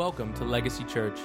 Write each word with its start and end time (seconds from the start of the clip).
Welcome 0.00 0.32
to 0.36 0.44
Legacy 0.44 0.84
Church. 0.84 1.18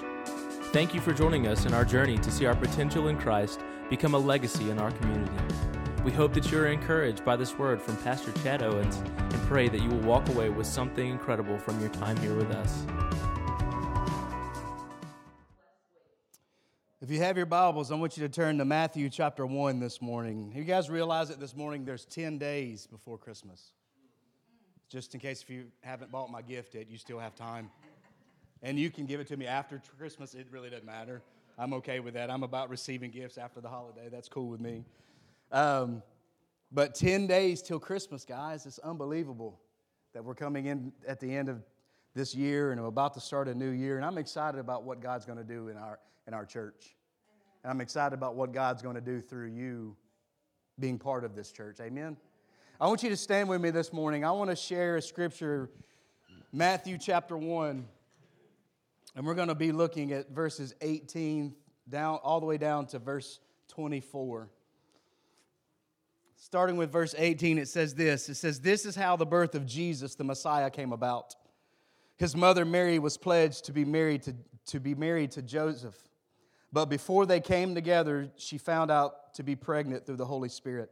Thank 0.74 0.94
you 0.94 1.00
for 1.00 1.14
joining 1.14 1.48
us 1.48 1.66
in 1.66 1.74
our 1.74 1.86
journey 1.86 2.18
to 2.18 2.30
see 2.30 2.46
our 2.46 2.58
potential 2.58 3.08
in 3.08 3.18
Christ 3.18 3.62
become 3.90 4.16
a 4.16 4.18
legacy 4.18 4.70
in 4.70 4.80
our 4.80 4.92
community. 4.92 5.32
We 6.04 6.12
hope 6.12 6.34
that 6.34 6.52
you 6.52 6.60
are 6.60 6.68
encouraged 6.68 7.24
by 7.24 7.38
this 7.38 7.58
word 7.58 7.82
from 7.82 7.96
Pastor 7.96 8.34
Chad 8.44 8.62
Owens 8.62 8.98
and 8.98 9.42
pray 9.48 9.70
that 9.70 9.82
you 9.82 9.88
will 9.88 10.02
walk 10.02 10.28
away 10.28 10.50
with 10.50 10.68
something 10.68 11.08
incredible 11.08 11.58
from 11.58 11.80
your 11.80 11.88
time 11.88 12.18
here 12.18 12.36
with 12.36 12.52
us. 12.52 12.86
If 17.00 17.10
you 17.10 17.20
have 17.20 17.38
your 17.38 17.46
Bibles, 17.46 17.94
I 17.94 17.96
want 17.96 18.18
you 18.18 18.28
to 18.28 18.34
turn 18.34 18.58
to 18.58 18.66
Matthew 18.66 19.10
chapter 19.10 19.46
1 19.46 19.80
this 19.80 20.02
morning. 20.02 20.52
You 20.54 20.66
guys 20.66 20.90
realize 20.90 21.30
that 21.30 21.40
this 21.40 21.56
morning 21.56 21.86
there's 21.86 22.04
10 22.04 22.40
days 22.40 22.88
before 22.88 23.18
Christmas. 23.18 23.72
Just 24.90 25.14
in 25.14 25.22
case 25.22 25.42
if 25.42 25.50
you 25.50 25.68
haven't 25.80 26.12
bought 26.12 26.30
my 26.30 26.42
gift 26.42 26.76
yet, 26.76 26.90
you 26.90 26.98
still 26.98 27.20
have 27.20 27.36
time. 27.36 27.70
And 28.62 28.80
you 28.80 28.90
can 28.90 29.06
give 29.06 29.20
it 29.20 29.28
to 29.28 29.38
me 29.38 29.46
after 29.46 29.82
Christmas, 29.98 30.34
it 30.34 30.48
really 30.52 30.70
doesn't 30.70 30.86
matter. 30.86 31.22
I'm 31.58 31.74
okay 31.76 32.00
with 32.00 32.16
that. 32.16 32.30
I'm 32.30 32.44
about 32.44 32.70
receiving 32.70 33.12
gifts 33.12 33.38
after 33.38 33.62
the 33.62 33.70
holiday. 33.70 34.10
That's 34.12 34.28
cool 34.28 34.48
with 34.48 34.60
me. 34.60 34.84
Um, 35.52 36.02
but 36.72 36.96
10 36.96 37.28
days 37.28 37.62
till 37.62 37.80
Christmas, 37.80 38.26
guys, 38.26 38.66
it's 38.66 38.80
unbelievable 38.80 39.60
that 40.14 40.24
we're 40.24 40.36
coming 40.36 40.66
in 40.66 40.92
at 41.08 41.20
the 41.20 41.34
end 41.34 41.50
of 41.50 41.62
this 42.14 42.34
year 42.34 42.72
and 42.72 42.82
we're 42.82 42.88
about 42.88 43.14
to 43.14 43.22
start 43.22 43.48
a 43.48 43.54
new 43.54 43.70
year. 43.70 43.98
And 43.98 44.06
I'm 44.06 44.18
excited 44.18 44.60
about 44.60 44.84
what 44.84 45.02
God's 45.02 45.26
going 45.26 45.38
to 45.38 45.44
do 45.44 45.68
in 45.68 45.78
our, 45.78 46.00
in 46.28 46.34
our 46.34 46.46
church. 46.46 46.96
And 47.64 47.72
I'm 47.72 47.82
excited 47.82 48.14
about 48.14 48.36
what 48.36 48.54
God's 48.54 48.82
going 48.82 48.96
to 48.96 49.02
do 49.02 49.22
through 49.22 49.48
you 49.48 49.96
being 50.80 51.00
part 51.00 51.24
of 51.24 51.36
this 51.36 51.52
church. 51.52 51.80
Amen. 51.80 52.18
I 52.80 52.88
want 52.88 53.04
you 53.04 53.10
to 53.10 53.18
stand 53.18 53.48
with 53.48 53.62
me 53.62 53.70
this 53.70 53.94
morning. 53.94 54.26
I 54.26 54.32
want 54.32 54.50
to 54.50 54.56
share 54.56 54.98
a 54.98 55.02
scripture, 55.02 55.70
Matthew 56.52 56.98
chapter 56.98 57.38
1. 57.38 57.86
And 59.16 59.26
we're 59.26 59.34
going 59.34 59.48
to 59.48 59.56
be 59.56 59.72
looking 59.72 60.12
at 60.12 60.30
verses 60.30 60.74
18 60.82 61.56
down 61.90 62.20
all 62.24 62.40
the 62.40 62.46
way 62.46 62.58
down 62.58 62.86
to 62.88 63.00
verse 63.00 63.40
24. 63.70 64.50
Starting 66.36 66.76
with 66.76 66.92
verse 66.92 67.16
18, 67.18 67.58
it 67.58 67.68
says 67.68 67.96
this 67.96 68.28
It 68.30 68.36
says, 68.36 68.60
This 68.60 68.86
is 68.86 68.96
how 68.96 69.16
the 69.16 69.26
birth 69.26 69.56
of 69.56 69.66
Jesus, 69.66 70.16
the 70.16 70.24
Messiah, 70.24 70.70
came 70.70 70.92
about. 70.92 71.36
His 72.18 72.36
mother 72.36 72.66
Mary 72.66 73.00
was 73.00 73.18
pledged 73.18 73.66
to 73.66 73.74
be 73.74 73.86
married 73.86 74.24
to, 74.24 74.36
to 74.68 74.80
be 74.80 74.96
married 74.96 75.32
to 75.32 75.42
Joseph. 75.42 75.96
But 76.72 76.86
before 76.86 77.26
they 77.26 77.40
came 77.40 77.74
together, 77.74 78.30
she 78.36 78.58
found 78.58 78.92
out 78.92 79.34
to 79.36 79.44
be 79.44 79.56
pregnant 79.56 80.06
through 80.06 80.18
the 80.18 80.26
Holy 80.26 80.50
Spirit. 80.50 80.92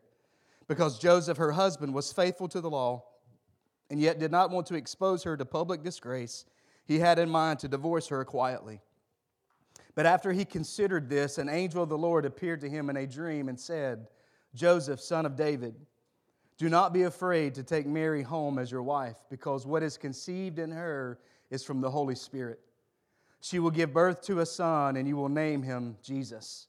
Because 0.67 0.97
Joseph, 0.97 1.37
her 1.37 1.51
husband, 1.51 1.93
was 1.93 2.13
faithful 2.13 2.47
to 2.49 2.61
the 2.61 2.69
law 2.69 3.03
and 3.89 3.99
yet 3.99 4.17
did 4.17 4.31
not 4.31 4.49
want 4.49 4.67
to 4.67 4.75
expose 4.75 5.23
her 5.23 5.35
to 5.35 5.45
public 5.45 5.83
disgrace, 5.83 6.45
he 6.85 6.99
had 6.99 7.19
in 7.19 7.29
mind 7.29 7.59
to 7.59 7.67
divorce 7.67 8.07
her 8.07 8.25
quietly. 8.25 8.81
But 9.95 10.05
after 10.05 10.31
he 10.31 10.45
considered 10.45 11.09
this, 11.09 11.37
an 11.37 11.49
angel 11.49 11.83
of 11.83 11.89
the 11.89 11.97
Lord 11.97 12.25
appeared 12.25 12.61
to 12.61 12.69
him 12.69 12.89
in 12.89 12.97
a 12.97 13.07
dream 13.07 13.47
and 13.47 13.59
said, 13.59 14.07
Joseph, 14.55 14.99
son 14.99 15.25
of 15.25 15.35
David, 15.35 15.75
do 16.57 16.69
not 16.69 16.93
be 16.93 17.03
afraid 17.03 17.55
to 17.55 17.63
take 17.63 17.85
Mary 17.85 18.21
home 18.21 18.57
as 18.57 18.71
your 18.71 18.83
wife, 18.83 19.17
because 19.29 19.65
what 19.65 19.83
is 19.83 19.97
conceived 19.97 20.59
in 20.59 20.71
her 20.71 21.19
is 21.49 21.63
from 21.63 21.81
the 21.81 21.89
Holy 21.89 22.15
Spirit. 22.15 22.59
She 23.41 23.59
will 23.59 23.71
give 23.71 23.93
birth 23.93 24.21
to 24.23 24.39
a 24.39 24.45
son, 24.45 24.95
and 24.95 25.07
you 25.07 25.15
will 25.17 25.29
name 25.29 25.63
him 25.63 25.97
Jesus, 26.01 26.67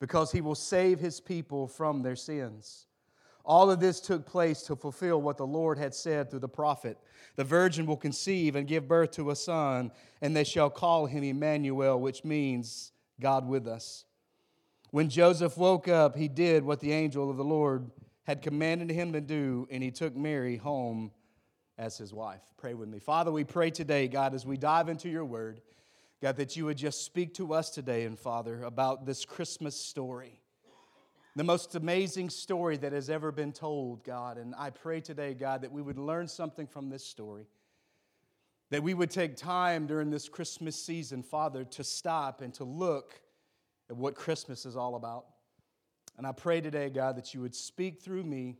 because 0.00 0.32
he 0.32 0.40
will 0.40 0.54
save 0.54 0.98
his 0.98 1.20
people 1.20 1.66
from 1.66 2.02
their 2.02 2.16
sins. 2.16 2.86
All 3.44 3.70
of 3.70 3.78
this 3.78 4.00
took 4.00 4.24
place 4.24 4.62
to 4.62 4.76
fulfill 4.76 5.20
what 5.20 5.36
the 5.36 5.46
Lord 5.46 5.78
had 5.78 5.94
said 5.94 6.30
through 6.30 6.40
the 6.40 6.48
prophet 6.48 6.98
The 7.36 7.44
virgin 7.44 7.84
will 7.84 7.96
conceive 7.96 8.56
and 8.56 8.66
give 8.66 8.88
birth 8.88 9.10
to 9.12 9.30
a 9.30 9.36
son, 9.36 9.90
and 10.22 10.34
they 10.34 10.44
shall 10.44 10.70
call 10.70 11.06
him 11.06 11.24
Emmanuel, 11.24 12.00
which 12.00 12.24
means 12.24 12.92
God 13.20 13.46
with 13.46 13.66
us. 13.66 14.04
When 14.90 15.08
Joseph 15.08 15.58
woke 15.58 15.88
up, 15.88 16.16
he 16.16 16.28
did 16.28 16.64
what 16.64 16.80
the 16.80 16.92
angel 16.92 17.28
of 17.28 17.36
the 17.36 17.44
Lord 17.44 17.90
had 18.22 18.40
commanded 18.40 18.90
him 18.90 19.12
to 19.12 19.20
do, 19.20 19.68
and 19.70 19.82
he 19.82 19.90
took 19.90 20.16
Mary 20.16 20.56
home 20.56 21.10
as 21.76 21.98
his 21.98 22.14
wife. 22.14 22.42
Pray 22.56 22.74
with 22.74 22.88
me. 22.88 22.98
Father, 22.98 23.32
we 23.32 23.44
pray 23.44 23.70
today, 23.70 24.08
God, 24.08 24.34
as 24.34 24.46
we 24.46 24.56
dive 24.56 24.88
into 24.88 25.08
your 25.08 25.24
word, 25.24 25.60
God, 26.22 26.36
that 26.36 26.56
you 26.56 26.64
would 26.64 26.78
just 26.78 27.04
speak 27.04 27.34
to 27.34 27.52
us 27.52 27.70
today, 27.70 28.04
and 28.04 28.18
Father, 28.18 28.62
about 28.62 29.04
this 29.04 29.24
Christmas 29.24 29.78
story 29.78 30.40
the 31.36 31.44
most 31.44 31.74
amazing 31.74 32.30
story 32.30 32.76
that 32.76 32.92
has 32.92 33.10
ever 33.10 33.32
been 33.32 33.52
told, 33.52 34.04
God. 34.04 34.38
And 34.38 34.54
I 34.56 34.70
pray 34.70 35.00
today, 35.00 35.34
God, 35.34 35.62
that 35.62 35.72
we 35.72 35.82
would 35.82 35.98
learn 35.98 36.28
something 36.28 36.66
from 36.66 36.90
this 36.90 37.04
story. 37.04 37.46
That 38.70 38.82
we 38.82 38.94
would 38.94 39.10
take 39.10 39.36
time 39.36 39.86
during 39.86 40.10
this 40.10 40.28
Christmas 40.28 40.76
season, 40.80 41.22
Father, 41.22 41.64
to 41.64 41.84
stop 41.84 42.40
and 42.40 42.54
to 42.54 42.64
look 42.64 43.20
at 43.90 43.96
what 43.96 44.14
Christmas 44.14 44.64
is 44.64 44.76
all 44.76 44.94
about. 44.94 45.26
And 46.16 46.26
I 46.26 46.32
pray 46.32 46.60
today, 46.60 46.88
God, 46.88 47.16
that 47.16 47.34
you 47.34 47.40
would 47.40 47.54
speak 47.54 48.00
through 48.00 48.22
me, 48.22 48.56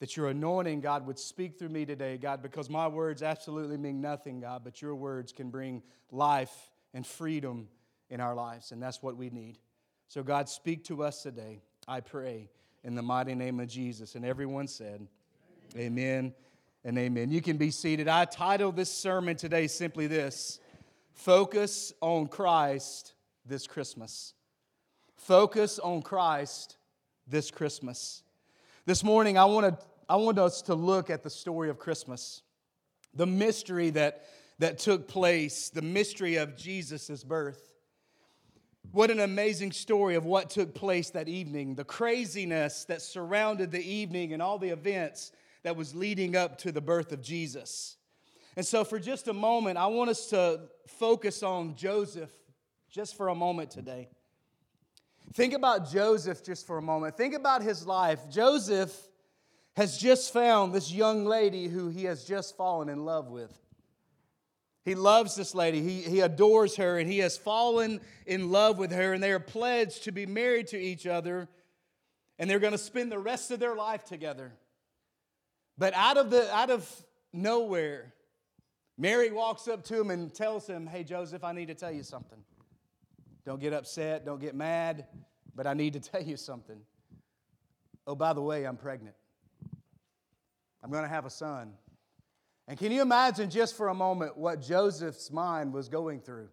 that 0.00 0.16
your 0.16 0.28
anointing, 0.28 0.82
God, 0.82 1.06
would 1.06 1.18
speak 1.18 1.58
through 1.58 1.70
me 1.70 1.86
today, 1.86 2.18
God, 2.18 2.42
because 2.42 2.68
my 2.68 2.86
words 2.86 3.22
absolutely 3.22 3.78
mean 3.78 4.00
nothing, 4.00 4.40
God, 4.40 4.62
but 4.62 4.82
your 4.82 4.94
words 4.94 5.32
can 5.32 5.48
bring 5.50 5.82
life 6.10 6.70
and 6.92 7.06
freedom 7.06 7.68
in 8.10 8.20
our 8.20 8.34
lives. 8.34 8.72
And 8.72 8.82
that's 8.82 9.02
what 9.02 9.16
we 9.16 9.30
need. 9.30 9.58
So, 10.08 10.22
God, 10.22 10.48
speak 10.48 10.84
to 10.84 11.02
us 11.02 11.22
today. 11.22 11.62
I 11.88 12.00
pray 12.00 12.50
in 12.84 12.94
the 12.94 13.02
mighty 13.02 13.34
name 13.34 13.60
of 13.60 13.68
Jesus. 13.68 14.14
And 14.14 14.22
everyone 14.22 14.68
said, 14.68 15.08
Amen, 15.74 15.86
amen 15.98 16.34
and 16.84 16.98
amen. 16.98 17.30
You 17.30 17.40
can 17.40 17.56
be 17.56 17.70
seated. 17.70 18.08
I 18.08 18.26
titled 18.26 18.76
this 18.76 18.92
sermon 18.92 19.36
today 19.36 19.66
simply 19.66 20.06
this 20.06 20.60
Focus 21.14 21.94
on 22.02 22.26
Christ 22.26 23.14
this 23.46 23.66
Christmas. 23.66 24.34
Focus 25.16 25.78
on 25.78 26.02
Christ 26.02 26.76
this 27.26 27.50
Christmas. 27.50 28.22
This 28.84 29.02
morning, 29.02 29.38
I 29.38 29.46
want, 29.46 29.82
I 30.10 30.16
want 30.16 30.38
us 30.38 30.60
to 30.62 30.74
look 30.74 31.08
at 31.08 31.22
the 31.22 31.30
story 31.30 31.70
of 31.70 31.78
Christmas, 31.78 32.42
the 33.14 33.26
mystery 33.26 33.90
that, 33.90 34.26
that 34.58 34.78
took 34.78 35.08
place, 35.08 35.70
the 35.70 35.82
mystery 35.82 36.36
of 36.36 36.54
Jesus' 36.54 37.24
birth. 37.24 37.77
What 38.92 39.10
an 39.10 39.20
amazing 39.20 39.72
story 39.72 40.14
of 40.14 40.24
what 40.24 40.48
took 40.48 40.74
place 40.74 41.10
that 41.10 41.28
evening, 41.28 41.74
the 41.74 41.84
craziness 41.84 42.84
that 42.86 43.02
surrounded 43.02 43.70
the 43.70 43.82
evening 43.82 44.32
and 44.32 44.40
all 44.40 44.58
the 44.58 44.70
events 44.70 45.32
that 45.62 45.76
was 45.76 45.94
leading 45.94 46.34
up 46.34 46.56
to 46.58 46.72
the 46.72 46.80
birth 46.80 47.12
of 47.12 47.20
Jesus. 47.20 47.96
And 48.56 48.66
so, 48.66 48.84
for 48.84 48.98
just 48.98 49.28
a 49.28 49.34
moment, 49.34 49.76
I 49.76 49.86
want 49.86 50.08
us 50.08 50.28
to 50.28 50.62
focus 50.86 51.42
on 51.42 51.76
Joseph 51.76 52.32
just 52.90 53.14
for 53.14 53.28
a 53.28 53.34
moment 53.34 53.70
today. 53.70 54.08
Think 55.34 55.52
about 55.52 55.90
Joseph 55.90 56.42
just 56.42 56.66
for 56.66 56.78
a 56.78 56.82
moment. 56.82 57.16
Think 57.16 57.34
about 57.34 57.62
his 57.62 57.86
life. 57.86 58.20
Joseph 58.30 58.96
has 59.76 59.98
just 59.98 60.32
found 60.32 60.72
this 60.72 60.90
young 60.90 61.26
lady 61.26 61.68
who 61.68 61.88
he 61.88 62.04
has 62.04 62.24
just 62.24 62.56
fallen 62.56 62.88
in 62.88 63.04
love 63.04 63.28
with. 63.28 63.52
He 64.88 64.94
loves 64.94 65.34
this 65.34 65.54
lady. 65.54 65.82
He, 65.82 66.00
he 66.00 66.20
adores 66.20 66.76
her 66.76 66.98
and 66.98 67.10
he 67.10 67.18
has 67.18 67.36
fallen 67.36 68.00
in 68.24 68.50
love 68.50 68.78
with 68.78 68.90
her, 68.90 69.12
and 69.12 69.22
they 69.22 69.32
are 69.32 69.38
pledged 69.38 70.04
to 70.04 70.12
be 70.12 70.24
married 70.24 70.68
to 70.68 70.78
each 70.78 71.06
other, 71.06 71.46
and 72.38 72.48
they're 72.48 72.58
going 72.58 72.72
to 72.72 72.78
spend 72.78 73.12
the 73.12 73.18
rest 73.18 73.50
of 73.50 73.60
their 73.60 73.74
life 73.74 74.04
together. 74.04 74.54
But 75.76 75.92
out 75.92 76.16
of, 76.16 76.30
the, 76.30 76.50
out 76.54 76.70
of 76.70 76.90
nowhere, 77.34 78.14
Mary 78.96 79.30
walks 79.30 79.68
up 79.68 79.84
to 79.84 80.00
him 80.00 80.08
and 80.08 80.32
tells 80.32 80.66
him, 80.66 80.86
Hey, 80.86 81.04
Joseph, 81.04 81.44
I 81.44 81.52
need 81.52 81.68
to 81.68 81.74
tell 81.74 81.92
you 81.92 82.02
something. 82.02 82.38
Don't 83.44 83.60
get 83.60 83.74
upset, 83.74 84.24
don't 84.24 84.40
get 84.40 84.54
mad, 84.54 85.04
but 85.54 85.66
I 85.66 85.74
need 85.74 85.92
to 85.92 86.00
tell 86.10 86.22
you 86.22 86.38
something. 86.38 86.80
Oh, 88.06 88.14
by 88.14 88.32
the 88.32 88.40
way, 88.40 88.64
I'm 88.64 88.78
pregnant. 88.78 89.16
I'm 90.82 90.90
going 90.90 91.02
to 91.04 91.10
have 91.10 91.26
a 91.26 91.30
son. 91.30 91.74
And 92.68 92.78
can 92.78 92.92
you 92.92 93.00
imagine 93.00 93.48
just 93.48 93.76
for 93.76 93.88
a 93.88 93.94
moment 93.94 94.36
what 94.36 94.60
Joseph's 94.60 95.32
mind 95.32 95.72
was 95.72 95.88
going 95.88 96.20
through? 96.20 96.50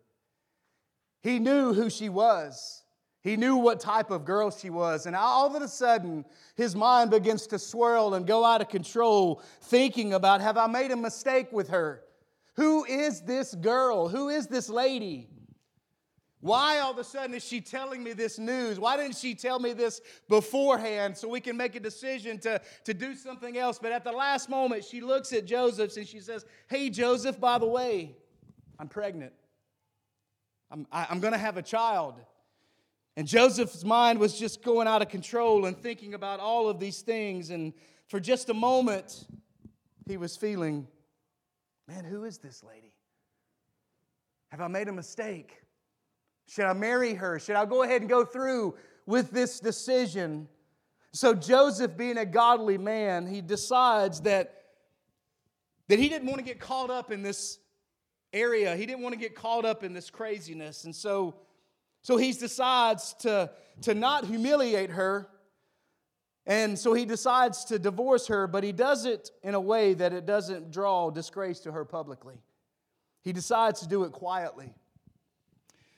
He 1.21 1.39
knew 1.39 1.73
who 1.73 1.89
she 1.89 2.07
was. 2.07 2.83
He 3.21 3.35
knew 3.35 3.57
what 3.57 3.81
type 3.81 4.11
of 4.11 4.23
girl 4.23 4.49
she 4.49 4.69
was. 4.69 5.07
And 5.07 5.15
all 5.15 5.53
of 5.53 5.61
a 5.61 5.67
sudden, 5.67 6.23
his 6.55 6.73
mind 6.73 7.11
begins 7.11 7.47
to 7.47 7.59
swirl 7.59 8.13
and 8.13 8.25
go 8.25 8.45
out 8.45 8.61
of 8.61 8.69
control, 8.69 9.41
thinking 9.63 10.13
about 10.13 10.39
have 10.39 10.57
I 10.57 10.67
made 10.67 10.91
a 10.91 10.95
mistake 10.95 11.51
with 11.51 11.69
her? 11.69 12.01
Who 12.55 12.85
is 12.85 13.21
this 13.21 13.53
girl? 13.53 14.07
Who 14.07 14.29
is 14.29 14.47
this 14.47 14.69
lady? 14.69 15.27
Why 16.45 16.77
all 16.77 16.91
of 16.91 16.99
a 16.99 17.03
sudden 17.03 17.35
is 17.35 17.43
she 17.43 17.59
telling 17.59 18.03
me 18.03 18.13
this 18.13 18.37
news? 18.37 18.79
Why 18.79 18.97
didn't 18.97 19.15
she 19.15 19.33
tell 19.33 19.57
me 19.57 19.73
this 19.73 19.99
beforehand 20.29 21.17
so 21.17 21.27
we 21.27 21.39
can 21.39 21.57
make 21.57 21.73
a 21.73 21.79
decision 21.79 22.37
to, 22.41 22.61
to 22.83 22.93
do 22.93 23.15
something 23.15 23.57
else? 23.57 23.79
But 23.81 23.91
at 23.91 24.03
the 24.03 24.11
last 24.11 24.47
moment, 24.47 24.85
she 24.85 25.01
looks 25.01 25.33
at 25.33 25.45
Joseph 25.47 25.97
and 25.97 26.07
she 26.07 26.19
says, 26.19 26.45
Hey, 26.67 26.91
Joseph, 26.91 27.39
by 27.39 27.57
the 27.57 27.65
way, 27.65 28.15
I'm 28.77 28.87
pregnant. 28.87 29.33
I'm, 30.69 30.85
I, 30.91 31.01
am 31.01 31.07
i 31.09 31.13
am 31.15 31.19
going 31.19 31.33
to 31.33 31.39
have 31.39 31.57
a 31.57 31.63
child. 31.63 32.13
And 33.17 33.27
Joseph's 33.27 33.83
mind 33.83 34.19
was 34.19 34.37
just 34.37 34.61
going 34.61 34.87
out 34.87 35.01
of 35.01 35.09
control 35.09 35.65
and 35.65 35.75
thinking 35.75 36.13
about 36.13 36.39
all 36.39 36.69
of 36.69 36.79
these 36.79 37.01
things. 37.01 37.49
And 37.49 37.73
for 38.07 38.19
just 38.19 38.51
a 38.51 38.53
moment, 38.53 39.25
he 40.05 40.17
was 40.17 40.37
feeling, 40.37 40.87
Man, 41.87 42.03
who 42.03 42.23
is 42.23 42.37
this 42.37 42.63
lady? 42.63 42.93
Have 44.49 44.61
I 44.61 44.67
made 44.67 44.89
a 44.89 44.93
mistake? 44.93 45.64
Should 46.47 46.65
I 46.65 46.73
marry 46.73 47.15
her? 47.15 47.39
Should 47.39 47.55
I 47.55 47.65
go 47.65 47.83
ahead 47.83 48.01
and 48.01 48.09
go 48.09 48.23
through 48.23 48.75
with 49.05 49.31
this 49.31 49.59
decision? 49.59 50.47
So, 51.11 51.33
Joseph, 51.33 51.95
being 51.95 52.17
a 52.17 52.25
godly 52.25 52.77
man, 52.77 53.25
he 53.25 53.41
decides 53.41 54.21
that, 54.21 54.63
that 55.87 55.97
he 55.97 56.09
didn't 56.09 56.27
want 56.27 56.39
to 56.39 56.45
get 56.45 56.59
caught 56.59 56.89
up 56.89 57.11
in 57.11 57.21
this 57.21 57.59
area. 58.33 58.75
He 58.75 58.85
didn't 58.85 59.01
want 59.01 59.13
to 59.13 59.19
get 59.19 59.33
caught 59.33 59.65
up 59.65 59.83
in 59.83 59.93
this 59.93 60.09
craziness. 60.09 60.83
And 60.83 60.95
so, 60.95 61.35
so 62.01 62.17
he 62.17 62.33
decides 62.33 63.13
to, 63.19 63.49
to 63.81 63.93
not 63.93 64.25
humiliate 64.25 64.91
her. 64.91 65.29
And 66.45 66.77
so 66.77 66.93
he 66.93 67.05
decides 67.05 67.65
to 67.65 67.79
divorce 67.79 68.27
her, 68.27 68.45
but 68.45 68.63
he 68.63 68.71
does 68.71 69.05
it 69.05 69.31
in 69.41 69.55
a 69.55 69.59
way 69.59 69.95
that 69.95 70.13
it 70.13 70.25
doesn't 70.25 70.71
draw 70.71 71.09
disgrace 71.09 71.61
to 71.61 71.71
her 71.71 71.85
publicly. 71.85 72.35
He 73.23 73.33
decides 73.33 73.79
to 73.79 73.87
do 73.87 74.03
it 74.03 74.11
quietly. 74.11 74.75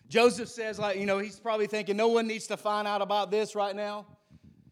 Joseph 0.10 0.50
says, 0.50 0.80
like, 0.80 0.98
you 0.98 1.06
know, 1.06 1.20
he's 1.20 1.40
probably 1.40 1.68
thinking, 1.68 1.98
no 1.98 2.08
one 2.08 2.28
needs 2.28 2.48
to 2.48 2.58
find 2.58 2.88
out 2.88 3.02
about 3.02 3.30
this 3.30 3.56
right 3.56 3.76
now. 3.76 4.06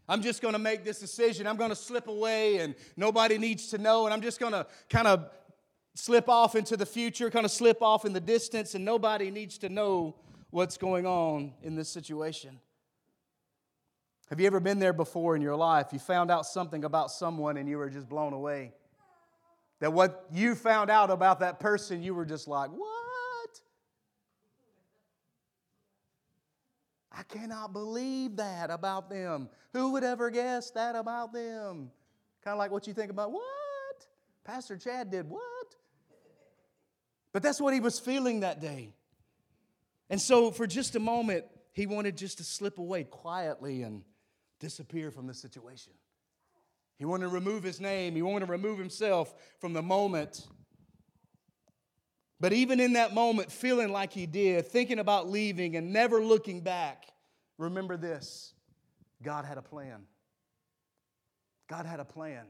I'm 0.08 0.22
just 0.22 0.42
going 0.42 0.54
to 0.54 0.60
make 0.60 0.84
this 0.84 1.00
decision. 1.00 1.48
I'm 1.48 1.58
going 1.58 1.72
to 1.72 1.76
slip 1.76 2.08
away 2.08 2.58
and 2.58 2.76
nobody 2.96 3.38
needs 3.38 3.70
to 3.70 3.78
know. 3.78 4.06
And 4.06 4.14
I'm 4.14 4.22
just 4.22 4.40
going 4.40 4.54
to 4.54 4.68
kind 4.90 5.08
of 5.08 5.30
slip 5.96 6.30
off 6.30 6.56
into 6.56 6.78
the 6.78 6.86
future, 6.86 7.30
kind 7.30 7.46
of 7.46 7.52
slip 7.52 7.82
off 7.82 8.06
in 8.06 8.14
the 8.14 8.20
distance, 8.20 8.76
and 8.76 8.86
nobody 8.86 9.32
needs 9.32 9.58
to 9.60 9.70
know 9.70 10.16
what's 10.52 10.78
going 10.78 11.06
on 11.06 11.54
in 11.64 11.76
this 11.76 11.90
situation. 11.90 12.60
Have 14.30 14.40
you 14.40 14.48
ever 14.48 14.60
been 14.60 14.80
there 14.80 14.94
before 14.94 15.36
in 15.36 15.42
your 15.42 15.56
life? 15.56 15.88
You 15.92 16.00
found 16.00 16.32
out 16.32 16.46
something 16.46 16.84
about 16.84 17.12
someone 17.12 17.58
and 17.58 17.68
you 17.68 17.78
were 17.78 17.90
just 17.90 18.08
blown 18.10 18.34
away. 18.34 18.74
That 19.82 19.94
what 19.94 20.26
you 20.32 20.56
found 20.56 20.90
out 20.90 21.12
about 21.12 21.42
that 21.42 21.60
person, 21.60 22.02
you 22.02 22.16
were 22.16 22.26
just 22.26 22.48
like, 22.48 22.70
what? 22.70 22.95
I 27.18 27.24
cannot 27.24 27.72
believe 27.72 28.36
that 28.36 28.70
about 28.70 29.10
them. 29.10 29.50
Who 29.74 29.94
would 29.94 30.04
ever 30.04 30.30
guess 30.30 30.72
that 30.72 30.96
about 30.96 31.32
them? 31.32 31.92
Kind 32.44 32.54
of 32.54 32.58
like 32.58 32.72
what 32.72 32.88
you 32.88 32.94
think 32.94 33.10
about, 33.10 33.32
what? 33.32 34.06
Pastor 34.44 34.78
Chad 34.78 35.12
did 35.12 35.30
what? 35.30 35.76
But 37.32 37.42
that's 37.42 37.60
what 37.60 37.74
he 37.74 37.80
was 37.80 38.00
feeling 38.00 38.42
that 38.42 38.60
day. 38.60 38.94
And 40.10 40.22
so, 40.22 40.52
for 40.52 40.68
just 40.68 40.96
a 40.96 41.00
moment, 41.00 41.46
he 41.74 41.88
wanted 41.88 42.18
just 42.18 42.38
to 42.38 42.44
slip 42.44 42.78
away 42.78 43.06
quietly 43.06 43.82
and 43.84 44.04
disappear 44.60 45.10
from 45.10 45.26
the 45.26 45.34
situation. 45.34 45.94
He 46.98 47.06
wanted 47.06 47.26
to 47.26 47.30
remove 47.30 47.64
his 47.64 47.82
name, 47.82 48.16
he 48.16 48.22
wanted 48.22 48.46
to 48.46 48.52
remove 48.52 48.78
himself 48.78 49.34
from 49.60 49.74
the 49.74 49.82
moment. 49.82 50.48
But 52.40 52.54
even 52.54 52.80
in 52.80 52.94
that 52.94 53.14
moment, 53.14 53.52
feeling 53.52 53.90
like 53.90 54.12
he 54.12 54.26
did, 54.26 54.68
thinking 54.68 55.00
about 55.00 55.30
leaving 55.30 55.76
and 55.76 55.94
never 55.94 56.22
looking 56.22 56.62
back, 56.62 57.06
remember 57.58 57.98
this 57.98 58.54
God 59.24 59.46
had 59.46 59.58
a 59.58 59.62
plan. 59.62 60.04
God 61.68 61.86
had 61.86 62.00
a 62.00 62.06
plan. 62.06 62.46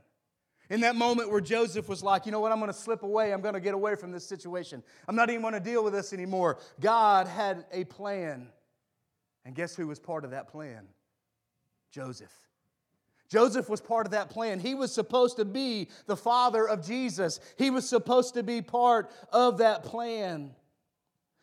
In 0.70 0.82
that 0.82 0.96
moment 0.96 1.30
where 1.30 1.42
Joseph 1.42 1.88
was 1.88 2.02
like, 2.02 2.26
you 2.26 2.32
know 2.32 2.40
what, 2.40 2.52
I'm 2.52 2.60
going 2.60 2.72
to 2.72 2.78
slip 2.78 3.04
away. 3.04 3.32
I'm 3.32 3.42
going 3.42 3.54
to 3.54 3.60
get 3.60 3.76
away 3.76 3.96
from 3.96 4.12
this 4.12 4.26
situation. 4.26 4.82
I'm 5.08 5.16
not 5.16 5.30
even 5.30 5.42
going 5.42 5.54
to 5.54 5.60
deal 5.60 5.84
with 5.84 5.94
this 5.94 6.12
anymore. 6.12 6.58
God 6.82 7.28
had 7.28 7.66
a 7.72 7.84
plan. 7.84 8.48
And 9.46 9.54
guess 9.54 9.76
who 9.76 9.86
was 9.86 10.00
part 10.00 10.26
of 10.26 10.32
that 10.32 10.48
plan? 10.48 10.88
Joseph. 11.92 12.34
Joseph 13.30 13.70
was 13.70 13.82
part 13.82 14.06
of 14.06 14.12
that 14.12 14.30
plan. 14.30 14.60
He 14.60 14.76
was 14.76 14.92
supposed 14.92 15.38
to 15.38 15.46
be 15.46 15.90
the 16.06 16.18
father 16.18 16.68
of 16.68 16.86
Jesus, 16.86 17.40
he 17.58 17.70
was 17.70 17.88
supposed 17.88 18.34
to 18.36 18.44
be 18.44 18.62
part 18.62 19.12
of 19.32 19.58
that 19.60 19.84
plan. 19.84 20.52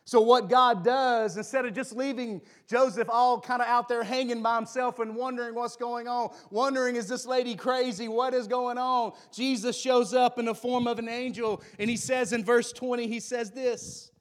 So, 0.05 0.19
what 0.19 0.49
God 0.49 0.83
does, 0.83 1.37
instead 1.37 1.65
of 1.65 1.73
just 1.73 1.95
leaving 1.95 2.41
Joseph 2.69 3.07
all 3.09 3.39
kind 3.39 3.61
of 3.61 3.67
out 3.69 3.87
there 3.87 4.03
hanging 4.03 4.41
by 4.41 4.55
himself 4.57 4.99
and 4.99 5.15
wondering 5.15 5.55
what's 5.55 5.77
going 5.77 6.09
on, 6.09 6.35
wondering, 6.51 6.97
is 6.97 7.07
this 7.07 7.25
lady 7.25 7.55
crazy? 7.55 8.09
What 8.09 8.33
is 8.33 8.47
going 8.47 8.77
on? 8.77 9.13
Jesus 9.31 9.79
shows 9.79 10.13
up 10.13 10.37
in 10.39 10.45
the 10.45 10.55
form 10.55 10.87
of 10.87 10.99
an 10.99 11.07
angel, 11.07 11.63
and 11.79 11.89
he 11.89 11.95
says 11.95 12.33
in 12.33 12.43
verse 12.43 12.73
20, 12.73 13.07
he 13.07 13.21
says 13.21 13.51
this 13.51 14.11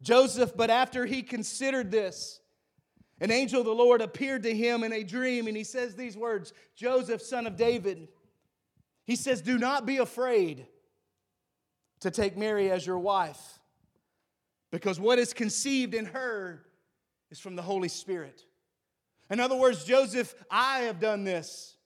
Joseph, 0.00 0.56
but 0.56 0.70
after 0.70 1.04
he 1.04 1.22
considered 1.22 1.90
this, 1.90 2.37
an 3.20 3.30
angel 3.30 3.60
of 3.60 3.66
the 3.66 3.74
Lord 3.74 4.00
appeared 4.00 4.44
to 4.44 4.54
him 4.54 4.84
in 4.84 4.92
a 4.92 5.02
dream, 5.02 5.46
and 5.46 5.56
he 5.56 5.64
says 5.64 5.94
these 5.94 6.16
words 6.16 6.52
Joseph, 6.76 7.22
son 7.22 7.46
of 7.46 7.56
David, 7.56 8.08
he 9.04 9.16
says, 9.16 9.40
Do 9.40 9.58
not 9.58 9.86
be 9.86 9.98
afraid 9.98 10.66
to 12.00 12.10
take 12.10 12.36
Mary 12.36 12.70
as 12.70 12.86
your 12.86 12.98
wife 12.98 13.58
because 14.70 15.00
what 15.00 15.18
is 15.18 15.32
conceived 15.32 15.94
in 15.94 16.06
her 16.06 16.64
is 17.30 17.40
from 17.40 17.56
the 17.56 17.62
Holy 17.62 17.88
Spirit. 17.88 18.44
In 19.30 19.40
other 19.40 19.56
words, 19.56 19.84
Joseph, 19.84 20.34
I 20.50 20.80
have 20.80 21.00
done 21.00 21.24
this. 21.24 21.76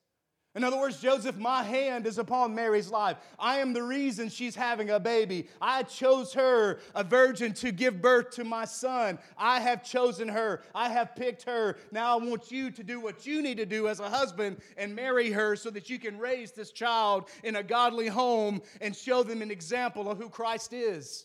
In 0.54 0.64
other 0.64 0.76
words, 0.76 1.00
Joseph, 1.00 1.38
my 1.38 1.62
hand 1.62 2.06
is 2.06 2.18
upon 2.18 2.54
Mary's 2.54 2.90
life. 2.90 3.16
I 3.38 3.60
am 3.60 3.72
the 3.72 3.82
reason 3.82 4.28
she's 4.28 4.54
having 4.54 4.90
a 4.90 5.00
baby. 5.00 5.48
I 5.62 5.82
chose 5.82 6.34
her, 6.34 6.80
a 6.94 7.02
virgin, 7.02 7.54
to 7.54 7.72
give 7.72 8.02
birth 8.02 8.32
to 8.32 8.44
my 8.44 8.66
son. 8.66 9.18
I 9.38 9.60
have 9.60 9.82
chosen 9.82 10.28
her. 10.28 10.62
I 10.74 10.90
have 10.90 11.16
picked 11.16 11.44
her. 11.44 11.78
Now 11.90 12.18
I 12.18 12.22
want 12.22 12.52
you 12.52 12.70
to 12.70 12.82
do 12.82 13.00
what 13.00 13.24
you 13.24 13.40
need 13.40 13.56
to 13.56 13.66
do 13.66 13.88
as 13.88 14.00
a 14.00 14.10
husband 14.10 14.58
and 14.76 14.94
marry 14.94 15.30
her 15.30 15.56
so 15.56 15.70
that 15.70 15.88
you 15.88 15.98
can 15.98 16.18
raise 16.18 16.52
this 16.52 16.70
child 16.70 17.30
in 17.44 17.56
a 17.56 17.62
godly 17.62 18.08
home 18.08 18.60
and 18.82 18.94
show 18.94 19.22
them 19.22 19.40
an 19.40 19.50
example 19.50 20.10
of 20.10 20.18
who 20.18 20.28
Christ 20.28 20.74
is. 20.74 21.24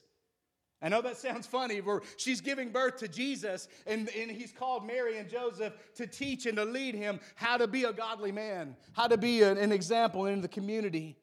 I 0.81 0.89
know 0.89 1.01
that 1.01 1.17
sounds 1.17 1.47
funny, 1.47 1.81
where 1.81 2.01
she's 2.17 2.39
giving 2.39 2.69
birth 2.69 2.97
to 2.97 3.07
Jesus, 3.07 3.67
and, 3.87 4.09
and 4.15 4.29
he's 4.29 4.51
called 4.51 4.85
Mary 4.85 5.17
and 5.17 5.27
Joseph 5.27 5.73
to 5.95 6.05
teach 6.05 6.45
and 6.45 6.55
to 6.57 6.65
lead 6.65 6.93
him 6.93 7.19
how 7.35 7.57
to 7.57 7.67
be 7.67 7.85
a 7.85 7.93
godly 7.93 8.31
man, 8.31 8.75
how 8.93 9.07
to 9.07 9.17
be 9.17 9.41
an, 9.41 9.57
an 9.57 9.71
example 9.71 10.27
in 10.27 10.41
the 10.41 10.47
community. 10.47 11.17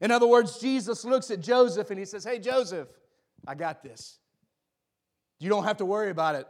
In 0.00 0.12
other 0.12 0.28
words, 0.28 0.58
Jesus 0.58 1.04
looks 1.04 1.30
at 1.30 1.40
Joseph 1.40 1.90
and 1.90 1.98
he 1.98 2.04
says, 2.04 2.24
Hey, 2.24 2.38
Joseph, 2.38 2.88
I 3.46 3.54
got 3.54 3.82
this. 3.82 4.18
You 5.40 5.48
don't 5.48 5.64
have 5.64 5.78
to 5.78 5.84
worry 5.84 6.10
about 6.10 6.36
it. 6.36 6.46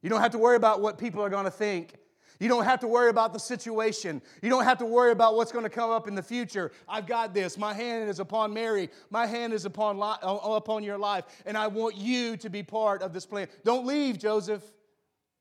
You 0.00 0.08
don't 0.08 0.20
have 0.20 0.32
to 0.32 0.38
worry 0.38 0.56
about 0.56 0.80
what 0.80 0.96
people 0.98 1.22
are 1.22 1.30
going 1.30 1.44
to 1.44 1.50
think. 1.50 1.94
You 2.40 2.48
don't 2.48 2.64
have 2.64 2.80
to 2.80 2.88
worry 2.88 3.10
about 3.10 3.32
the 3.32 3.38
situation. 3.38 4.20
You 4.42 4.50
don't 4.50 4.64
have 4.64 4.78
to 4.78 4.84
worry 4.84 5.12
about 5.12 5.36
what's 5.36 5.52
going 5.52 5.64
to 5.64 5.70
come 5.70 5.90
up 5.90 6.08
in 6.08 6.14
the 6.14 6.22
future. 6.22 6.72
I've 6.88 7.06
got 7.06 7.32
this. 7.32 7.56
My 7.56 7.72
hand 7.72 8.10
is 8.10 8.18
upon 8.18 8.52
Mary. 8.52 8.90
My 9.10 9.26
hand 9.26 9.52
is 9.52 9.64
upon, 9.64 9.98
li- 9.98 10.16
uh, 10.22 10.36
uh, 10.36 10.56
upon 10.56 10.82
your 10.82 10.98
life. 10.98 11.24
And 11.46 11.56
I 11.56 11.68
want 11.68 11.96
you 11.96 12.36
to 12.38 12.50
be 12.50 12.62
part 12.62 13.02
of 13.02 13.12
this 13.12 13.24
plan. 13.24 13.48
Don't 13.64 13.86
leave, 13.86 14.18
Joseph. 14.18 14.62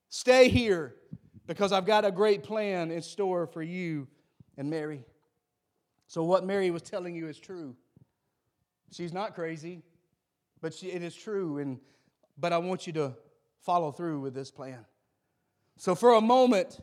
Stay 0.10 0.50
here 0.50 0.96
because 1.48 1.72
I've 1.72 1.86
got 1.86 2.06
a 2.06 2.12
great 2.12 2.44
plan 2.44 2.92
in 2.92 3.02
store 3.02 3.48
for 3.48 3.64
you 3.64 4.08
and 4.58 4.70
Mary. 4.70 5.04
So, 6.08 6.24
what 6.24 6.46
Mary 6.46 6.70
was 6.70 6.84
telling 6.84 7.16
you 7.16 7.28
is 7.28 7.40
true. 7.40 7.76
She's 8.92 9.14
not 9.14 9.34
crazy, 9.34 9.82
but 10.62 10.74
she, 10.74 10.92
it 10.92 11.02
is 11.02 11.16
true. 11.16 11.58
And, 11.58 11.80
but 12.38 12.54
I 12.54 12.60
want 12.60 12.86
you 12.86 12.94
to 12.94 13.14
follow 13.62 13.92
through 13.92 14.20
with 14.20 14.36
this 14.36 14.52
plan. 14.52 14.86
So, 15.78 15.96
for 15.96 16.14
a 16.14 16.22
moment, 16.22 16.80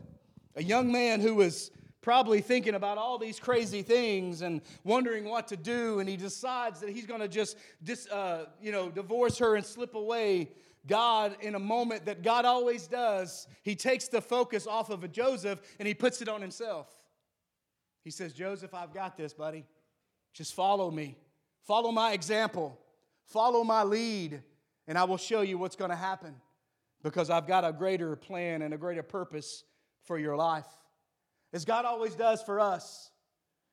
a 0.57 0.63
young 0.63 0.91
man 0.91 1.21
who 1.21 1.35
was 1.35 1.71
probably 2.03 2.41
thinking 2.41 2.75
about 2.75 2.99
all 2.99 3.19
these 3.19 3.39
crazy 3.39 3.83
things 3.83 4.43
and 4.43 4.63
wondering 4.85 5.25
what 5.25 5.49
to 5.49 5.57
do, 5.57 6.01
and 6.01 6.09
he 6.09 6.17
decides 6.17 6.81
that 6.81 6.91
he's 6.91 7.07
going 7.07 7.21
to 7.21 7.29
just 7.29 7.57
dis, 7.83 8.09
uh, 8.09 8.47
you 8.61 8.73
know, 8.73 8.89
divorce 8.89 9.39
her 9.39 9.57
and 9.57 9.65
slip 9.65 9.95
away. 9.95 10.51
God, 10.87 11.37
in 11.41 11.55
a 11.55 11.59
moment 11.59 12.07
that 12.07 12.23
God 12.23 12.47
always 12.47 12.87
does, 12.87 13.47
he 13.63 13.77
takes 13.77 14.09
the 14.09 14.23
focus 14.23 14.67
off 14.67 14.89
of 14.89 15.05
a 15.05 15.09
Joseph 15.09 15.61
and 15.79 15.87
he 15.87 15.93
puts 15.93 16.23
it 16.23 16.29
on 16.29 16.41
himself. 16.41 16.89
He 18.03 18.11
says, 18.11 18.33
Joseph, 18.33 18.73
I've 18.73 18.95
got 18.95 19.17
this, 19.17 19.35
buddy. 19.35 19.67
Just 20.33 20.55
follow 20.55 20.91
me. 20.91 21.19
Follow 21.67 21.93
my 21.93 22.13
example. 22.13 22.79
Follow 23.27 23.63
my 23.63 23.83
lead, 23.83 24.43
and 24.89 24.97
I 24.97 25.05
will 25.05 25.19
show 25.19 25.43
you 25.43 25.59
what's 25.59 25.77
going 25.77 25.91
to 25.91 25.97
happen 25.97 26.35
because 27.03 27.31
I've 27.31 27.47
got 27.47 27.65
a 27.65 27.73
greater 27.73 28.17
plan 28.17 28.63
and 28.63 28.75
a 28.75 28.79
greater 28.79 29.03
purpose 29.03 29.65
for 30.05 30.19
your 30.19 30.37
life. 30.37 30.67
As 31.53 31.65
God 31.65 31.85
always 31.85 32.15
does 32.15 32.43
for 32.43 32.61
us. 32.61 33.11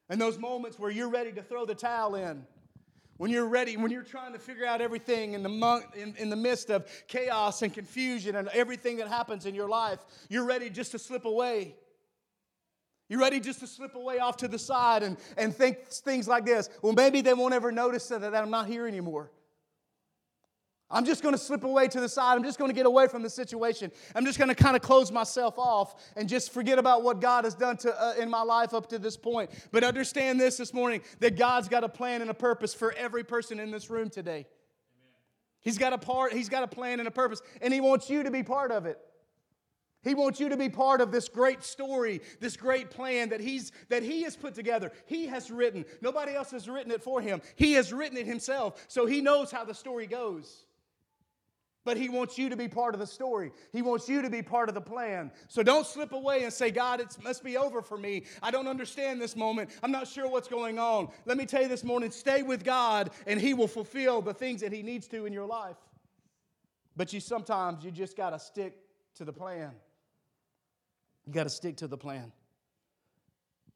In 0.10 0.20
those 0.20 0.38
moments 0.38 0.80
where 0.80 0.90
you're 0.90 1.10
ready 1.10 1.34
to 1.34 1.44
throw 1.44 1.66
the 1.66 1.76
towel 1.76 2.16
in, 2.16 2.46
when 3.18 3.32
you're 3.32 3.48
ready, 3.48 3.76
when 3.76 3.92
you're 3.92 4.04
trying 4.04 4.34
to 4.34 4.40
figure 4.40 4.66
out 4.66 4.80
everything 4.80 5.34
in 5.34 5.44
the, 5.44 5.84
in, 5.96 6.16
in 6.18 6.30
the 6.30 6.36
midst 6.36 6.70
of 6.70 6.88
chaos 7.08 7.62
and 7.62 7.74
confusion 7.74 8.36
and 8.36 8.48
everything 8.50 8.98
that 8.98 9.08
happens 9.08 9.46
in 9.46 9.56
your 9.56 9.68
life, 9.68 10.00
you're 10.30 10.46
ready 10.46 10.70
just 10.70 10.92
to 10.92 11.00
slip 11.00 11.26
away. 11.26 11.76
You're 13.10 13.20
ready 13.20 13.40
just 13.40 13.60
to 13.62 13.68
slip 13.68 13.96
away 13.96 14.20
off 14.20 14.38
to 14.38 14.48
the 14.48 14.60
side 14.60 15.02
and, 15.02 15.18
and 15.36 15.56
think 15.56 15.88
things 15.88 16.28
like 16.28 16.46
this. 16.46 16.70
Well, 16.82 16.94
maybe 16.94 17.22
they 17.22 17.34
won't 17.34 17.54
ever 17.54 17.72
notice 17.72 18.08
that, 18.10 18.22
that 18.22 18.36
I'm 18.36 18.52
not 18.52 18.68
here 18.68 18.88
anymore. 18.88 19.32
I'm 20.90 21.04
just 21.04 21.22
going 21.22 21.34
to 21.34 21.40
slip 21.40 21.66
away 21.66 21.90
to 21.90 22.00
the 22.00 22.08
side. 22.08 22.36
I'm 22.38 22.44
just 22.44 22.58
going 22.58 22.70
to 22.70 22.76
get 22.76 22.86
away 22.86 23.08
from 23.08 23.22
the 23.22 23.30
situation. 23.30 23.92
I'm 24.16 24.26
just 24.26 24.38
going 24.38 24.48
to 24.48 24.56
kind 24.56 24.76
of 24.76 24.82
close 24.82 25.12
myself 25.12 25.60
off 25.60 25.96
and 26.16 26.30
just 26.30 26.54
forget 26.54 26.80
about 26.80 27.04
what 27.04 27.20
God 27.20 27.44
has 27.44 27.56
done 27.56 27.76
to, 27.78 28.02
uh, 28.02 28.14
in 28.18 28.30
my 28.30 28.42
life 28.42 28.74
up 28.74 28.88
to 28.90 29.00
this 29.00 29.18
point. 29.18 29.50
But 29.72 29.84
understand 29.84 30.40
this 30.40 30.58
this 30.58 30.74
morning 30.74 31.02
that 31.20 31.38
God's 31.38 31.68
got 31.68 31.84
a 31.84 31.90
plan 31.90 32.22
and 32.22 32.30
a 32.30 32.34
purpose 32.34 32.74
for 32.74 32.94
every 32.94 33.26
person 33.26 33.60
in 33.60 33.70
this 33.70 33.90
room 33.90 34.10
today. 34.10 34.48
He's 35.60 35.78
got 35.78 35.92
a 35.92 35.98
part, 35.98 36.32
he's 36.32 36.48
got 36.48 36.64
a 36.64 36.68
plan 36.68 37.00
and 37.00 37.08
a 37.08 37.12
purpose, 37.12 37.42
and 37.62 37.74
he 37.74 37.82
wants 37.82 38.10
you 38.10 38.24
to 38.24 38.32
be 38.32 38.44
part 38.44 38.72
of 38.72 38.86
it. 38.86 38.98
He 40.04 40.16
wants 40.16 40.40
you 40.40 40.48
to 40.48 40.56
be 40.56 40.70
part 40.70 41.02
of 41.02 41.12
this 41.12 41.28
great 41.28 41.64
story, 41.64 42.22
this 42.40 42.56
great 42.56 42.90
plan 42.90 43.30
that 43.30 43.42
he's 43.42 43.74
that 43.90 44.04
he 44.04 44.24
has 44.24 44.38
put 44.38 44.54
together. 44.54 44.94
He 45.06 45.28
has 45.28 45.52
written. 45.52 45.84
Nobody 46.02 46.34
else 46.34 46.52
has 46.52 46.70
written 46.70 46.94
it 46.94 47.04
for 47.04 47.20
him. 47.20 47.42
He 47.56 47.74
has 47.74 47.92
written 47.92 48.18
it 48.18 48.26
himself. 48.26 48.86
So 48.88 49.06
he 49.06 49.20
knows 49.20 49.52
how 49.52 49.66
the 49.66 49.74
story 49.74 50.08
goes. 50.08 50.67
But 51.88 51.96
he 51.96 52.10
wants 52.10 52.38
you 52.38 52.50
to 52.50 52.58
be 52.58 52.68
part 52.68 52.94
of 52.96 53.00
the 53.00 53.08
story. 53.08 53.54
He 53.72 53.82
wants 53.82 54.10
you 54.10 54.22
to 54.22 54.30
be 54.30 54.42
part 54.42 54.68
of 54.68 54.76
the 54.76 54.82
plan. 54.82 55.32
So 55.48 55.64
don't 55.64 55.88
slip 55.88 56.12
away 56.12 56.44
and 56.44 56.52
say, 56.52 56.70
God, 56.70 57.00
it 57.00 57.16
must 57.24 57.46
be 57.46 57.56
over 57.56 57.82
for 57.82 57.98
me. 57.98 58.26
I 58.44 58.52
don't 58.52 58.68
understand 58.68 59.22
this 59.22 59.38
moment. 59.38 59.70
I'm 59.82 59.94
not 59.94 60.06
sure 60.06 60.30
what's 60.30 60.50
going 60.50 60.80
on. 60.80 61.08
Let 61.26 61.38
me 61.38 61.46
tell 61.46 61.62
you 61.62 61.70
this 61.70 61.86
morning 61.86 62.12
stay 62.12 62.44
with 62.44 62.66
God, 62.66 63.12
and 63.26 63.40
He 63.40 63.54
will 63.54 63.70
fulfill 63.70 64.22
the 64.22 64.34
things 64.34 64.60
that 64.60 64.74
He 64.74 64.84
needs 64.84 65.08
to 65.08 65.26
in 65.26 65.32
your 65.32 65.46
life. 65.46 65.78
But 66.98 67.14
you 67.14 67.22
sometimes 67.22 67.86
you 67.86 67.92
just 67.92 68.18
got 68.18 68.32
to 68.32 68.40
stick 68.40 68.78
to 69.16 69.24
the 69.24 69.32
plan. 69.32 69.72
You 71.26 71.32
got 71.32 71.46
to 71.46 71.50
stick 71.50 71.78
to 71.78 71.88
the 71.88 71.98
plan. 71.98 72.34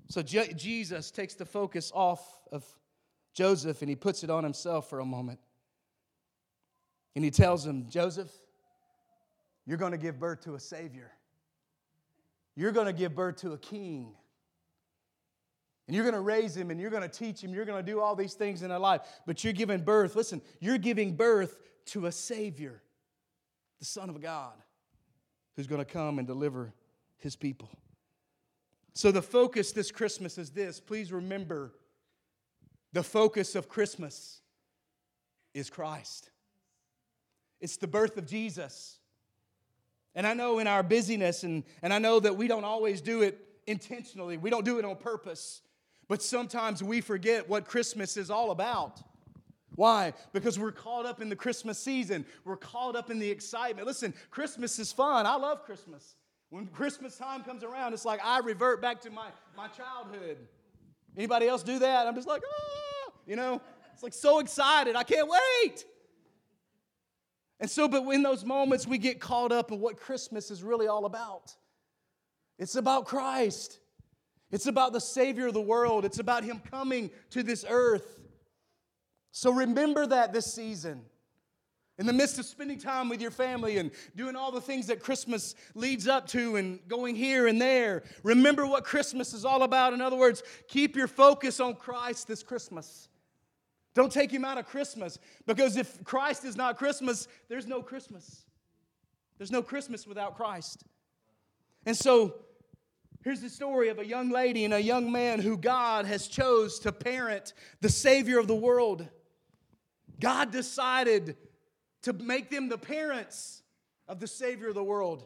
So 0.10 0.22
Je- 0.22 0.52
Jesus 0.58 1.12
takes 1.12 1.36
the 1.36 1.46
focus 1.46 1.94
off 1.96 2.42
of 2.52 2.66
Joseph 3.34 3.82
and 3.82 3.88
he 3.88 3.96
puts 3.96 4.26
it 4.26 4.30
on 4.30 4.44
himself 4.44 4.90
for 4.90 5.00
a 5.00 5.06
moment. 5.06 5.40
And 7.16 7.26
he 7.26 7.32
tells 7.32 7.66
him, 7.66 7.88
Joseph, 7.90 8.32
you're 9.66 9.78
going 9.78 9.92
to 9.92 9.98
give 9.98 10.20
birth 10.20 10.42
to 10.46 10.56
a 10.56 10.60
Savior. 10.60 11.12
You're 12.56 12.72
going 12.72 12.88
to 12.88 12.94
give 12.94 13.16
birth 13.16 13.38
to 13.38 13.54
a 13.54 13.58
king. 13.58 14.14
And 15.88 15.96
you're 15.96 16.06
going 16.06 16.16
to 16.16 16.22
raise 16.22 16.56
him 16.56 16.72
and 16.72 16.80
you're 16.80 16.90
going 16.90 17.04
to 17.04 17.10
teach 17.10 17.44
him. 17.44 17.54
You're 17.54 17.66
going 17.66 17.84
to 17.84 17.92
do 17.92 18.00
all 18.00 18.16
these 18.16 18.34
things 18.34 18.64
in 18.64 18.72
our 18.72 18.80
life. 18.80 19.02
But 19.26 19.44
you're 19.44 19.54
giving 19.54 19.82
birth, 19.82 20.16
listen, 20.16 20.42
you're 20.60 20.78
giving 20.78 21.16
birth 21.16 21.58
to 21.88 22.06
a 22.06 22.12
Savior, 22.12 22.82
the 23.80 23.86
Son 23.86 24.10
of 24.10 24.22
God, 24.22 24.54
who's 25.56 25.68
going 25.68 25.84
to 25.84 25.92
come 25.92 26.18
and 26.18 26.28
deliver 26.28 26.74
his 27.18 27.36
people. 27.36 27.70
So, 28.94 29.12
the 29.12 29.22
focus 29.22 29.72
this 29.72 29.92
Christmas 29.92 30.38
is 30.38 30.52
this. 30.52 30.80
Please 30.80 31.12
remember 31.12 31.74
the 32.94 33.04
focus 33.04 33.56
of 33.56 33.70
Christmas 33.70 34.42
is 35.54 35.70
Christ, 35.70 36.30
it's 37.62 37.78
the 37.78 37.88
birth 37.88 38.18
of 38.18 38.26
Jesus. 38.26 38.98
And 40.16 40.28
I 40.28 40.34
know 40.34 40.60
in 40.60 40.68
our 40.68 40.84
busyness, 40.84 41.44
and, 41.44 41.64
and 41.82 41.94
I 41.94 42.00
know 42.00 42.20
that 42.20 42.36
we 42.36 42.48
don't 42.48 42.66
always 42.66 43.00
do 43.00 43.22
it 43.22 43.40
intentionally, 43.68 44.38
we 44.38 44.50
don't 44.50 44.66
do 44.66 44.80
it 44.80 44.86
on 44.86 44.96
purpose, 44.98 45.62
but 46.08 46.22
sometimes 46.22 46.84
we 46.84 47.00
forget 47.00 47.48
what 47.48 47.66
Christmas 47.66 48.18
is 48.18 48.30
all 48.30 48.52
about. 48.52 49.02
Why? 49.76 50.14
Because 50.34 50.60
we're 50.60 50.74
caught 50.74 51.06
up 51.06 51.22
in 51.22 51.30
the 51.30 51.36
Christmas 51.36 51.80
season. 51.80 52.26
We're 52.44 52.58
caught 52.58 52.98
up 52.98 53.10
in 53.10 53.20
the 53.20 53.30
excitement. 53.30 53.88
Listen, 53.88 54.14
Christmas 54.30 54.78
is 54.80 54.92
fun. 54.92 55.26
I 55.26 55.36
love 55.36 55.64
Christmas. 55.64 56.16
When 56.50 56.68
Christmas 56.68 57.18
time 57.18 57.44
comes 57.44 57.64
around, 57.64 57.94
it's 57.94 58.04
like 58.04 58.20
I 58.22 58.40
revert 58.40 58.82
back 58.82 59.00
to 59.02 59.10
my, 59.10 59.30
my 59.56 59.70
childhood. 59.70 60.38
Anybody 61.16 61.48
else 61.48 61.64
do 61.64 61.80
that? 61.80 62.06
I'm 62.06 62.16
just 62.16 62.28
like, 62.28 62.42
ah, 62.46 63.12
you 63.26 63.38
know, 63.38 63.62
it's 63.94 64.04
like 64.04 64.14
so 64.14 64.40
excited. 64.40 64.98
I 64.98 65.04
can't 65.04 65.30
wait. 65.30 65.86
And 67.62 67.70
so, 67.70 67.88
but 67.88 68.02
in 68.10 68.24
those 68.24 68.44
moments, 68.44 68.88
we 68.88 68.98
get 68.98 69.20
caught 69.20 69.52
up 69.52 69.72
in 69.72 69.80
what 69.80 69.98
Christmas 69.98 70.50
is 70.50 70.64
really 70.64 70.88
all 70.88 71.06
about. 71.06 71.56
It's 72.58 72.76
about 72.76 73.06
Christ, 73.06 73.80
it's 74.52 74.66
about 74.66 74.94
the 74.94 75.00
Savior 75.00 75.48
of 75.48 75.54
the 75.54 75.62
world, 75.62 76.04
it's 76.04 76.20
about 76.20 76.44
Him 76.44 76.60
coming 76.70 77.12
to 77.30 77.44
this 77.44 77.64
earth. 77.70 78.20
So 79.32 79.52
remember 79.52 80.06
that 80.08 80.34
this 80.34 80.52
season. 80.52 81.06
In 81.98 82.08
the 82.08 82.14
midst 82.14 82.40
of 82.40 82.46
spending 82.46 82.80
time 82.80 83.10
with 83.10 83.22
your 83.22 83.30
family 83.30 83.78
and 83.78 83.92
doing 84.16 84.36
all 84.36 84.52
the 84.52 84.60
things 84.60 84.88
that 84.88 85.00
Christmas 85.00 85.54
leads 85.76 86.08
up 86.08 86.26
to 86.30 86.56
and 86.56 86.80
going 86.88 87.16
here 87.16 87.46
and 87.46 87.62
there, 87.62 88.02
remember 88.24 88.66
what 88.66 88.84
Christmas 88.84 89.34
is 89.34 89.46
all 89.46 89.62
about. 89.62 89.94
In 89.94 90.02
other 90.02 90.16
words, 90.16 90.42
keep 90.68 90.96
your 90.96 91.08
focus 91.08 91.60
on 91.60 91.76
Christ 91.76 92.28
this 92.28 92.42
Christmas. 92.42 93.08
Don't 93.94 94.12
take 94.12 94.32
him 94.32 94.46
out 94.46 94.58
of 94.58 94.66
Christmas 94.68 95.20
because 95.46 95.76
if 95.76 96.04
Christ 96.04 96.46
is 96.46 96.56
not 96.56 96.78
Christmas, 96.78 97.28
there's 97.50 97.68
no 97.68 97.82
Christmas. 97.82 98.46
There's 99.38 99.52
no 99.52 99.62
Christmas 99.62 100.08
without 100.08 100.38
Christ. 100.38 100.84
And 101.86 101.98
so 101.98 102.36
here's 103.24 103.42
the 103.42 103.50
story 103.50 103.90
of 103.90 104.00
a 104.00 104.06
young 104.06 104.30
lady 104.30 104.66
and 104.66 104.74
a 104.74 104.82
young 104.82 105.12
man 105.12 105.40
who 105.40 105.58
God 105.58 106.06
has 106.06 106.28
chose 106.28 106.80
to 106.80 106.92
parent 106.92 107.54
the 107.82 107.90
savior 107.90 108.40
of 108.40 108.48
the 108.48 108.56
world. 108.56 109.08
God 110.20 110.52
decided 110.52 111.36
to 112.04 112.14
make 112.14 112.50
them 112.50 112.70
the 112.70 112.78
parents 112.78 113.62
of 114.08 114.20
the 114.20 114.28
Savior 114.28 114.70
of 114.70 114.76
the 114.76 114.84
world. 114.84 115.26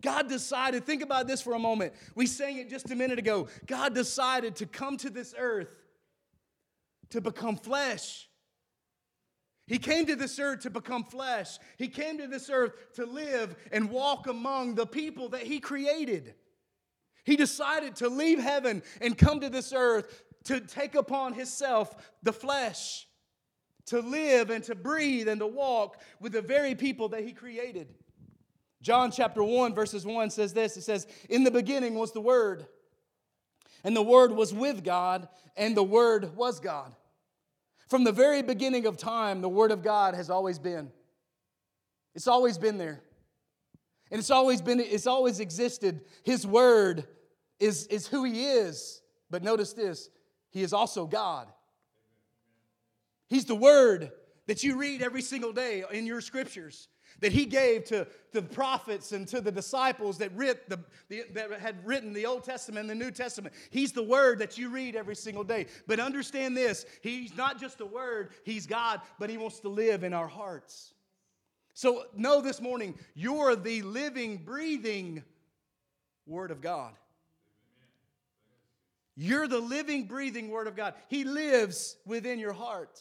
God 0.00 0.28
decided, 0.28 0.84
think 0.84 1.02
about 1.02 1.26
this 1.26 1.40
for 1.40 1.54
a 1.54 1.58
moment. 1.58 1.94
We 2.14 2.26
sang 2.26 2.58
it 2.58 2.68
just 2.68 2.90
a 2.90 2.94
minute 2.94 3.18
ago. 3.18 3.48
God 3.66 3.94
decided 3.94 4.56
to 4.56 4.66
come 4.66 4.96
to 4.98 5.10
this 5.10 5.34
earth 5.36 5.68
to 7.10 7.20
become 7.20 7.56
flesh. 7.56 8.28
He 9.66 9.78
came 9.78 10.06
to 10.06 10.16
this 10.16 10.38
earth 10.38 10.60
to 10.60 10.70
become 10.70 11.04
flesh. 11.04 11.58
He 11.76 11.88
came 11.88 12.18
to 12.18 12.28
this 12.28 12.48
earth 12.50 12.72
to 12.94 13.04
live 13.04 13.56
and 13.72 13.90
walk 13.90 14.28
among 14.28 14.74
the 14.74 14.86
people 14.86 15.30
that 15.30 15.42
He 15.42 15.58
created. 15.58 16.34
He 17.24 17.36
decided 17.36 17.96
to 17.96 18.08
leave 18.08 18.38
heaven 18.38 18.82
and 19.00 19.18
come 19.18 19.40
to 19.40 19.48
this 19.48 19.72
earth 19.74 20.22
to 20.44 20.60
take 20.60 20.94
upon 20.94 21.34
Himself 21.34 21.96
the 22.22 22.32
flesh 22.32 23.06
to 23.86 24.00
live 24.00 24.50
and 24.50 24.62
to 24.64 24.74
breathe 24.74 25.28
and 25.28 25.40
to 25.40 25.46
walk 25.46 26.00
with 26.20 26.32
the 26.32 26.42
very 26.42 26.74
people 26.74 27.08
that 27.08 27.24
he 27.24 27.32
created. 27.32 27.94
John 28.82 29.10
chapter 29.10 29.42
1, 29.42 29.74
verses 29.74 30.04
1 30.04 30.30
says 30.30 30.52
this 30.52 30.76
it 30.76 30.82
says, 30.82 31.06
In 31.28 31.44
the 31.44 31.50
beginning 31.50 31.94
was 31.94 32.12
the 32.12 32.20
Word, 32.20 32.66
and 33.84 33.96
the 33.96 34.02
Word 34.02 34.32
was 34.32 34.52
with 34.52 34.84
God, 34.84 35.28
and 35.56 35.76
the 35.76 35.82
Word 35.82 36.36
was 36.36 36.60
God. 36.60 36.94
From 37.88 38.04
the 38.04 38.12
very 38.12 38.42
beginning 38.42 38.86
of 38.86 38.96
time, 38.96 39.40
the 39.40 39.48
Word 39.48 39.70
of 39.70 39.82
God 39.82 40.14
has 40.14 40.30
always 40.30 40.58
been. 40.58 40.90
It's 42.14 42.26
always 42.26 42.58
been 42.58 42.78
there. 42.78 43.02
And 44.10 44.18
it's 44.18 44.30
always 44.30 44.62
been, 44.62 44.80
it's 44.80 45.06
always 45.06 45.40
existed. 45.40 46.00
His 46.24 46.46
word 46.46 47.06
is, 47.58 47.86
is 47.88 48.06
who 48.06 48.24
he 48.24 48.44
is. 48.44 49.02
But 49.30 49.42
notice 49.42 49.72
this, 49.72 50.08
he 50.50 50.62
is 50.62 50.72
also 50.72 51.06
God. 51.06 51.48
He's 53.28 53.44
the 53.44 53.56
word 53.56 54.12
that 54.46 54.62
you 54.62 54.78
read 54.78 55.02
every 55.02 55.22
single 55.22 55.52
day 55.52 55.84
in 55.90 56.06
your 56.06 56.20
scriptures 56.20 56.88
that 57.20 57.32
he 57.32 57.46
gave 57.46 57.84
to, 57.84 58.06
the 58.36 58.42
prophets 58.42 59.12
and 59.12 59.26
to 59.28 59.40
the 59.40 59.50
disciples 59.50 60.18
that, 60.18 60.30
writ 60.36 60.68
the, 60.68 60.78
the, 61.08 61.24
that 61.32 61.52
had 61.58 61.84
written 61.86 62.12
the 62.12 62.26
Old 62.26 62.44
Testament 62.44 62.90
and 62.90 63.00
the 63.00 63.04
New 63.04 63.10
Testament. 63.10 63.54
He's 63.70 63.92
the 63.92 64.02
word 64.02 64.38
that 64.40 64.58
you 64.58 64.68
read 64.68 64.94
every 64.94 65.16
single 65.16 65.42
day. 65.44 65.66
But 65.86 66.00
understand 66.00 66.56
this 66.56 66.84
He's 67.00 67.36
not 67.36 67.58
just 67.58 67.80
a 67.80 67.86
word, 67.86 68.30
He's 68.44 68.66
God, 68.66 69.00
but 69.18 69.30
He 69.30 69.38
wants 69.38 69.60
to 69.60 69.68
live 69.68 70.04
in 70.04 70.12
our 70.12 70.28
hearts. 70.28 70.92
So 71.72 72.04
know 72.14 72.40
this 72.40 72.60
morning, 72.60 72.94
you're 73.14 73.56
the 73.56 73.82
living, 73.82 74.38
breathing 74.38 75.24
Word 76.26 76.50
of 76.50 76.60
God. 76.60 76.92
You're 79.16 79.48
the 79.48 79.60
living, 79.60 80.04
breathing 80.04 80.50
Word 80.50 80.66
of 80.66 80.76
God. 80.76 80.94
He 81.08 81.24
lives 81.24 81.96
within 82.04 82.38
your 82.38 82.52
heart. 82.52 83.00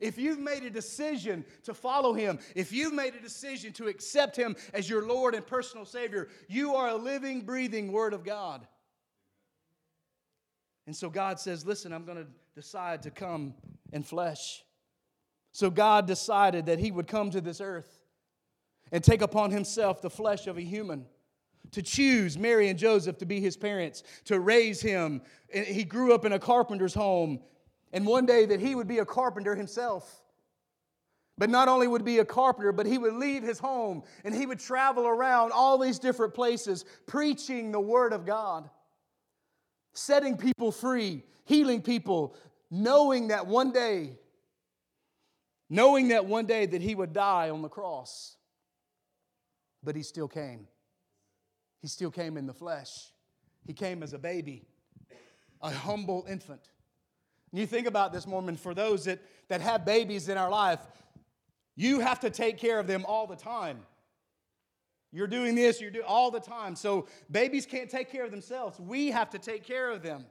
If 0.00 0.18
you've 0.18 0.38
made 0.38 0.64
a 0.64 0.70
decision 0.70 1.44
to 1.64 1.74
follow 1.74 2.12
him, 2.12 2.38
if 2.54 2.72
you've 2.72 2.94
made 2.94 3.14
a 3.14 3.20
decision 3.20 3.72
to 3.74 3.86
accept 3.86 4.36
him 4.36 4.56
as 4.72 4.88
your 4.88 5.06
Lord 5.06 5.34
and 5.34 5.46
personal 5.46 5.84
Savior, 5.84 6.28
you 6.48 6.74
are 6.74 6.88
a 6.88 6.96
living, 6.96 7.42
breathing 7.42 7.92
Word 7.92 8.14
of 8.14 8.24
God. 8.24 8.66
And 10.86 10.96
so 10.96 11.08
God 11.08 11.38
says, 11.38 11.64
Listen, 11.64 11.92
I'm 11.92 12.04
going 12.04 12.18
to 12.18 12.26
decide 12.54 13.02
to 13.02 13.10
come 13.10 13.54
in 13.92 14.02
flesh. 14.02 14.64
So 15.52 15.70
God 15.70 16.06
decided 16.06 16.66
that 16.66 16.78
He 16.78 16.90
would 16.90 17.06
come 17.06 17.30
to 17.30 17.40
this 17.40 17.60
earth 17.60 18.00
and 18.90 19.04
take 19.04 19.22
upon 19.22 19.50
Himself 19.50 20.02
the 20.02 20.10
flesh 20.10 20.46
of 20.46 20.58
a 20.58 20.62
human. 20.62 21.06
To 21.72 21.82
choose 21.82 22.36
Mary 22.36 22.68
and 22.68 22.78
Joseph 22.78 23.18
to 23.18 23.24
be 23.24 23.40
his 23.40 23.56
parents, 23.56 24.02
to 24.24 24.40
raise 24.40 24.82
him. 24.82 25.22
He 25.48 25.84
grew 25.84 26.12
up 26.12 26.26
in 26.26 26.32
a 26.32 26.38
carpenter's 26.38 26.92
home 26.92 27.40
and 27.92 28.06
one 28.06 28.26
day 28.26 28.46
that 28.46 28.60
he 28.60 28.74
would 28.74 28.88
be 28.88 28.98
a 28.98 29.04
carpenter 29.04 29.54
himself. 29.54 30.22
But 31.38 31.50
not 31.50 31.68
only 31.68 31.88
would 31.88 32.04
be 32.04 32.18
a 32.18 32.24
carpenter, 32.24 32.72
but 32.72 32.86
he 32.86 32.98
would 32.98 33.14
leave 33.14 33.42
his 33.42 33.58
home 33.58 34.02
and 34.24 34.34
he 34.34 34.46
would 34.46 34.60
travel 34.60 35.06
around 35.06 35.52
all 35.52 35.78
these 35.78 35.98
different 35.98 36.34
places 36.34 36.84
preaching 37.06 37.72
the 37.72 37.80
word 37.80 38.12
of 38.12 38.26
God, 38.26 38.68
setting 39.94 40.36
people 40.36 40.70
free, 40.70 41.22
healing 41.44 41.80
people, 41.80 42.36
knowing 42.70 43.28
that 43.28 43.46
one 43.46 43.72
day, 43.72 44.18
knowing 45.68 46.08
that 46.08 46.26
one 46.26 46.46
day 46.46 46.66
that 46.66 46.82
he 46.82 46.94
would 46.94 47.12
die 47.12 47.50
on 47.50 47.62
the 47.62 47.68
cross. 47.68 48.36
But 49.82 49.96
he 49.96 50.02
still 50.02 50.28
came. 50.28 50.68
He 51.80 51.88
still 51.88 52.10
came 52.10 52.36
in 52.36 52.46
the 52.46 52.54
flesh. 52.54 53.10
He 53.66 53.72
came 53.72 54.02
as 54.02 54.12
a 54.12 54.18
baby, 54.18 54.62
a 55.60 55.70
humble 55.70 56.24
infant. 56.28 56.68
You 57.52 57.66
think 57.66 57.86
about 57.86 58.12
this, 58.12 58.26
morning, 58.26 58.56
for 58.56 58.74
those 58.74 59.04
that, 59.04 59.20
that 59.48 59.60
have 59.60 59.84
babies 59.84 60.28
in 60.28 60.38
our 60.38 60.50
life, 60.50 60.80
You 61.76 62.00
have 62.00 62.20
to 62.20 62.30
take 62.30 62.58
care 62.58 62.78
of 62.78 62.86
them 62.86 63.04
all 63.06 63.26
the 63.26 63.36
time. 63.36 63.80
You're 65.10 65.26
doing 65.26 65.54
this, 65.54 65.80
you're 65.80 65.90
doing 65.90 66.06
all 66.06 66.30
the 66.30 66.40
time. 66.40 66.74
So 66.74 67.06
babies 67.30 67.66
can't 67.66 67.90
take 67.90 68.10
care 68.10 68.24
of 68.24 68.30
themselves. 68.30 68.78
We 68.80 69.10
have 69.10 69.30
to 69.30 69.38
take 69.38 69.64
care 69.64 69.90
of 69.90 70.02
them. 70.02 70.24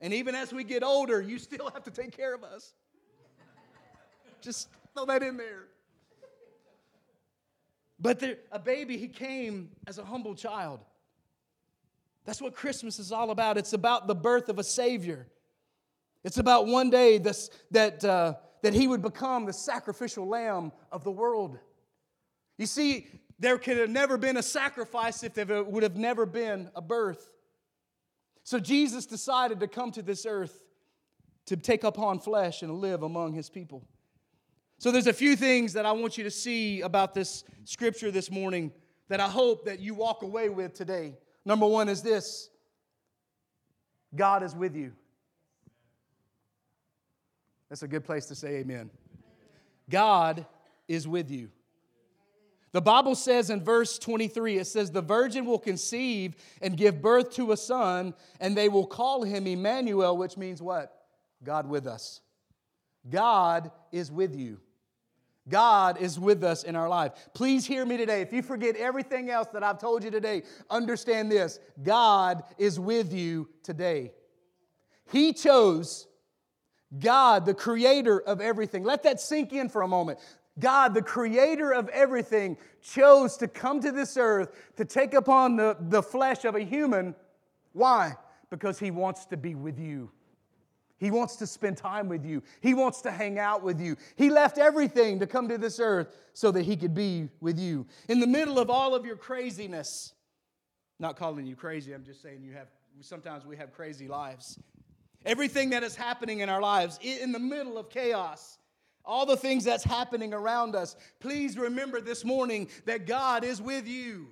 And 0.00 0.12
even 0.12 0.34
as 0.34 0.52
we 0.52 0.64
get 0.64 0.82
older, 0.82 1.20
you 1.20 1.38
still 1.38 1.70
have 1.70 1.82
to 1.84 1.90
take 1.90 2.14
care 2.14 2.34
of 2.34 2.44
us. 2.44 2.74
Just 4.42 4.68
throw 4.94 5.06
that 5.06 5.22
in 5.22 5.36
there. 5.38 5.64
But 7.98 8.18
there, 8.18 8.36
a 8.52 8.58
baby, 8.58 8.98
he 8.98 9.08
came 9.08 9.70
as 9.86 9.96
a 9.96 10.04
humble 10.04 10.34
child. 10.34 10.80
That's 12.26 12.42
what 12.42 12.54
Christmas 12.54 12.98
is 12.98 13.12
all 13.12 13.30
about. 13.30 13.56
It's 13.56 13.72
about 13.72 14.06
the 14.06 14.14
birth 14.14 14.50
of 14.50 14.58
a 14.58 14.64
Savior. 14.64 15.26
It's 16.26 16.38
about 16.38 16.66
one 16.66 16.90
day 16.90 17.18
this, 17.18 17.50
that, 17.70 18.04
uh, 18.04 18.34
that 18.62 18.74
he 18.74 18.88
would 18.88 19.00
become 19.00 19.44
the 19.46 19.52
sacrificial 19.52 20.26
lamb 20.26 20.72
of 20.90 21.04
the 21.04 21.10
world. 21.12 21.56
You 22.58 22.66
see, 22.66 23.06
there 23.38 23.58
could 23.58 23.76
have 23.76 23.90
never 23.90 24.18
been 24.18 24.36
a 24.36 24.42
sacrifice 24.42 25.22
if 25.22 25.34
there 25.34 25.62
would 25.62 25.84
have 25.84 25.96
never 25.96 26.26
been 26.26 26.68
a 26.74 26.82
birth. 26.82 27.30
So 28.42 28.58
Jesus 28.58 29.06
decided 29.06 29.60
to 29.60 29.68
come 29.68 29.92
to 29.92 30.02
this 30.02 30.26
earth 30.26 30.64
to 31.46 31.56
take 31.56 31.84
upon 31.84 32.18
flesh 32.18 32.62
and 32.62 32.80
live 32.80 33.04
among 33.04 33.32
his 33.32 33.48
people. 33.48 33.86
So 34.78 34.90
there's 34.90 35.06
a 35.06 35.12
few 35.12 35.36
things 35.36 35.74
that 35.74 35.86
I 35.86 35.92
want 35.92 36.18
you 36.18 36.24
to 36.24 36.30
see 36.32 36.80
about 36.80 37.14
this 37.14 37.44
scripture 37.62 38.10
this 38.10 38.32
morning 38.32 38.72
that 39.06 39.20
I 39.20 39.28
hope 39.28 39.66
that 39.66 39.78
you 39.78 39.94
walk 39.94 40.22
away 40.22 40.48
with 40.48 40.74
today. 40.74 41.14
Number 41.44 41.68
1 41.68 41.88
is 41.88 42.02
this. 42.02 42.50
God 44.12 44.42
is 44.42 44.56
with 44.56 44.74
you. 44.74 44.92
That's 47.68 47.82
a 47.82 47.88
good 47.88 48.04
place 48.04 48.26
to 48.26 48.34
say 48.34 48.56
amen. 48.56 48.90
God 49.88 50.46
is 50.88 51.06
with 51.06 51.30
you. 51.30 51.50
The 52.72 52.82
Bible 52.82 53.14
says 53.14 53.48
in 53.48 53.64
verse 53.64 53.98
23, 53.98 54.58
it 54.58 54.66
says, 54.66 54.90
The 54.90 55.00
virgin 55.00 55.46
will 55.46 55.58
conceive 55.58 56.36
and 56.60 56.76
give 56.76 57.00
birth 57.00 57.30
to 57.36 57.52
a 57.52 57.56
son, 57.56 58.12
and 58.38 58.56
they 58.56 58.68
will 58.68 58.86
call 58.86 59.22
him 59.22 59.46
Emmanuel, 59.46 60.16
which 60.16 60.36
means 60.36 60.60
what? 60.60 60.92
God 61.42 61.66
with 61.68 61.86
us. 61.86 62.20
God 63.08 63.70
is 63.92 64.10
with 64.10 64.36
you. 64.36 64.60
God 65.48 66.00
is 66.00 66.18
with 66.18 66.42
us 66.42 66.64
in 66.64 66.74
our 66.74 66.88
life. 66.88 67.12
Please 67.32 67.64
hear 67.64 67.86
me 67.86 67.96
today. 67.96 68.20
If 68.20 68.32
you 68.32 68.42
forget 68.42 68.76
everything 68.76 69.30
else 69.30 69.48
that 69.52 69.62
I've 69.62 69.78
told 69.78 70.02
you 70.02 70.10
today, 70.10 70.42
understand 70.68 71.30
this 71.30 71.60
God 71.82 72.42
is 72.58 72.80
with 72.80 73.12
you 73.12 73.48
today. 73.62 74.12
He 75.12 75.32
chose 75.32 76.08
God, 76.98 77.46
the 77.46 77.54
creator 77.54 78.20
of 78.20 78.40
everything. 78.40 78.84
Let 78.84 79.02
that 79.02 79.20
sink 79.20 79.52
in 79.52 79.68
for 79.68 79.82
a 79.82 79.88
moment. 79.88 80.18
God, 80.58 80.94
the 80.94 81.02
creator 81.02 81.72
of 81.72 81.88
everything, 81.90 82.56
chose 82.82 83.36
to 83.38 83.48
come 83.48 83.80
to 83.80 83.92
this 83.92 84.16
earth 84.16 84.56
to 84.76 84.84
take 84.84 85.12
upon 85.12 85.56
the, 85.56 85.76
the 85.78 86.02
flesh 86.02 86.44
of 86.44 86.54
a 86.54 86.60
human. 86.60 87.14
Why? 87.72 88.14
Because 88.50 88.78
he 88.78 88.90
wants 88.90 89.26
to 89.26 89.36
be 89.36 89.54
with 89.54 89.78
you. 89.78 90.10
He 90.98 91.10
wants 91.10 91.36
to 91.36 91.46
spend 91.46 91.76
time 91.76 92.08
with 92.08 92.24
you. 92.24 92.42
He 92.60 92.72
wants 92.72 93.02
to 93.02 93.10
hang 93.10 93.38
out 93.38 93.62
with 93.62 93.80
you. 93.80 93.96
He 94.16 94.30
left 94.30 94.56
everything 94.56 95.20
to 95.20 95.26
come 95.26 95.48
to 95.48 95.58
this 95.58 95.78
earth 95.78 96.08
so 96.32 96.50
that 96.52 96.62
he 96.62 96.76
could 96.76 96.94
be 96.94 97.28
with 97.40 97.58
you. 97.58 97.86
In 98.08 98.18
the 98.18 98.26
middle 98.26 98.58
of 98.58 98.70
all 98.70 98.94
of 98.94 99.04
your 99.04 99.16
craziness, 99.16 100.14
not 100.98 101.16
calling 101.16 101.46
you 101.46 101.54
crazy, 101.54 101.92
I'm 101.92 102.04
just 102.04 102.22
saying 102.22 102.42
you 102.42 102.54
have 102.54 102.68
sometimes 103.02 103.44
we 103.44 103.58
have 103.58 103.72
crazy 103.72 104.08
lives. 104.08 104.58
Everything 105.26 105.70
that 105.70 105.82
is 105.82 105.96
happening 105.96 106.40
in 106.40 106.48
our 106.48 106.62
lives 106.62 106.98
in 107.02 107.32
the 107.32 107.38
middle 107.38 107.76
of 107.76 107.90
chaos, 107.90 108.58
all 109.04 109.26
the 109.26 109.36
things 109.36 109.64
that's 109.64 109.84
happening 109.84 110.32
around 110.32 110.74
us, 110.74 110.96
please 111.20 111.58
remember 111.58 112.00
this 112.00 112.24
morning 112.24 112.68
that 112.86 113.06
God 113.06 113.44
is 113.44 113.60
with 113.60 113.86
you. 113.86 114.28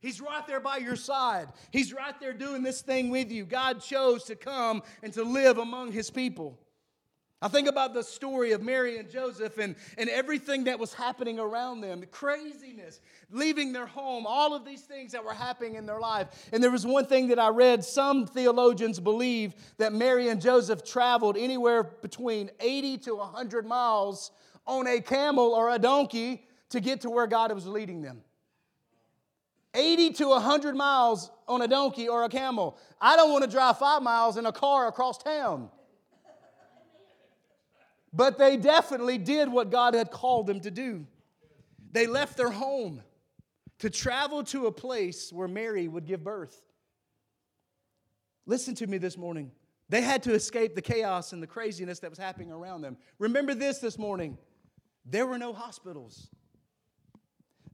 He's 0.00 0.20
right 0.20 0.46
there 0.46 0.60
by 0.60 0.76
your 0.76 0.94
side. 0.94 1.48
He's 1.72 1.92
right 1.92 2.18
there 2.20 2.32
doing 2.32 2.62
this 2.62 2.82
thing 2.82 3.10
with 3.10 3.32
you. 3.32 3.44
God 3.44 3.82
chose 3.82 4.24
to 4.24 4.36
come 4.36 4.82
and 5.02 5.12
to 5.14 5.24
live 5.24 5.58
among 5.58 5.90
his 5.90 6.08
people. 6.08 6.58
I 7.40 7.46
think 7.46 7.68
about 7.68 7.94
the 7.94 8.02
story 8.02 8.50
of 8.50 8.62
Mary 8.62 8.98
and 8.98 9.08
Joseph 9.08 9.58
and, 9.58 9.76
and 9.96 10.08
everything 10.08 10.64
that 10.64 10.80
was 10.80 10.92
happening 10.92 11.38
around 11.38 11.82
them 11.82 12.00
the 12.00 12.06
craziness, 12.06 13.00
leaving 13.30 13.72
their 13.72 13.86
home, 13.86 14.24
all 14.26 14.54
of 14.54 14.64
these 14.64 14.80
things 14.80 15.12
that 15.12 15.24
were 15.24 15.32
happening 15.32 15.76
in 15.76 15.86
their 15.86 16.00
life. 16.00 16.48
And 16.52 16.60
there 16.60 16.70
was 16.72 16.84
one 16.84 17.06
thing 17.06 17.28
that 17.28 17.38
I 17.38 17.50
read 17.50 17.84
some 17.84 18.26
theologians 18.26 18.98
believe 18.98 19.54
that 19.76 19.92
Mary 19.92 20.28
and 20.30 20.40
Joseph 20.40 20.84
traveled 20.84 21.36
anywhere 21.36 21.84
between 21.84 22.50
80 22.58 22.98
to 22.98 23.14
100 23.14 23.64
miles 23.64 24.32
on 24.66 24.88
a 24.88 25.00
camel 25.00 25.54
or 25.54 25.70
a 25.70 25.78
donkey 25.78 26.44
to 26.70 26.80
get 26.80 27.02
to 27.02 27.10
where 27.10 27.28
God 27.28 27.52
was 27.52 27.68
leading 27.68 28.02
them. 28.02 28.22
80 29.74 30.12
to 30.14 30.28
100 30.30 30.74
miles 30.74 31.30
on 31.46 31.62
a 31.62 31.68
donkey 31.68 32.08
or 32.08 32.24
a 32.24 32.28
camel. 32.28 32.76
I 33.00 33.14
don't 33.14 33.30
want 33.30 33.44
to 33.44 33.50
drive 33.50 33.78
five 33.78 34.02
miles 34.02 34.36
in 34.36 34.44
a 34.44 34.52
car 34.52 34.88
across 34.88 35.18
town. 35.18 35.70
But 38.12 38.38
they 38.38 38.56
definitely 38.56 39.18
did 39.18 39.50
what 39.50 39.70
God 39.70 39.94
had 39.94 40.10
called 40.10 40.46
them 40.46 40.60
to 40.60 40.70
do. 40.70 41.06
They 41.92 42.06
left 42.06 42.36
their 42.36 42.50
home 42.50 43.02
to 43.78 43.90
travel 43.90 44.44
to 44.44 44.66
a 44.66 44.72
place 44.72 45.32
where 45.32 45.48
Mary 45.48 45.88
would 45.88 46.06
give 46.06 46.24
birth. 46.24 46.60
Listen 48.46 48.74
to 48.76 48.86
me 48.86 48.98
this 48.98 49.16
morning. 49.16 49.52
They 49.88 50.00
had 50.02 50.22
to 50.24 50.34
escape 50.34 50.74
the 50.74 50.82
chaos 50.82 51.32
and 51.32 51.42
the 51.42 51.46
craziness 51.46 52.00
that 52.00 52.10
was 52.10 52.18
happening 52.18 52.50
around 52.50 52.82
them. 52.82 52.96
Remember 53.18 53.54
this 53.54 53.78
this 53.78 53.98
morning 53.98 54.38
there 55.04 55.26
were 55.26 55.38
no 55.38 55.52
hospitals. 55.52 56.28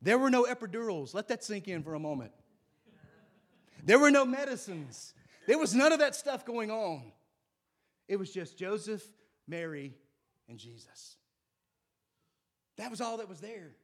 There 0.00 0.18
were 0.18 0.30
no 0.30 0.44
epidurals. 0.44 1.14
Let 1.14 1.28
that 1.28 1.42
sink 1.42 1.66
in 1.66 1.82
for 1.82 1.94
a 1.94 2.00
moment. 2.00 2.32
There 3.82 3.98
were 3.98 4.10
no 4.10 4.24
medicines. 4.24 5.14
There 5.46 5.58
was 5.58 5.74
none 5.74 5.92
of 5.92 5.98
that 5.98 6.14
stuff 6.14 6.44
going 6.44 6.70
on. 6.70 7.12
It 8.06 8.16
was 8.16 8.32
just 8.32 8.58
Joseph, 8.58 9.02
Mary, 9.48 9.94
and 10.48 10.58
Jesus. 10.58 11.16
That 12.76 12.90
was 12.90 13.00
all 13.00 13.18
that 13.18 13.28
was 13.28 13.40
there. 13.40 13.74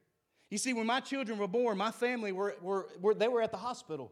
You 0.49 0.57
see, 0.57 0.73
when 0.73 0.85
my 0.85 0.99
children 0.99 1.37
were 1.37 1.47
born, 1.47 1.77
my 1.77 1.91
family 1.91 2.31
were, 2.31 2.55
were, 2.61 2.87
were 2.99 3.13
they 3.13 3.27
were 3.29 3.41
at 3.41 3.51
the 3.51 3.57
hospital. 3.57 4.11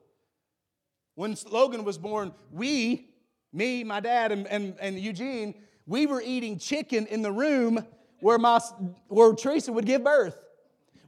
When 1.15 1.35
Logan 1.51 1.83
was 1.83 1.97
born, 1.97 2.33
we, 2.51 3.09
me, 3.51 3.83
my 3.83 3.99
dad, 3.99 4.31
and, 4.31 4.47
and, 4.47 4.75
and 4.79 4.97
Eugene, 4.97 5.53
we 5.85 6.05
were 6.05 6.21
eating 6.21 6.57
chicken 6.57 7.07
in 7.07 7.21
the 7.21 7.31
room 7.31 7.85
where, 8.21 8.37
my, 8.37 8.59
where 9.07 9.33
Teresa 9.33 9.73
would 9.73 9.85
give 9.85 10.03
birth. 10.03 10.39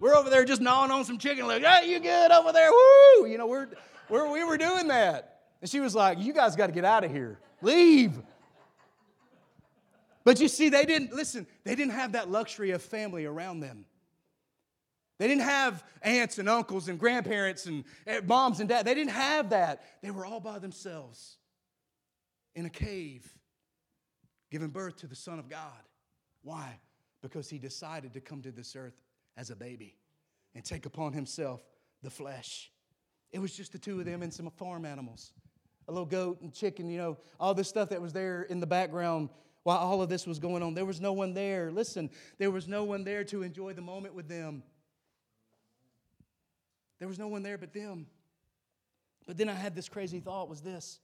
We're 0.02 0.16
over 0.16 0.30
there 0.30 0.44
just 0.44 0.62
gnawing 0.62 0.92
on 0.92 1.06
some 1.06 1.18
chicken, 1.18 1.48
like, 1.48 1.64
hey, 1.64 1.92
you 1.92 2.00
good 2.00 2.32
over 2.32 2.52
there? 2.52 2.72
Woo! 2.72 3.28
You 3.28 3.38
know, 3.38 3.48
we're, 3.48 3.70
we're, 4.10 4.30
we 4.30 4.44
were 4.44 4.58
doing 4.58 4.88
that. 4.90 5.40
And 5.62 5.70
she 5.70 5.80
was 5.80 5.96
like, 5.96 6.18
you 6.20 6.34
guys 6.34 6.56
got 6.56 6.68
to 6.68 6.74
get 6.74 6.84
out 6.84 7.04
of 7.04 7.12
here. 7.12 7.40
Leave. 7.62 8.20
But 10.24 10.40
you 10.40 10.48
see, 10.48 10.70
they 10.70 10.86
didn't, 10.86 11.14
listen, 11.14 11.48
they 11.64 11.76
didn't 11.76 11.94
have 11.94 12.12
that 12.12 12.30
luxury 12.30 12.72
of 12.72 12.82
family 12.82 13.26
around 13.26 13.60
them. 13.60 13.86
They 15.18 15.28
didn't 15.28 15.44
have 15.44 15.84
aunts 16.02 16.40
and 16.40 16.50
uncles 16.50 16.88
and 16.88 17.00
grandparents 17.00 17.66
and 17.66 17.84
eh, 18.08 18.22
moms 18.26 18.60
and 18.60 18.68
dads. 18.68 18.86
They 18.86 18.96
didn't 18.96 19.12
have 19.12 19.52
that. 19.52 19.84
They 20.02 20.12
were 20.12 20.26
all 20.26 20.40
by 20.40 20.60
themselves 20.60 21.38
in 22.56 22.66
a 22.66 22.70
cave, 22.70 23.32
giving 24.50 24.70
birth 24.70 24.98
to 24.98 25.08
the 25.08 25.16
Son 25.16 25.38
of 25.38 25.48
God. 25.48 25.84
Why? 26.42 26.80
Because 27.22 27.50
he 27.50 27.60
decided 27.60 28.14
to 28.14 28.22
come 28.22 28.42
to 28.42 28.52
this 28.52 28.76
earth 28.76 29.00
as 29.38 29.52
a 29.52 29.56
baby 29.56 29.96
and 30.56 30.66
take 30.66 30.86
upon 30.88 31.14
himself 31.14 31.64
the 32.02 32.10
flesh. 32.10 32.72
It 33.32 33.40
was 33.40 33.56
just 33.56 33.74
the 33.74 33.80
two 33.80 34.00
of 34.00 34.06
them 34.06 34.24
and 34.24 34.34
some 34.34 34.50
farm 34.50 34.86
animals 34.86 35.34
a 35.88 35.92
little 35.92 36.06
goat 36.06 36.42
and 36.42 36.54
chicken, 36.54 36.90
you 36.90 36.98
know, 36.98 37.18
all 37.40 37.54
this 37.54 37.68
stuff 37.68 37.90
that 37.90 38.02
was 38.02 38.14
there 38.14 38.44
in 38.44 38.60
the 38.60 38.68
background 38.68 39.30
while 39.64 39.78
all 39.78 40.02
of 40.02 40.10
this 40.10 40.26
was 40.26 40.40
going 40.40 40.64
on. 40.64 40.74
There 40.74 40.86
was 40.86 41.00
no 41.00 41.14
one 41.14 41.34
there. 41.34 41.72
Listen, 41.72 42.10
there 42.38 42.52
was 42.52 42.68
no 42.68 42.84
one 42.84 43.04
there 43.04 43.24
to 43.26 43.44
enjoy 43.44 43.74
the 43.74 43.82
moment 43.82 44.16
with 44.16 44.28
them. 44.28 44.64
There 47.00 47.08
was 47.08 47.20
no 47.20 47.28
one 47.28 47.44
there 47.44 47.58
but 47.58 47.74
them. 47.74 48.08
But 49.28 49.38
then 49.38 49.50
I 49.50 49.54
had 49.54 49.76
this 49.76 49.90
crazy 49.90 50.20
thought 50.20 50.50
was 50.50 50.62
this 50.62 51.00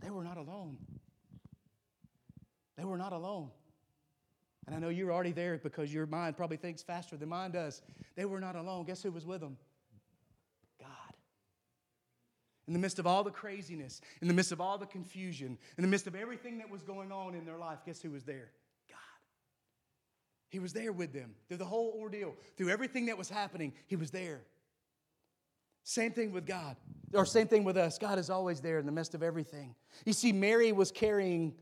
they 0.00 0.10
were 0.10 0.24
not 0.24 0.36
alone. 0.36 0.78
They 2.76 2.84
were 2.84 2.98
not 2.98 3.12
alone. 3.12 3.50
And 4.66 4.74
I 4.74 4.78
know 4.78 4.88
you're 4.88 5.12
already 5.12 5.32
there 5.32 5.58
because 5.58 5.92
your 5.92 6.06
mind 6.06 6.36
probably 6.36 6.56
thinks 6.56 6.82
faster 6.82 7.16
than 7.16 7.28
mine 7.28 7.50
does. 7.50 7.82
They 8.16 8.24
were 8.24 8.40
not 8.40 8.56
alone. 8.56 8.84
Guess 8.84 9.02
who 9.02 9.12
was 9.12 9.26
with 9.26 9.40
them? 9.40 9.56
In 12.66 12.72
the 12.72 12.78
midst 12.78 12.98
of 12.98 13.06
all 13.06 13.22
the 13.22 13.30
craziness, 13.30 14.00
in 14.22 14.28
the 14.28 14.34
midst 14.34 14.50
of 14.50 14.60
all 14.60 14.78
the 14.78 14.86
confusion, 14.86 15.58
in 15.76 15.82
the 15.82 15.88
midst 15.88 16.06
of 16.06 16.14
everything 16.14 16.58
that 16.58 16.70
was 16.70 16.82
going 16.82 17.12
on 17.12 17.34
in 17.34 17.44
their 17.44 17.58
life, 17.58 17.80
guess 17.84 18.00
who 18.00 18.10
was 18.10 18.24
there? 18.24 18.50
God. 18.88 18.96
He 20.48 20.58
was 20.58 20.72
there 20.72 20.92
with 20.92 21.12
them 21.12 21.34
through 21.48 21.58
the 21.58 21.66
whole 21.66 21.94
ordeal, 21.98 22.34
through 22.56 22.70
everything 22.70 23.06
that 23.06 23.18
was 23.18 23.28
happening. 23.28 23.74
He 23.86 23.96
was 23.96 24.10
there. 24.10 24.40
Same 25.82 26.12
thing 26.12 26.32
with 26.32 26.46
God, 26.46 26.76
or 27.12 27.26
same 27.26 27.46
thing 27.46 27.64
with 27.64 27.76
us. 27.76 27.98
God 27.98 28.18
is 28.18 28.30
always 28.30 28.62
there 28.62 28.78
in 28.78 28.86
the 28.86 28.92
midst 28.92 29.14
of 29.14 29.22
everything. 29.22 29.74
You 30.06 30.14
see, 30.14 30.32
Mary 30.32 30.72
was 30.72 30.90
carrying, 30.90 31.52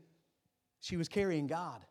she 0.79 0.95
was 0.95 1.09
carrying 1.09 1.47
God. 1.47 1.83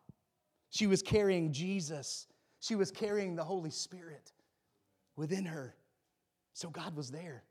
She 0.71 0.87
was 0.87 1.03
carrying 1.03 1.53
Jesus. 1.53 2.27
She 2.61 2.77
was 2.77 2.91
carrying 2.91 3.37
the 3.37 3.45
Holy 3.45 3.69
Spirit 3.69 4.33
within 5.17 5.45
her. 5.45 5.77
So 6.55 6.71
God 6.71 6.97
was 6.97 7.11
there. 7.11 7.45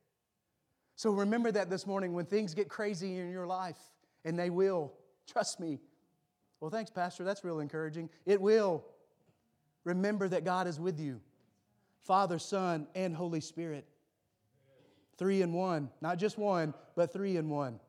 So 1.01 1.09
remember 1.09 1.51
that 1.51 1.67
this 1.67 1.87
morning 1.87 2.13
when 2.13 2.27
things 2.27 2.53
get 2.53 2.69
crazy 2.69 3.17
in 3.17 3.31
your 3.31 3.47
life, 3.47 3.79
and 4.23 4.37
they 4.37 4.51
will. 4.51 4.93
Trust 5.25 5.59
me. 5.59 5.79
Well, 6.59 6.69
thanks, 6.69 6.91
Pastor. 6.91 7.23
That's 7.23 7.43
real 7.43 7.59
encouraging. 7.59 8.07
It 8.27 8.39
will. 8.39 8.85
Remember 9.83 10.27
that 10.29 10.45
God 10.45 10.67
is 10.67 10.79
with 10.79 10.99
you 10.99 11.19
Father, 12.03 12.37
Son, 12.37 12.85
and 12.93 13.15
Holy 13.15 13.41
Spirit. 13.41 13.87
Three 15.17 15.41
in 15.41 15.53
one. 15.53 15.89
Not 16.01 16.19
just 16.19 16.37
one, 16.37 16.71
but 16.95 17.11
three 17.11 17.35
in 17.35 17.49
one. 17.49 17.79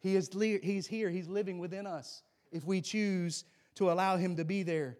He 0.00 0.16
is 0.16 0.28
he's 0.36 0.88
here. 0.88 1.10
He's 1.10 1.28
living 1.28 1.60
within 1.60 1.86
us 1.86 2.24
if 2.50 2.64
we 2.64 2.80
choose 2.80 3.44
to 3.76 3.92
allow 3.92 4.16
Him 4.16 4.34
to 4.38 4.44
be 4.44 4.64
there. 4.64 4.98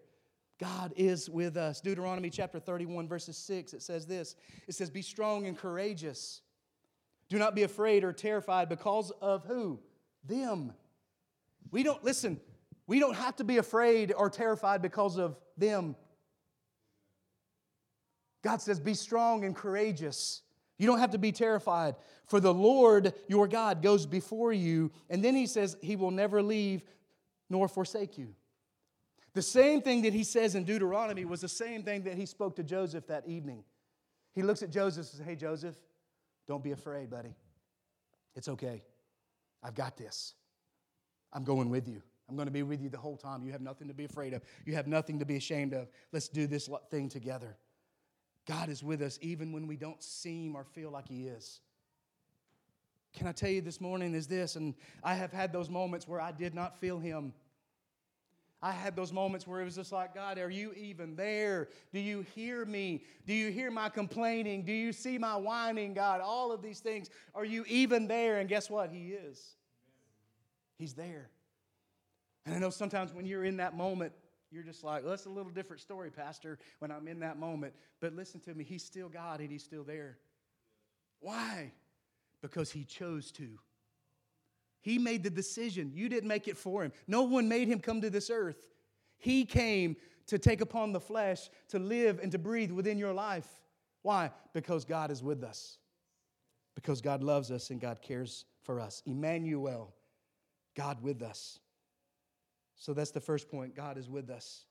God 0.57 0.93
is 0.95 1.29
with 1.29 1.57
us. 1.57 1.81
Deuteronomy 1.81 2.29
chapter 2.29 2.61
31, 2.61 3.09
verses 3.09 3.35
6, 3.35 3.73
it 3.73 3.81
says 3.81 4.05
this 4.05 4.37
It 4.69 4.75
says, 4.75 4.89
Be 4.89 5.01
strong 5.01 5.47
and 5.47 5.57
courageous. 5.57 6.43
Do 7.29 7.37
not 7.37 7.55
be 7.55 7.63
afraid 7.63 8.03
or 8.03 8.11
terrified 8.11 8.69
because 8.69 9.11
of 9.21 9.45
who? 9.45 9.79
Them. 10.25 10.73
We 11.71 11.83
don't, 11.83 12.03
listen, 12.03 12.39
we 12.87 12.99
don't 12.99 13.15
have 13.15 13.35
to 13.35 13.43
be 13.43 13.57
afraid 13.57 14.13
or 14.15 14.29
terrified 14.29 14.81
because 14.81 15.17
of 15.17 15.37
them. 15.57 15.95
God 18.43 18.61
says, 18.61 18.79
Be 18.79 18.93
strong 18.93 19.43
and 19.43 19.55
courageous. 19.55 20.41
You 20.77 20.87
don't 20.87 20.99
have 20.99 21.11
to 21.11 21.17
be 21.17 21.31
terrified, 21.31 21.95
for 22.25 22.39
the 22.39 22.53
Lord 22.53 23.13
your 23.27 23.47
God 23.47 23.81
goes 23.81 24.05
before 24.05 24.53
you. 24.53 24.91
And 25.09 25.23
then 25.23 25.35
he 25.35 25.45
says, 25.45 25.77
He 25.81 25.95
will 25.95 26.11
never 26.11 26.41
leave 26.41 26.83
nor 27.49 27.67
forsake 27.67 28.17
you. 28.17 28.33
The 29.33 29.41
same 29.41 29.81
thing 29.81 30.01
that 30.03 30.13
he 30.13 30.23
says 30.23 30.55
in 30.55 30.63
Deuteronomy 30.63 31.25
was 31.25 31.41
the 31.41 31.49
same 31.49 31.83
thing 31.83 32.03
that 32.03 32.15
he 32.15 32.25
spoke 32.25 32.55
to 32.55 32.63
Joseph 32.63 33.07
that 33.07 33.27
evening. 33.27 33.63
He 34.33 34.41
looks 34.41 34.63
at 34.63 34.71
Joseph 34.71 34.97
and 34.97 35.05
says, 35.05 35.25
Hey, 35.25 35.35
Joseph, 35.35 35.75
don't 36.49 36.63
be 36.63 36.71
afraid, 36.71 37.11
buddy. 37.11 37.35
It's 38.35 38.47
okay. 38.47 38.81
I've 39.61 39.75
got 39.75 39.95
this. 39.97 40.33
I'm 41.31 41.43
going 41.43 41.69
with 41.69 41.87
you. 41.87 42.01
I'm 42.27 42.35
going 42.35 42.47
to 42.47 42.51
be 42.51 42.63
with 42.63 42.81
you 42.81 42.89
the 42.89 42.97
whole 42.97 43.17
time. 43.17 43.43
You 43.43 43.51
have 43.51 43.61
nothing 43.61 43.87
to 43.87 43.93
be 43.93 44.05
afraid 44.05 44.33
of. 44.33 44.41
You 44.65 44.73
have 44.73 44.87
nothing 44.87 45.19
to 45.19 45.25
be 45.25 45.35
ashamed 45.35 45.73
of. 45.73 45.89
Let's 46.11 46.27
do 46.27 46.47
this 46.47 46.67
thing 46.89 47.07
together. 47.07 47.55
God 48.47 48.67
is 48.67 48.81
with 48.81 49.03
us 49.03 49.19
even 49.21 49.51
when 49.51 49.67
we 49.67 49.77
don't 49.77 50.01
seem 50.01 50.55
or 50.55 50.63
feel 50.63 50.89
like 50.89 51.07
He 51.07 51.27
is. 51.27 51.59
Can 53.13 53.27
I 53.27 53.31
tell 53.31 53.51
you 53.51 53.61
this 53.61 53.79
morning 53.79 54.15
is 54.15 54.25
this, 54.25 54.55
and 54.55 54.73
I 55.03 55.13
have 55.13 55.31
had 55.31 55.53
those 55.53 55.69
moments 55.69 56.07
where 56.07 56.19
I 56.19 56.31
did 56.31 56.55
not 56.55 56.79
feel 56.79 56.97
Him. 56.97 57.31
I 58.61 58.71
had 58.71 58.95
those 58.95 59.13
moments 59.13 59.47
where 59.47 59.61
it 59.61 59.65
was 59.65 59.75
just 59.75 59.91
like, 59.91 60.13
God, 60.13 60.37
are 60.37 60.49
you 60.49 60.73
even 60.73 61.15
there? 61.15 61.69
Do 61.93 61.99
you 61.99 62.25
hear 62.35 62.65
me? 62.65 63.03
Do 63.25 63.33
you 63.33 63.51
hear 63.51 63.71
my 63.71 63.87
complaining? 63.87 64.63
Do 64.63 64.73
you 64.73 64.91
see 64.91 65.17
my 65.17 65.37
whining, 65.37 65.93
God? 65.93 66.19
All 66.19 66.51
of 66.51 66.61
these 66.61 66.79
things. 66.79 67.09
Are 67.33 67.45
you 67.45 67.63
even 67.67 68.07
there? 68.07 68.39
And 68.39 68.49
guess 68.49 68.69
what? 68.69 68.91
He 68.91 69.11
is. 69.11 69.55
He's 70.77 70.93
there. 70.93 71.29
And 72.45 72.53
I 72.53 72.59
know 72.59 72.69
sometimes 72.69 73.13
when 73.13 73.25
you're 73.25 73.45
in 73.45 73.57
that 73.57 73.77
moment, 73.77 74.11
you're 74.51 74.63
just 74.63 74.83
like, 74.83 75.03
well, 75.03 75.11
that's 75.11 75.25
a 75.25 75.29
little 75.29 75.51
different 75.51 75.81
story, 75.81 76.09
Pastor, 76.09 76.57
when 76.79 76.91
I'm 76.91 77.07
in 77.07 77.19
that 77.19 77.37
moment. 77.37 77.73
But 78.01 78.13
listen 78.13 78.41
to 78.41 78.53
me, 78.53 78.65
He's 78.65 78.83
still 78.83 79.07
God 79.07 79.39
and 79.39 79.51
He's 79.51 79.63
still 79.63 79.83
there. 79.83 80.17
Why? 81.21 81.71
Because 82.41 82.71
He 82.71 82.83
chose 82.83 83.31
to. 83.33 83.59
He 84.81 84.97
made 84.97 85.23
the 85.23 85.29
decision. 85.29 85.91
You 85.93 86.09
didn't 86.09 86.27
make 86.27 86.47
it 86.47 86.57
for 86.57 86.83
him. 86.83 86.91
No 87.07 87.23
one 87.23 87.49
made 87.49 87.67
him 87.67 87.79
come 87.79 88.01
to 88.01 88.09
this 88.09 88.29
earth. 88.29 88.73
He 89.17 89.45
came 89.45 89.97
to 90.27 90.39
take 90.39 90.61
upon 90.61 90.93
the 90.93 90.99
flesh, 90.99 91.49
to 91.69 91.79
live 91.79 92.19
and 92.21 92.31
to 92.31 92.37
breathe 92.37 92.71
within 92.71 92.97
your 92.97 93.13
life. 93.13 93.47
Why? 94.01 94.31
Because 94.53 94.85
God 94.85 95.11
is 95.11 95.21
with 95.21 95.43
us. 95.43 95.77
Because 96.75 97.01
God 97.01 97.21
loves 97.21 97.51
us 97.51 97.71
and 97.71 97.81
God 97.81 98.01
cares 98.01 98.45
for 98.61 98.79
us. 98.79 99.03
Emmanuel, 99.05 99.93
God 100.75 101.01
with 101.01 101.21
us. 101.21 101.59
So 102.75 102.93
that's 102.93 103.11
the 103.11 103.19
first 103.19 103.49
point. 103.49 103.75
God 103.75 103.97
is 103.97 104.09
with 104.09 104.29
us. 104.29 104.65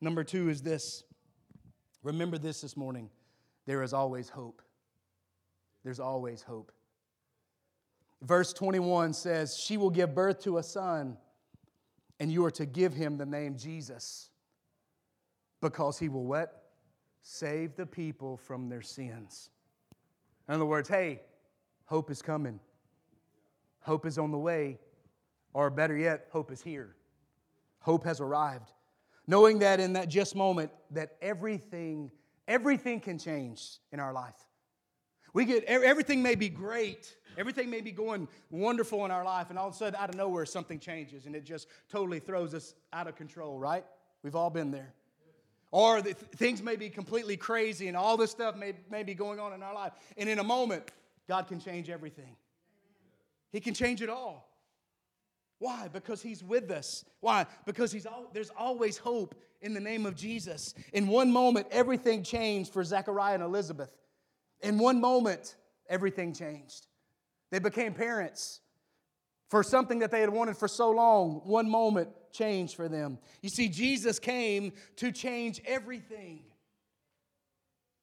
Number 0.00 0.24
two 0.24 0.48
is 0.48 0.62
this. 0.62 1.04
Remember 2.02 2.38
this 2.38 2.62
this 2.62 2.76
morning. 2.76 3.10
There 3.66 3.82
is 3.82 3.92
always 3.92 4.28
hope. 4.28 4.62
There's 5.84 6.00
always 6.00 6.42
hope. 6.42 6.72
Verse 8.22 8.52
21 8.52 9.12
says, 9.14 9.56
She 9.56 9.76
will 9.76 9.90
give 9.90 10.14
birth 10.14 10.42
to 10.44 10.58
a 10.58 10.62
son, 10.62 11.16
and 12.20 12.30
you 12.30 12.44
are 12.44 12.50
to 12.52 12.64
give 12.64 12.94
him 12.94 13.18
the 13.18 13.26
name 13.26 13.56
Jesus, 13.56 14.30
because 15.60 15.98
he 15.98 16.08
will 16.08 16.24
what? 16.24 16.70
Save 17.22 17.76
the 17.76 17.86
people 17.86 18.36
from 18.36 18.68
their 18.68 18.82
sins. 18.82 19.50
In 20.48 20.54
other 20.54 20.64
words, 20.64 20.88
hey, 20.88 21.22
hope 21.86 22.10
is 22.10 22.22
coming. 22.22 22.60
Hope 23.80 24.06
is 24.06 24.18
on 24.18 24.30
the 24.30 24.38
way. 24.38 24.78
Or 25.52 25.68
better 25.70 25.96
yet, 25.96 26.28
hope 26.30 26.50
is 26.50 26.62
here. 26.62 26.94
Hope 27.80 28.04
has 28.04 28.20
arrived. 28.20 28.70
Knowing 29.26 29.60
that 29.60 29.80
in 29.80 29.92
that 29.94 30.08
just 30.08 30.34
moment 30.34 30.70
that 30.92 31.16
everything, 31.20 32.10
everything 32.48 33.00
can 33.00 33.18
change 33.18 33.78
in 33.92 34.00
our 34.00 34.12
life. 34.12 34.46
We 35.34 35.44
get 35.44 35.64
everything 35.64 36.22
may 36.22 36.34
be 36.34 36.48
great, 36.48 37.16
everything 37.36 37.70
may 37.70 37.80
be 37.80 37.92
going 37.92 38.28
wonderful 38.50 39.04
in 39.04 39.10
our 39.10 39.24
life, 39.24 39.50
and 39.50 39.58
all 39.58 39.68
of 39.68 39.74
a 39.74 39.76
sudden, 39.76 39.98
out 40.00 40.08
of 40.08 40.16
nowhere, 40.16 40.46
something 40.46 40.78
changes 40.78 41.26
and 41.26 41.34
it 41.34 41.44
just 41.44 41.68
totally 41.90 42.20
throws 42.20 42.54
us 42.54 42.74
out 42.92 43.06
of 43.06 43.16
control, 43.16 43.58
right? 43.58 43.84
We've 44.22 44.36
all 44.36 44.50
been 44.50 44.70
there. 44.70 44.94
Or 45.70 46.02
the, 46.02 46.12
things 46.12 46.62
may 46.62 46.76
be 46.76 46.90
completely 46.90 47.36
crazy 47.36 47.88
and 47.88 47.96
all 47.96 48.16
this 48.16 48.30
stuff 48.30 48.56
may, 48.56 48.74
may 48.90 49.02
be 49.02 49.14
going 49.14 49.40
on 49.40 49.54
in 49.54 49.62
our 49.62 49.74
life. 49.74 49.92
And 50.18 50.28
in 50.28 50.38
a 50.38 50.44
moment, 50.44 50.90
God 51.28 51.48
can 51.48 51.60
change 51.60 51.88
everything. 51.88 52.36
He 53.52 53.60
can 53.60 53.74
change 53.74 54.02
it 54.02 54.10
all. 54.10 54.48
Why? 55.58 55.88
Because 55.88 56.20
He's 56.20 56.44
with 56.44 56.70
us. 56.70 57.04
Why? 57.20 57.46
Because 57.64 57.92
he's 57.92 58.04
all, 58.04 58.28
there's 58.32 58.50
always 58.58 58.98
hope 58.98 59.34
in 59.60 59.74
the 59.74 59.80
name 59.80 60.06
of 60.06 60.16
Jesus. 60.16 60.74
In 60.92 61.06
one 61.06 61.30
moment, 61.30 61.68
everything 61.70 62.22
changed 62.22 62.72
for 62.72 62.82
Zechariah 62.82 63.34
and 63.34 63.42
Elizabeth. 63.42 63.96
In 64.60 64.76
one 64.78 65.00
moment, 65.00 65.54
everything 65.88 66.34
changed. 66.34 66.86
They 67.52 67.58
became 67.58 67.92
parents 67.92 68.60
for 69.50 69.62
something 69.62 69.98
that 69.98 70.10
they 70.10 70.20
had 70.20 70.30
wanted 70.30 70.56
for 70.56 70.66
so 70.66 70.90
long. 70.90 71.42
One 71.44 71.68
moment 71.68 72.08
changed 72.32 72.74
for 72.74 72.88
them. 72.88 73.18
You 73.42 73.50
see, 73.50 73.68
Jesus 73.68 74.18
came 74.18 74.72
to 74.96 75.12
change 75.12 75.60
everything. 75.66 76.40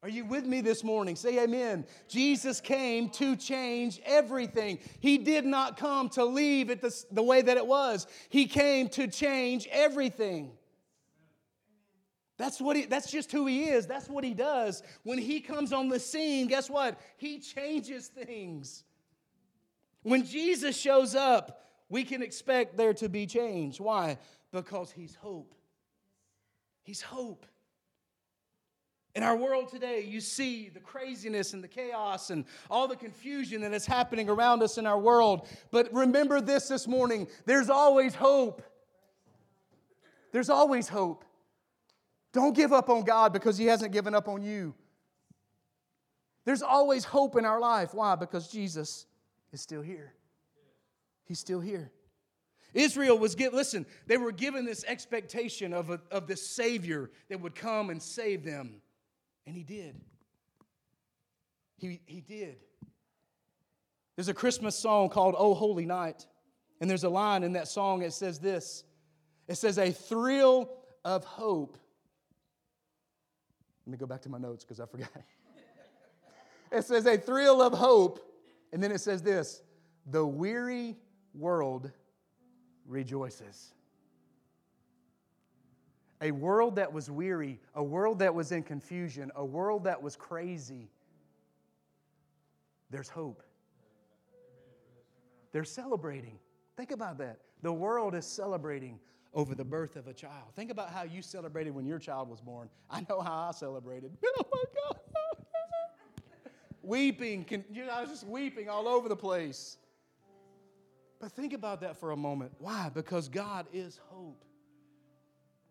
Are 0.04 0.08
you 0.08 0.24
with 0.24 0.46
me 0.46 0.62
this 0.62 0.84
morning? 0.84 1.16
Say 1.16 1.44
amen. 1.44 1.88
Jesus 2.08 2.62
came 2.62 3.10
to 3.10 3.36
change 3.36 4.00
everything. 4.06 4.78
He 5.00 5.18
did 5.18 5.46
not 5.46 5.78
come 5.78 6.10
to 6.10 6.24
leave 6.24 6.70
it 6.70 6.80
the, 6.80 6.96
the 7.12 7.24
way 7.24 7.42
that 7.42 7.58
it 7.58 7.66
was, 7.66 8.06
He 8.30 8.46
came 8.46 8.88
to 8.90 9.08
change 9.08 9.68
everything. 9.72 10.52
That's 12.38 12.62
what 12.62 12.78
he, 12.78 12.86
that's 12.86 13.12
just 13.12 13.34
who 13.34 13.48
he 13.48 13.66
is. 13.66 13.86
That's 13.86 14.08
what 14.08 14.24
he 14.24 14.34
does. 14.34 14.82
When 15.04 15.18
he 15.18 15.42
comes 15.42 15.74
on 15.74 15.90
the 15.90 16.00
scene, 16.00 16.48
guess 16.48 16.70
what? 16.70 16.98
He 17.18 17.40
changes 17.40 18.08
things. 18.08 18.86
When 20.04 20.26
Jesus 20.26 20.78
shows 20.78 21.16
up, 21.16 21.64
we 21.90 22.04
can 22.04 22.22
expect 22.22 22.78
there 22.78 22.94
to 22.96 23.10
be 23.10 23.26
change. 23.26 23.80
Why? 23.80 24.18
Because 24.52 24.92
he's 24.92 25.16
hope. 25.16 25.54
He's 26.84 27.02
hope. 27.02 27.46
In 29.16 29.24
our 29.24 29.36
world 29.36 29.70
today, 29.70 30.06
you 30.08 30.22
see 30.22 30.70
the 30.70 30.80
craziness 30.80 31.54
and 31.54 31.64
the 31.64 31.68
chaos 31.68 32.30
and 32.30 32.46
all 32.70 32.88
the 32.88 32.96
confusion 32.96 33.62
that 33.62 33.74
is 33.74 33.86
happening 33.86 34.30
around 34.30 34.62
us 34.62 34.78
in 34.78 34.86
our 34.86 35.00
world. 35.00 35.48
But 35.72 35.92
remember 35.94 36.40
this 36.40 36.68
this 36.68 36.88
morning 36.88 37.28
there's 37.46 37.70
always 37.70 38.14
hope. 38.16 38.62
There's 40.32 40.50
always 40.50 40.88
hope. 40.88 41.26
Don't 42.34 42.56
give 42.56 42.72
up 42.72 42.90
on 42.90 43.04
God 43.04 43.34
because 43.34 43.58
He 43.58 43.66
hasn't 43.66 43.92
given 43.92 44.14
up 44.14 44.28
on 44.28 44.44
you. 44.44 44.76
There's 46.46 46.62
always 46.62 47.04
hope 47.04 47.36
in 47.36 47.46
our 47.46 47.60
life. 47.60 47.94
Why? 47.94 48.16
Because 48.16 48.48
Jesus 48.48 49.08
is 49.52 49.62
still 49.62 49.82
here. 49.82 50.14
He's 51.26 51.40
still 51.40 51.60
here. 51.60 51.92
Israel 52.74 53.18
was 53.18 53.36
given, 53.36 53.58
listen, 53.58 53.86
they 54.06 54.18
were 54.18 54.32
given 54.32 54.66
this 54.66 54.84
expectation 54.88 55.74
of, 55.74 55.90
a, 55.90 56.00
of 56.12 56.28
this 56.28 56.48
Savior 56.48 57.10
that 57.30 57.42
would 57.42 57.56
come 57.56 57.90
and 57.90 58.02
save 58.02 58.44
them. 58.44 58.82
And 59.48 59.56
He 59.56 59.64
did. 59.64 60.00
He, 61.78 62.02
he 62.06 62.22
did. 62.22 62.58
There's 64.16 64.28
a 64.28 64.34
Christmas 64.34 64.78
song 64.78 65.10
called 65.10 65.36
Oh 65.38 65.54
Holy 65.54 65.86
Night. 65.86 66.26
And 66.82 66.90
there's 66.90 67.04
a 67.04 67.10
line 67.10 67.44
in 67.44 67.54
that 67.54 67.68
song 67.68 68.02
that 68.02 68.14
says 68.14 68.40
this 68.40 68.84
it 69.48 69.56
says, 69.56 69.78
A 69.78 69.92
thrill 69.92 70.70
of 71.04 71.24
hope 71.24 71.78
let 73.90 73.94
me 73.94 73.98
go 73.98 74.06
back 74.06 74.22
to 74.22 74.30
my 74.30 74.38
notes 74.38 74.64
because 74.64 74.80
I 74.80 74.86
forgot. 74.86 75.10
it 76.72 76.86
says, 76.86 77.08
a 77.08 77.18
thrill 77.18 77.60
of 77.60 77.74
hope. 77.74 78.20
And 78.72 78.82
then 78.82 78.92
it 78.92 79.00
says 79.00 79.22
this 79.22 79.62
the 80.06 80.26
weary 80.26 80.98
world 81.34 81.92
rejoices. 82.86 83.74
a 86.22 86.32
world 86.32 86.76
that 86.76 86.92
was 86.92 87.10
weary, 87.10 87.60
a 87.76 87.84
world 87.84 88.20
that 88.20 88.34
was 88.34 88.52
in 88.52 88.64
confusion, 88.64 89.32
a 89.36 89.46
world 89.46 89.86
that 89.86 90.02
was 90.02 90.16
crazy, 90.16 90.90
there's 92.90 93.10
hope. 93.10 93.44
They're 95.52 95.64
celebrating. 95.64 96.38
Think 96.76 96.92
about 96.92 97.18
that. 97.20 97.40
The 97.62 97.74
world 97.74 98.16
is 98.16 98.26
celebrating 98.26 99.00
over 99.34 99.56
the 99.56 99.64
birth 99.64 99.96
of 99.96 100.08
a 100.08 100.14
child. 100.14 100.54
Think 100.56 100.72
about 100.72 100.90
how 100.92 101.04
you 101.04 101.22
celebrated 101.22 101.74
when 101.74 101.86
your 101.86 102.00
child 102.00 102.30
was 102.30 102.42
born. 102.42 102.70
I 102.90 103.06
know 103.10 103.22
how 103.22 103.50
I 103.50 103.52
celebrated. 103.52 104.12
Oh 104.38 104.46
my 104.52 104.64
God. 104.74 104.99
Weeping. 106.90 107.46
You 107.72 107.86
know, 107.86 107.92
I 107.92 108.02
was 108.02 108.10
just 108.10 108.28
weeping 108.28 108.68
all 108.68 108.88
over 108.88 109.08
the 109.08 109.16
place. 109.16 109.78
But 111.20 111.32
think 111.32 111.54
about 111.54 111.82
that 111.82 111.98
for 111.98 112.12
a 112.12 112.18
moment. 112.18 112.52
Why? 112.60 112.90
Because 112.94 113.28
God 113.28 113.68
is 113.72 114.00
hope. 114.08 114.44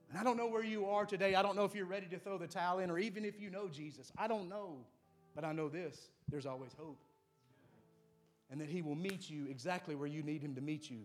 And 0.09 0.19
I 0.19 0.23
don't 0.23 0.37
know 0.37 0.47
where 0.47 0.65
you 0.65 0.87
are 0.87 1.05
today. 1.05 1.35
I 1.35 1.43
don't 1.43 1.57
know 1.57 1.65
if 1.65 1.75
you're 1.75 1.87
ready 1.87 2.07
to 2.07 2.19
throw 2.19 2.39
the 2.39 2.47
towel 2.47 2.79
in 2.79 2.91
or 2.91 2.99
even 2.99 3.25
if 3.25 3.41
you 3.41 3.51
know 3.51 3.69
Jesus. 3.69 4.13
I 4.17 4.27
don't 4.29 4.49
know. 4.49 4.77
But 5.35 5.45
I 5.45 5.53
know 5.53 5.69
this 5.69 6.09
there's 6.29 6.47
always 6.47 6.73
hope. 6.79 7.01
And 8.51 8.61
that 8.61 8.69
He 8.69 8.81
will 8.81 8.95
meet 8.95 9.29
you 9.29 9.47
exactly 9.51 9.95
where 9.95 10.09
you 10.09 10.23
need 10.23 10.43
Him 10.43 10.55
to 10.55 10.61
meet 10.61 10.91
you. 10.91 11.01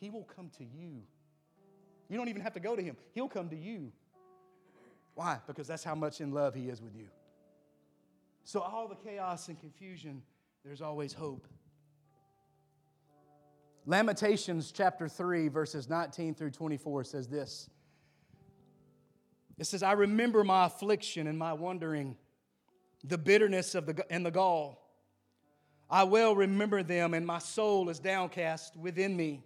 He 0.00 0.10
will 0.10 0.24
come 0.36 0.50
to 0.58 0.64
you. 0.64 1.02
You 2.08 2.16
don't 2.16 2.28
even 2.28 2.42
have 2.42 2.54
to 2.54 2.60
go 2.60 2.74
to 2.76 2.82
Him, 2.82 2.96
He'll 3.14 3.28
come 3.28 3.48
to 3.50 3.56
you. 3.56 3.92
Why? 5.14 5.38
Because 5.46 5.66
that's 5.66 5.84
how 5.84 5.94
much 5.94 6.20
in 6.20 6.32
love 6.32 6.54
He 6.54 6.68
is 6.68 6.82
with 6.82 6.94
you. 6.94 7.06
So, 8.46 8.60
all 8.60 8.86
the 8.86 8.94
chaos 8.94 9.48
and 9.48 9.58
confusion, 9.58 10.22
there's 10.64 10.80
always 10.80 11.12
hope. 11.12 11.48
Lamentations 13.86 14.70
chapter 14.70 15.08
3, 15.08 15.48
verses 15.48 15.88
19 15.88 16.36
through 16.36 16.52
24 16.52 17.02
says 17.02 17.26
this 17.26 17.68
It 19.58 19.64
says, 19.64 19.82
I 19.82 19.94
remember 19.94 20.44
my 20.44 20.66
affliction 20.66 21.26
and 21.26 21.36
my 21.36 21.54
wandering, 21.54 22.16
the 23.02 23.18
bitterness 23.18 23.74
of 23.74 23.86
the, 23.86 24.06
and 24.10 24.24
the 24.24 24.30
gall. 24.30 24.80
I 25.90 26.04
well 26.04 26.36
remember 26.36 26.84
them, 26.84 27.14
and 27.14 27.26
my 27.26 27.40
soul 27.40 27.88
is 27.88 27.98
downcast 27.98 28.76
within 28.76 29.16
me. 29.16 29.42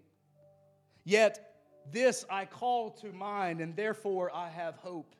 Yet 1.04 1.54
this 1.90 2.26
I 2.28 2.44
call 2.44 2.90
to 3.00 3.12
mind, 3.12 3.62
and 3.62 3.74
therefore 3.74 4.30
I 4.34 4.50
have 4.50 4.76
hope. 4.76 5.14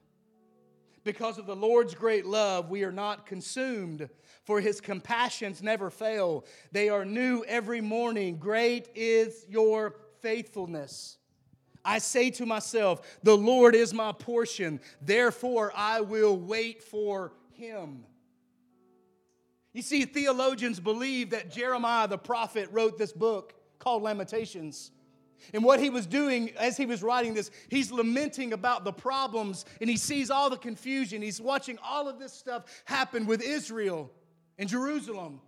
Because 1.03 1.39
of 1.39 1.47
the 1.47 1.57
Lord's 1.57 1.95
great 1.95 2.27
love, 2.27 2.69
we 2.69 2.85
are 2.85 2.93
not 2.93 3.27
consumed, 3.27 4.09
for 4.45 4.61
his 4.61 4.81
compassions 4.81 5.63
never 5.63 5.91
fail. 5.91 6.45
They 6.73 6.89
are 6.89 7.05
new 7.05 7.43
every 7.47 7.81
morning. 7.81 8.37
Great 8.37 8.89
is 8.95 9.47
your 9.49 9.97
faithfulness. 10.21 11.17
I 11.85 11.99
say 11.99 12.31
to 12.33 12.45
myself, 12.45 13.19
The 13.23 13.37
Lord 13.37 13.75
is 13.75 13.95
my 13.95 14.13
portion, 14.13 14.81
therefore 15.01 15.73
I 15.75 16.03
will 16.03 16.37
wait 16.37 16.83
for 16.83 17.33
him. 17.53 18.05
You 19.73 19.83
see, 19.83 20.05
theologians 20.05 20.81
believe 20.81 21.31
that 21.31 21.51
Jeremiah 21.51 22.09
the 22.09 22.19
prophet 22.19 22.69
wrote 22.73 22.99
this 22.99 23.13
book 23.13 23.55
called 23.79 24.03
Lamentations 24.03 24.91
and 25.53 25.65
what 25.65 25.81
he 25.81 25.91
was 25.91 26.07
doing 26.07 26.51
as 26.59 26.77
he 26.77 26.87
was 26.87 27.03
writing 27.03 27.35
this, 27.35 27.51
he's 27.69 27.91
lamenting 27.91 28.53
about 28.53 28.85
the 28.85 28.93
problems 28.93 29.65
and 29.81 29.89
he 29.89 29.97
sees 29.97 30.31
all 30.31 30.51
the 30.51 30.57
confusion. 30.57 31.23
He's 31.23 31.41
watching 31.41 31.79
all 31.83 32.09
of 32.09 32.19
this 32.19 32.33
stuff 32.33 32.65
happen 32.85 33.27
with 33.27 33.43
Israel 33.43 34.11
and 34.59 34.69
Jerusalem. 34.69 35.41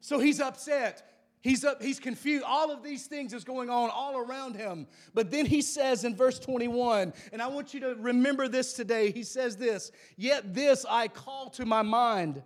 So 0.00 0.18
he's 0.18 0.40
upset. 0.40 1.02
He's 1.42 1.64
up, 1.64 1.80
he's 1.80 2.00
confused. 2.00 2.44
All 2.44 2.72
of 2.72 2.82
these 2.82 3.06
things 3.06 3.32
is 3.32 3.44
going 3.44 3.70
on 3.70 3.88
all 3.90 4.18
around 4.18 4.56
him. 4.56 4.88
But 5.14 5.30
then 5.30 5.46
he 5.46 5.62
says 5.62 6.04
in 6.04 6.16
verse 6.16 6.40
21, 6.40 7.12
and 7.32 7.40
I 7.40 7.46
want 7.46 7.72
you 7.72 7.80
to 7.80 7.94
remember 7.94 8.48
this 8.48 8.72
today. 8.72 9.12
He 9.12 9.22
says 9.22 9.56
this, 9.56 9.92
"Yet 10.16 10.54
this 10.54 10.84
I 10.88 11.06
call 11.06 11.50
to 11.50 11.64
my 11.64 11.82
mind." 11.82 12.42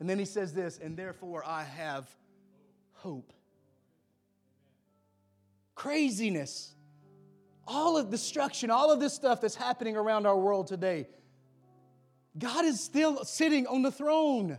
And 0.00 0.10
then 0.10 0.18
he 0.18 0.26
says 0.26 0.52
this, 0.52 0.76
"And 0.76 0.98
therefore 0.98 1.42
I 1.46 1.64
have 1.64 2.14
hope." 2.92 3.32
Craziness, 5.78 6.74
all 7.64 7.96
of 7.96 8.10
destruction, 8.10 8.68
all 8.68 8.90
of 8.90 8.98
this 8.98 9.14
stuff 9.14 9.40
that's 9.40 9.54
happening 9.54 9.96
around 9.96 10.26
our 10.26 10.36
world 10.36 10.66
today, 10.66 11.08
God 12.36 12.64
is 12.64 12.80
still 12.80 13.24
sitting 13.24 13.66
on 13.68 13.82
the 13.82 13.92
throne. 13.92 14.58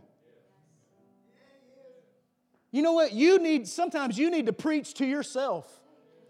You 2.71 2.82
know 2.82 2.93
what? 2.93 3.12
You 3.12 3.38
need, 3.38 3.67
sometimes 3.67 4.17
you 4.17 4.32
need 4.32 4.45
to 4.45 4.53
preach 4.53 4.93
to 4.95 5.05
yourself 5.05 5.69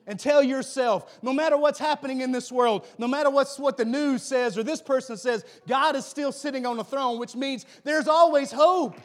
and 0.07 0.19
tell 0.19 0.41
yourself 0.41 1.19
no 1.21 1.33
matter 1.33 1.55
what's 1.55 1.77
happening 1.77 2.21
in 2.21 2.31
this 2.31 2.51
world, 2.51 2.87
no 2.97 3.07
matter 3.07 3.29
what's 3.29 3.59
what 3.59 3.77
the 3.77 3.85
news 3.85 4.23
says 4.23 4.57
or 4.57 4.63
this 4.63 4.81
person 4.81 5.17
says, 5.17 5.45
God 5.67 5.95
is 5.95 6.05
still 6.05 6.31
sitting 6.31 6.65
on 6.65 6.77
the 6.77 6.83
throne, 6.83 7.19
which 7.19 7.35
means 7.35 7.63
there's 7.83 8.07
always 8.07 8.51
hope. 8.51 8.99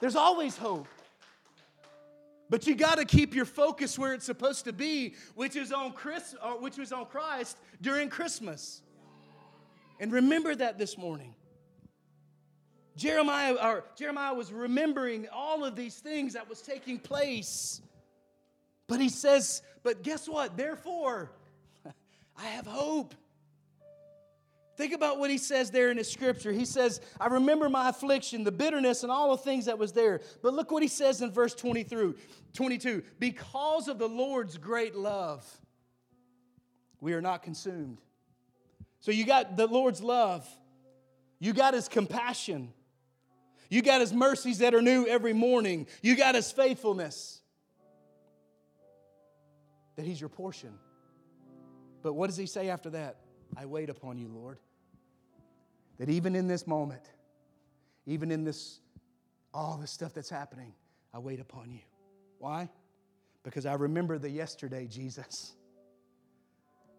There's 0.00 0.16
always 0.16 0.54
hope. 0.54 0.86
But 2.50 2.66
you 2.66 2.74
got 2.74 2.96
to 2.96 3.04
keep 3.04 3.34
your 3.34 3.44
focus 3.44 3.98
where 3.98 4.14
it's 4.14 4.24
supposed 4.24 4.64
to 4.64 4.72
be, 4.72 5.14
which 5.34 5.54
is 5.54 5.72
on 5.72 5.92
Christ, 5.92 6.36
uh, 6.40 6.52
which 6.52 6.78
was 6.78 6.92
on 6.92 7.06
Christ 7.06 7.58
during 7.80 8.08
Christmas. 8.08 8.82
And 10.00 10.12
remember 10.12 10.54
that 10.54 10.78
this 10.78 10.96
morning. 10.96 11.34
Jeremiah, 12.96 13.54
or 13.54 13.84
Jeremiah 13.96 14.34
was 14.34 14.52
remembering 14.52 15.28
all 15.32 15.64
of 15.64 15.76
these 15.76 15.96
things 15.96 16.32
that 16.32 16.48
was 16.48 16.60
taking 16.60 16.98
place. 16.98 17.80
But 18.88 19.00
he 19.00 19.08
says, 19.08 19.62
but 19.82 20.02
guess 20.02 20.28
what? 20.28 20.56
Therefore, 20.56 21.30
I 22.36 22.44
have 22.44 22.66
hope. 22.66 23.14
Think 24.78 24.92
about 24.92 25.18
what 25.18 25.28
he 25.28 25.38
says 25.38 25.72
there 25.72 25.90
in 25.90 25.96
his 25.96 26.08
scripture. 26.08 26.52
He 26.52 26.64
says, 26.64 27.00
I 27.18 27.26
remember 27.26 27.68
my 27.68 27.88
affliction, 27.88 28.44
the 28.44 28.52
bitterness, 28.52 29.02
and 29.02 29.10
all 29.10 29.32
the 29.32 29.42
things 29.42 29.64
that 29.64 29.76
was 29.76 29.90
there. 29.90 30.20
But 30.40 30.54
look 30.54 30.70
what 30.70 30.84
he 30.84 30.88
says 30.88 31.20
in 31.20 31.32
verse 31.32 31.52
20 31.52 31.82
through 31.82 32.14
22. 32.54 33.02
Because 33.18 33.88
of 33.88 33.98
the 33.98 34.06
Lord's 34.06 34.56
great 34.56 34.94
love, 34.94 35.44
we 37.00 37.12
are 37.12 37.20
not 37.20 37.42
consumed. 37.42 37.98
So 39.00 39.10
you 39.10 39.26
got 39.26 39.56
the 39.56 39.66
Lord's 39.66 40.00
love, 40.00 40.48
you 41.40 41.52
got 41.52 41.74
his 41.74 41.88
compassion, 41.88 42.72
you 43.68 43.82
got 43.82 44.00
his 44.00 44.12
mercies 44.12 44.58
that 44.58 44.76
are 44.76 44.82
new 44.82 45.08
every 45.08 45.32
morning, 45.32 45.88
you 46.02 46.14
got 46.14 46.36
his 46.36 46.52
faithfulness. 46.52 47.40
That 49.96 50.06
he's 50.06 50.20
your 50.20 50.30
portion. 50.30 50.74
But 52.04 52.12
what 52.12 52.28
does 52.28 52.36
he 52.36 52.46
say 52.46 52.68
after 52.68 52.90
that? 52.90 53.16
I 53.56 53.66
wait 53.66 53.90
upon 53.90 54.18
you, 54.18 54.28
Lord 54.28 54.58
that 55.98 56.08
even 56.08 56.34
in 56.34 56.46
this 56.46 56.66
moment, 56.66 57.02
even 58.06 58.30
in 58.30 58.44
this, 58.44 58.80
all 59.52 59.76
the 59.76 59.86
stuff 59.86 60.14
that's 60.14 60.30
happening, 60.30 60.72
I 61.12 61.18
wait 61.18 61.40
upon 61.40 61.70
you. 61.70 61.80
Why? 62.38 62.68
Because 63.42 63.66
I 63.66 63.74
remember 63.74 64.18
the 64.18 64.30
yesterday 64.30 64.86
Jesus, 64.86 65.54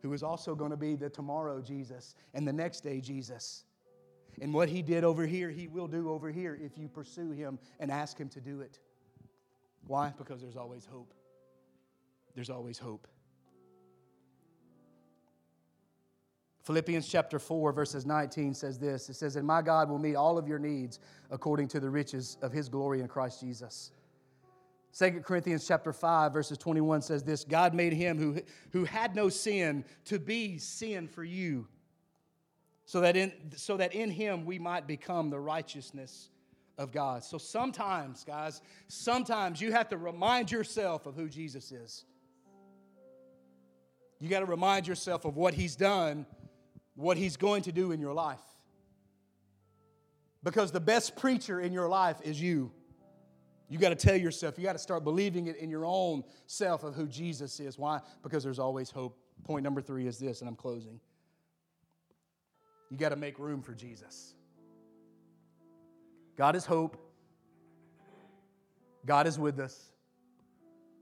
who 0.01 0.13
is 0.13 0.23
also 0.23 0.55
going 0.55 0.71
to 0.71 0.77
be 0.77 0.95
the 0.95 1.09
tomorrow 1.09 1.61
Jesus 1.61 2.15
and 2.33 2.47
the 2.47 2.53
next 2.53 2.81
day 2.81 3.01
Jesus. 3.01 3.63
And 4.41 4.53
what 4.53 4.69
he 4.69 4.81
did 4.81 5.03
over 5.03 5.25
here, 5.25 5.49
he 5.49 5.67
will 5.67 5.87
do 5.87 6.09
over 6.09 6.31
here 6.31 6.57
if 6.61 6.77
you 6.77 6.87
pursue 6.87 7.31
him 7.31 7.59
and 7.79 7.91
ask 7.91 8.17
him 8.17 8.29
to 8.29 8.41
do 8.41 8.61
it. 8.61 8.79
Why? 9.87 10.13
Because 10.17 10.41
there's 10.41 10.55
always 10.55 10.85
hope. 10.85 11.13
There's 12.35 12.49
always 12.49 12.77
hope. 12.77 13.07
Philippians 16.69 17.07
chapter 17.07 17.39
4, 17.39 17.73
verses 17.73 18.05
19 18.05 18.53
says 18.53 18.77
this 18.77 19.09
It 19.09 19.15
says, 19.15 19.37
And 19.37 19.47
my 19.47 19.63
God 19.63 19.89
will 19.89 19.97
meet 19.97 20.13
all 20.13 20.37
of 20.37 20.47
your 20.47 20.59
needs 20.59 20.99
according 21.31 21.67
to 21.69 21.79
the 21.79 21.89
riches 21.89 22.37
of 22.43 22.51
his 22.51 22.69
glory 22.69 23.01
in 23.01 23.07
Christ 23.07 23.39
Jesus. 23.39 23.89
2 24.95 25.21
Corinthians 25.25 25.67
chapter 25.67 25.91
5, 25.91 26.31
verses 26.31 26.59
21 26.59 27.01
says 27.01 27.23
this 27.23 27.43
God 27.43 27.73
made 27.73 27.93
him 27.93 28.19
who, 28.19 28.39
who 28.71 28.85
had 28.85 29.15
no 29.15 29.29
sin 29.29 29.83
to 30.05 30.19
be 30.19 30.59
sin 30.59 31.07
for 31.07 31.23
you, 31.23 31.67
so 32.85 33.01
that, 33.01 33.17
in, 33.17 33.33
so 33.55 33.75
that 33.75 33.95
in 33.95 34.11
him 34.11 34.45
we 34.45 34.59
might 34.59 34.85
become 34.85 35.31
the 35.31 35.39
righteousness 35.39 36.29
of 36.77 36.91
God. 36.91 37.23
So 37.23 37.39
sometimes, 37.39 38.23
guys, 38.23 38.61
sometimes 38.87 39.59
you 39.59 39.71
have 39.71 39.89
to 39.89 39.97
remind 39.97 40.51
yourself 40.51 41.07
of 41.07 41.15
who 41.15 41.29
Jesus 41.29 41.71
is. 41.71 42.05
You 44.19 44.29
got 44.29 44.41
to 44.41 44.45
remind 44.45 44.87
yourself 44.87 45.25
of 45.25 45.35
what 45.35 45.55
he's 45.55 45.75
done 45.75 46.27
what 46.99 47.17
He's 47.17 47.37
going 47.37 47.63
to 47.63 47.71
do 47.71 47.91
in 47.91 47.99
your 47.99 48.13
life. 48.13 48.39
Because 50.43 50.71
the 50.71 50.79
best 50.79 51.15
preacher 51.15 51.59
in 51.59 51.73
your 51.73 51.87
life 51.87 52.17
is 52.23 52.41
you. 52.41 52.71
You 53.69 53.77
got 53.77 53.89
to 53.89 53.95
tell 53.95 54.15
yourself, 54.15 54.57
you 54.57 54.63
got 54.63 54.73
to 54.73 54.79
start 54.79 55.03
believing 55.03 55.47
it 55.47 55.57
in 55.57 55.69
your 55.69 55.85
own 55.85 56.23
self 56.47 56.83
of 56.83 56.95
who 56.95 57.07
Jesus 57.07 57.59
is. 57.59 57.77
Why? 57.77 57.99
Because 58.23 58.43
there's 58.43 58.59
always 58.59 58.89
hope. 58.89 59.17
Point 59.43 59.63
number 59.63 59.81
three 59.81 60.07
is 60.07 60.17
this, 60.17 60.41
and 60.41 60.49
I'm 60.49 60.55
closing. 60.55 60.99
You 62.89 62.97
got 62.97 63.09
to 63.09 63.15
make 63.15 63.37
room 63.37 63.61
for 63.61 63.73
Jesus. 63.73 64.33
God 66.35 66.55
is 66.55 66.65
hope. 66.65 66.97
God 69.05 69.27
is 69.27 69.37
with 69.37 69.59
us. 69.59 69.91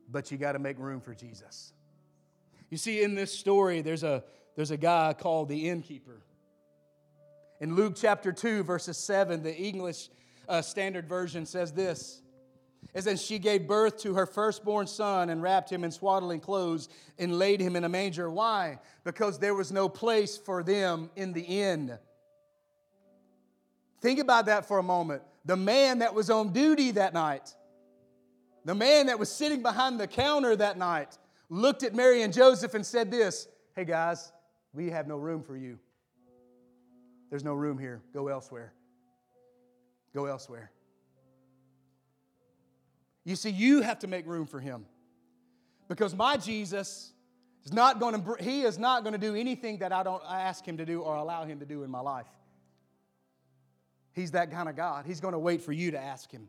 But 0.09 0.31
you 0.31 0.37
got 0.37 0.53
to 0.53 0.59
make 0.59 0.77
room 0.77 0.99
for 0.99 1.15
Jesus. 1.15 1.73
You 2.69 2.77
see, 2.77 3.01
in 3.01 3.15
this 3.15 3.31
story, 3.31 3.81
there's 3.81 4.03
a, 4.03 4.23
there's 4.57 4.71
a 4.71 4.77
guy 4.77 5.13
called 5.13 5.49
the 5.49 5.69
innkeeper. 5.69 6.23
In 7.61 7.75
Luke 7.75 7.93
chapter 7.95 8.33
2, 8.33 8.63
verses 8.63 8.97
7, 8.97 9.43
the 9.43 9.55
English 9.55 10.09
uh, 10.49 10.63
Standard 10.63 11.07
Version 11.07 11.45
says 11.45 11.71
this. 11.71 12.23
It 12.95 13.03
says, 13.03 13.21
She 13.21 13.37
gave 13.37 13.67
birth 13.67 13.99
to 13.99 14.15
her 14.15 14.25
firstborn 14.25 14.87
son 14.87 15.29
and 15.29 15.43
wrapped 15.43 15.71
him 15.71 15.83
in 15.83 15.91
swaddling 15.91 16.39
clothes 16.39 16.89
and 17.19 17.37
laid 17.37 17.61
him 17.61 17.75
in 17.75 17.83
a 17.83 17.89
manger. 17.89 18.31
Why? 18.31 18.79
Because 19.03 19.37
there 19.37 19.53
was 19.53 19.71
no 19.71 19.87
place 19.87 20.37
for 20.37 20.63
them 20.63 21.11
in 21.15 21.33
the 21.33 21.41
inn. 21.41 21.95
Think 24.01 24.17
about 24.19 24.47
that 24.47 24.67
for 24.67 24.79
a 24.79 24.83
moment. 24.83 25.21
The 25.45 25.55
man 25.55 25.99
that 25.99 26.15
was 26.15 26.31
on 26.31 26.51
duty 26.51 26.91
that 26.91 27.13
night, 27.13 27.53
the 28.65 28.75
man 28.75 29.05
that 29.05 29.19
was 29.19 29.31
sitting 29.31 29.61
behind 29.61 29.99
the 29.99 30.07
counter 30.07 30.55
that 30.55 30.79
night, 30.79 31.15
looked 31.47 31.83
at 31.83 31.93
Mary 31.93 32.23
and 32.23 32.33
Joseph 32.33 32.73
and 32.73 32.83
said, 32.83 33.11
This, 33.11 33.47
hey 33.75 33.85
guys, 33.85 34.31
we 34.73 34.89
have 34.89 35.07
no 35.07 35.17
room 35.17 35.43
for 35.43 35.55
you. 35.55 35.79
There's 37.29 37.43
no 37.43 37.53
room 37.53 37.77
here. 37.77 38.01
Go 38.13 38.27
elsewhere. 38.27 38.73
Go 40.13 40.25
elsewhere. 40.25 40.71
You 43.25 43.35
see, 43.35 43.49
you 43.49 43.81
have 43.81 43.99
to 43.99 44.07
make 44.07 44.25
room 44.25 44.47
for 44.47 44.59
him. 44.59 44.85
Because 45.89 46.15
my 46.15 46.37
Jesus 46.37 47.11
is 47.65 47.73
not 47.73 47.99
going 47.99 48.21
to, 48.21 48.35
he 48.39 48.61
is 48.61 48.77
not 48.79 49.03
going 49.03 49.13
to 49.13 49.19
do 49.19 49.35
anything 49.35 49.79
that 49.79 49.91
I 49.91 50.03
don't 50.03 50.23
ask 50.29 50.65
him 50.65 50.77
to 50.77 50.85
do 50.85 51.01
or 51.01 51.15
allow 51.15 51.45
him 51.45 51.59
to 51.59 51.65
do 51.65 51.83
in 51.83 51.91
my 51.91 51.99
life. 51.99 52.27
He's 54.13 54.31
that 54.31 54.49
kind 54.51 54.69
of 54.69 54.75
God. 54.75 55.05
He's 55.05 55.19
going 55.19 55.33
to 55.33 55.39
wait 55.39 55.61
for 55.61 55.73
you 55.73 55.91
to 55.91 55.99
ask 55.99 56.31
him. 56.31 56.47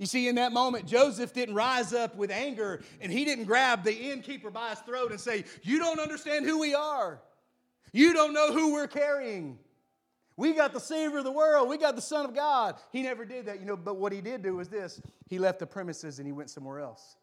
You 0.00 0.06
see, 0.06 0.28
in 0.28 0.36
that 0.36 0.52
moment, 0.52 0.86
Joseph 0.86 1.34
didn't 1.34 1.54
rise 1.54 1.92
up 1.92 2.16
with 2.16 2.30
anger 2.30 2.80
and 3.02 3.12
he 3.12 3.26
didn't 3.26 3.44
grab 3.44 3.84
the 3.84 3.94
innkeeper 3.94 4.50
by 4.50 4.70
his 4.70 4.78
throat 4.78 5.10
and 5.10 5.20
say, 5.20 5.44
You 5.62 5.78
don't 5.78 6.00
understand 6.00 6.46
who 6.46 6.58
we 6.58 6.74
are. 6.74 7.20
You 7.92 8.14
don't 8.14 8.32
know 8.32 8.50
who 8.50 8.72
we're 8.72 8.88
carrying. 8.88 9.58
We 10.38 10.54
got 10.54 10.72
the 10.72 10.80
Savior 10.80 11.18
of 11.18 11.24
the 11.24 11.30
world. 11.30 11.68
We 11.68 11.76
got 11.76 11.96
the 11.96 12.02
Son 12.02 12.24
of 12.24 12.34
God. 12.34 12.76
He 12.92 13.02
never 13.02 13.26
did 13.26 13.44
that, 13.44 13.60
you 13.60 13.66
know, 13.66 13.76
but 13.76 13.98
what 13.98 14.10
he 14.10 14.22
did 14.22 14.42
do 14.42 14.56
was 14.56 14.70
this 14.70 15.02
he 15.28 15.38
left 15.38 15.58
the 15.58 15.66
premises 15.66 16.18
and 16.18 16.26
he 16.26 16.32
went 16.32 16.48
somewhere 16.48 16.80
else 16.80 17.16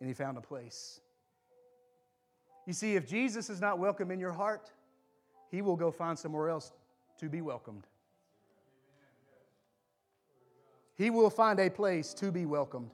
and 0.00 0.08
he 0.08 0.14
found 0.14 0.38
a 0.38 0.40
place. 0.40 0.98
You 2.66 2.72
see, 2.72 2.94
if 2.96 3.06
Jesus 3.06 3.50
is 3.50 3.60
not 3.60 3.78
welcome 3.78 4.10
in 4.10 4.18
your 4.18 4.32
heart, 4.32 4.70
he 5.50 5.60
will 5.60 5.76
go 5.76 5.90
find 5.90 6.18
somewhere 6.18 6.48
else 6.48 6.72
to 7.18 7.28
be 7.28 7.42
welcomed. 7.42 7.86
He 11.02 11.10
will 11.10 11.30
find 11.30 11.58
a 11.58 11.68
place 11.68 12.14
to 12.14 12.30
be 12.30 12.46
welcomed. 12.46 12.90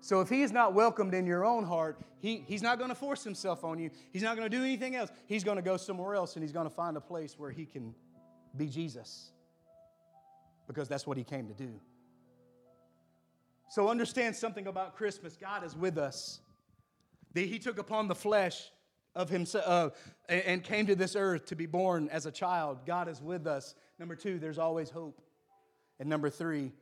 So 0.00 0.20
if 0.20 0.28
he 0.28 0.42
is 0.42 0.52
not 0.52 0.72
welcomed 0.72 1.14
in 1.14 1.26
your 1.26 1.44
own 1.44 1.64
heart, 1.64 2.00
he, 2.20 2.44
he's 2.46 2.62
not 2.62 2.78
going 2.78 2.90
to 2.90 2.94
force 2.94 3.24
himself 3.24 3.64
on 3.64 3.78
you. 3.80 3.90
He's 4.12 4.22
not 4.22 4.36
going 4.36 4.48
to 4.48 4.56
do 4.56 4.62
anything 4.62 4.94
else. 4.94 5.10
He's 5.26 5.42
going 5.42 5.56
to 5.56 5.62
go 5.62 5.76
somewhere 5.76 6.14
else 6.14 6.36
and 6.36 6.44
he's 6.44 6.52
going 6.52 6.68
to 6.68 6.74
find 6.74 6.96
a 6.96 7.00
place 7.00 7.36
where 7.36 7.50
he 7.50 7.66
can 7.66 7.92
be 8.56 8.68
Jesus 8.68 9.32
because 10.68 10.86
that's 10.86 11.08
what 11.08 11.16
he 11.16 11.24
came 11.24 11.48
to 11.48 11.54
do. 11.54 11.72
So 13.68 13.88
understand 13.88 14.36
something 14.36 14.68
about 14.68 14.94
Christmas. 14.94 15.36
God 15.36 15.64
is 15.64 15.76
with 15.76 15.98
us. 15.98 16.38
He 17.34 17.58
took 17.58 17.78
upon 17.78 18.06
the 18.06 18.14
flesh 18.14 18.70
of 19.16 19.28
himself 19.28 19.66
uh, 19.66 20.32
and 20.32 20.62
came 20.62 20.86
to 20.86 20.94
this 20.94 21.16
earth 21.16 21.46
to 21.46 21.56
be 21.56 21.66
born 21.66 22.08
as 22.10 22.26
a 22.26 22.30
child. 22.30 22.86
God 22.86 23.08
is 23.08 23.20
with 23.20 23.48
us. 23.48 23.74
Number 23.98 24.14
two, 24.14 24.38
there's 24.38 24.58
always 24.58 24.88
hope. 24.88 25.20
And 25.98 26.08
number 26.08 26.30
three, 26.30 26.72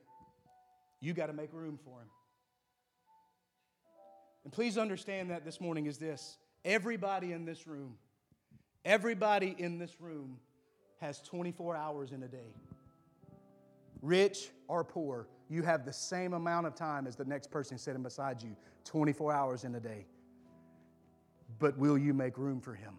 you 1.00 1.12
got 1.12 1.26
to 1.26 1.32
make 1.32 1.52
room 1.52 1.78
for 1.84 2.00
him. 2.00 2.08
And 4.44 4.52
please 4.52 4.78
understand 4.78 5.30
that 5.30 5.44
this 5.44 5.60
morning 5.60 5.86
is 5.86 5.98
this 5.98 6.38
everybody 6.64 7.32
in 7.32 7.44
this 7.44 7.66
room, 7.66 7.96
everybody 8.84 9.54
in 9.58 9.78
this 9.78 10.00
room 10.00 10.38
has 11.00 11.20
24 11.20 11.76
hours 11.76 12.12
in 12.12 12.22
a 12.22 12.28
day. 12.28 12.54
Rich 14.00 14.50
or 14.68 14.84
poor, 14.84 15.28
you 15.48 15.62
have 15.62 15.84
the 15.84 15.92
same 15.92 16.32
amount 16.32 16.66
of 16.66 16.74
time 16.74 17.06
as 17.06 17.16
the 17.16 17.24
next 17.24 17.50
person 17.50 17.78
sitting 17.78 18.02
beside 18.02 18.42
you 18.42 18.56
24 18.84 19.32
hours 19.32 19.64
in 19.64 19.74
a 19.74 19.80
day. 19.80 20.06
But 21.58 21.76
will 21.76 21.98
you 21.98 22.14
make 22.14 22.38
room 22.38 22.60
for 22.60 22.74
him? 22.74 22.94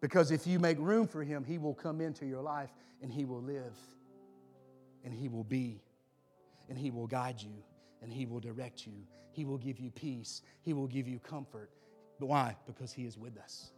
Because 0.00 0.30
if 0.30 0.46
you 0.46 0.58
make 0.58 0.78
room 0.78 1.08
for 1.08 1.24
him, 1.24 1.44
he 1.44 1.58
will 1.58 1.74
come 1.74 2.00
into 2.00 2.26
your 2.26 2.42
life 2.42 2.70
and 3.02 3.10
he 3.10 3.24
will 3.24 3.42
live 3.42 3.76
and 5.08 5.16
he 5.18 5.26
will 5.26 5.44
be 5.44 5.80
and 6.68 6.76
he 6.76 6.90
will 6.90 7.06
guide 7.06 7.40
you 7.40 7.62
and 8.02 8.12
he 8.12 8.26
will 8.26 8.40
direct 8.40 8.86
you. 8.86 8.92
He 9.32 9.46
will 9.46 9.56
give 9.56 9.78
you 9.78 9.90
peace. 9.90 10.42
He 10.60 10.74
will 10.74 10.86
give 10.86 11.08
you 11.08 11.18
comfort. 11.18 11.70
But 12.20 12.26
why? 12.26 12.56
Because 12.66 12.92
he 12.92 13.06
is 13.06 13.16
with 13.16 13.38
us. 13.38 13.72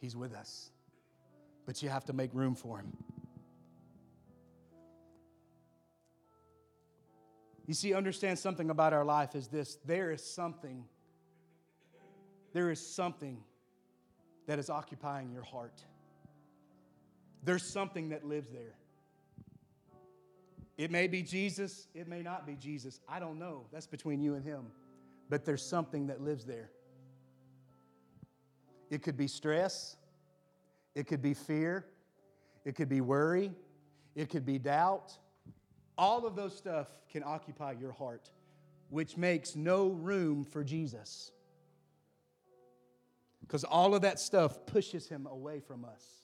He's 0.00 0.14
with 0.14 0.34
us. 0.34 0.70
But 1.66 1.82
you 1.82 1.88
have 1.88 2.04
to 2.04 2.12
make 2.12 2.30
room 2.32 2.54
for 2.54 2.78
Him. 2.78 2.92
You 7.66 7.74
see, 7.74 7.92
understand 7.92 8.38
something 8.38 8.70
about 8.70 8.92
our 8.92 9.04
life 9.04 9.34
is 9.34 9.48
this 9.48 9.78
there 9.84 10.12
is 10.12 10.22
something, 10.24 10.84
there 12.52 12.70
is 12.70 12.84
something 12.84 13.42
that 14.46 14.60
is 14.60 14.70
occupying 14.70 15.32
your 15.32 15.44
heart. 15.44 15.84
There's 17.42 17.64
something 17.64 18.10
that 18.10 18.24
lives 18.24 18.48
there. 18.48 18.74
It 20.82 20.90
may 20.90 21.06
be 21.06 21.22
Jesus, 21.22 21.86
it 21.94 22.08
may 22.08 22.22
not 22.22 22.44
be 22.44 22.56
Jesus. 22.56 22.98
I 23.08 23.20
don't 23.20 23.38
know. 23.38 23.66
That's 23.72 23.86
between 23.86 24.20
you 24.20 24.34
and 24.34 24.44
Him. 24.44 24.64
But 25.30 25.44
there's 25.44 25.64
something 25.64 26.08
that 26.08 26.20
lives 26.20 26.44
there. 26.44 26.70
It 28.90 29.00
could 29.00 29.16
be 29.16 29.28
stress, 29.28 29.94
it 30.96 31.06
could 31.06 31.22
be 31.22 31.34
fear, 31.34 31.86
it 32.64 32.74
could 32.74 32.88
be 32.88 33.00
worry, 33.00 33.52
it 34.16 34.28
could 34.28 34.44
be 34.44 34.58
doubt. 34.58 35.16
All 35.96 36.26
of 36.26 36.34
those 36.34 36.56
stuff 36.56 36.88
can 37.08 37.22
occupy 37.24 37.76
your 37.80 37.92
heart, 37.92 38.32
which 38.90 39.16
makes 39.16 39.54
no 39.54 39.86
room 39.86 40.42
for 40.42 40.64
Jesus. 40.64 41.30
Because 43.40 43.62
all 43.62 43.94
of 43.94 44.02
that 44.02 44.18
stuff 44.18 44.66
pushes 44.66 45.08
him 45.08 45.28
away 45.30 45.60
from 45.60 45.84
us. 45.84 46.21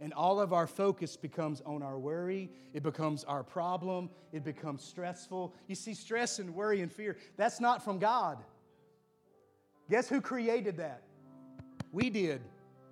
And 0.00 0.12
all 0.14 0.40
of 0.40 0.52
our 0.52 0.66
focus 0.66 1.16
becomes 1.16 1.60
on 1.66 1.82
our 1.82 1.98
worry. 1.98 2.50
It 2.72 2.82
becomes 2.82 3.24
our 3.24 3.42
problem. 3.42 4.10
It 4.32 4.44
becomes 4.44 4.84
stressful. 4.84 5.54
You 5.66 5.74
see, 5.74 5.94
stress 5.94 6.38
and 6.38 6.54
worry 6.54 6.82
and 6.82 6.92
fear, 6.92 7.16
that's 7.36 7.60
not 7.60 7.84
from 7.84 7.98
God. 7.98 8.38
Guess 9.90 10.08
who 10.08 10.20
created 10.20 10.76
that? 10.76 11.02
We 11.92 12.10
did 12.10 12.42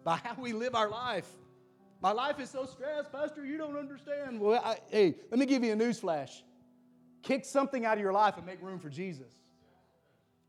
by 0.03 0.17
how 0.17 0.35
we 0.39 0.53
live 0.53 0.75
our 0.75 0.89
life. 0.89 1.29
My 2.01 2.13
life 2.13 2.41
is 2.41 2.51
so 2.51 2.67
stressed, 2.67 3.13
Pastor, 3.13 3.45
you 3.45 3.57
don't 3.57 3.77
understand. 3.77 4.41
Well, 4.41 4.61
I, 4.65 4.79
hey, 4.91 5.15
let 5.31 5.39
me 5.39 5.47
give 5.47 5.65
you 5.65 5.73
a 5.73 5.77
news 5.77 5.99
flash. 5.99 6.43
Kick 7.23 7.45
something 7.45 7.85
out 7.85 7.95
of 7.95 8.01
your 8.01 8.13
life 8.13 8.37
and 8.37 8.47
make 8.47 8.63
room 8.63 8.79
for 8.79 8.89
Jesus. 8.89 9.33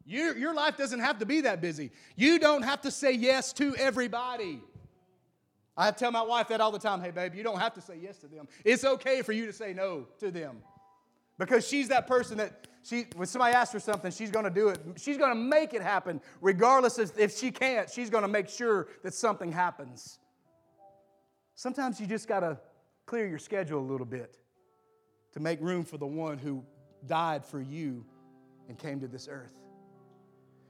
Your, 0.05 0.37
your 0.37 0.53
life 0.53 0.77
doesn't 0.77 0.99
have 0.99 1.19
to 1.19 1.25
be 1.25 1.41
that 1.41 1.59
busy. 1.59 1.91
You 2.15 2.39
don't 2.39 2.61
have 2.61 2.81
to 2.81 2.91
say 2.91 3.11
yes 3.11 3.51
to 3.53 3.75
everybody. 3.75 4.61
I 5.77 5.91
tell 5.91 6.11
my 6.11 6.23
wife 6.23 6.47
that 6.47 6.59
all 6.59 6.71
the 6.71 6.79
time. 6.79 7.01
Hey, 7.01 7.11
babe, 7.11 7.35
you 7.35 7.43
don't 7.43 7.59
have 7.59 7.73
to 7.75 7.81
say 7.81 7.99
yes 8.01 8.17
to 8.19 8.27
them. 8.27 8.47
It's 8.65 8.83
okay 8.83 9.21
for 9.21 9.31
you 9.31 9.45
to 9.45 9.53
say 9.53 9.73
no 9.73 10.07
to 10.19 10.31
them. 10.31 10.57
Because 11.37 11.67
she's 11.67 11.89
that 11.89 12.07
person 12.07 12.39
that 12.39 12.67
she, 12.81 13.05
when 13.15 13.27
somebody 13.27 13.53
asks 13.53 13.73
her 13.73 13.79
something, 13.79 14.11
she's 14.11 14.31
going 14.31 14.45
to 14.45 14.51
do 14.51 14.69
it. 14.69 14.79
She's 14.95 15.17
going 15.17 15.29
to 15.29 15.35
make 15.35 15.73
it 15.73 15.81
happen, 15.83 16.19
regardless 16.41 16.97
of 16.97 17.11
if 17.19 17.37
she 17.37 17.51
can't. 17.51 17.89
She's 17.89 18.09
going 18.09 18.23
to 18.23 18.27
make 18.27 18.49
sure 18.49 18.87
that 19.03 19.13
something 19.13 19.51
happens. 19.51 20.17
Sometimes 21.53 21.99
you 21.99 22.07
just 22.07 22.27
got 22.27 22.39
to 22.39 22.59
clear 23.05 23.27
your 23.27 23.39
schedule 23.39 23.79
a 23.79 23.87
little 23.87 24.05
bit 24.05 24.37
to 25.33 25.39
make 25.39 25.61
room 25.61 25.83
for 25.83 25.97
the 25.97 26.07
one 26.07 26.37
who 26.37 26.63
died 27.05 27.45
for 27.45 27.61
you 27.61 28.03
and 28.67 28.77
came 28.79 28.99
to 29.01 29.07
this 29.07 29.27
earth. 29.29 29.53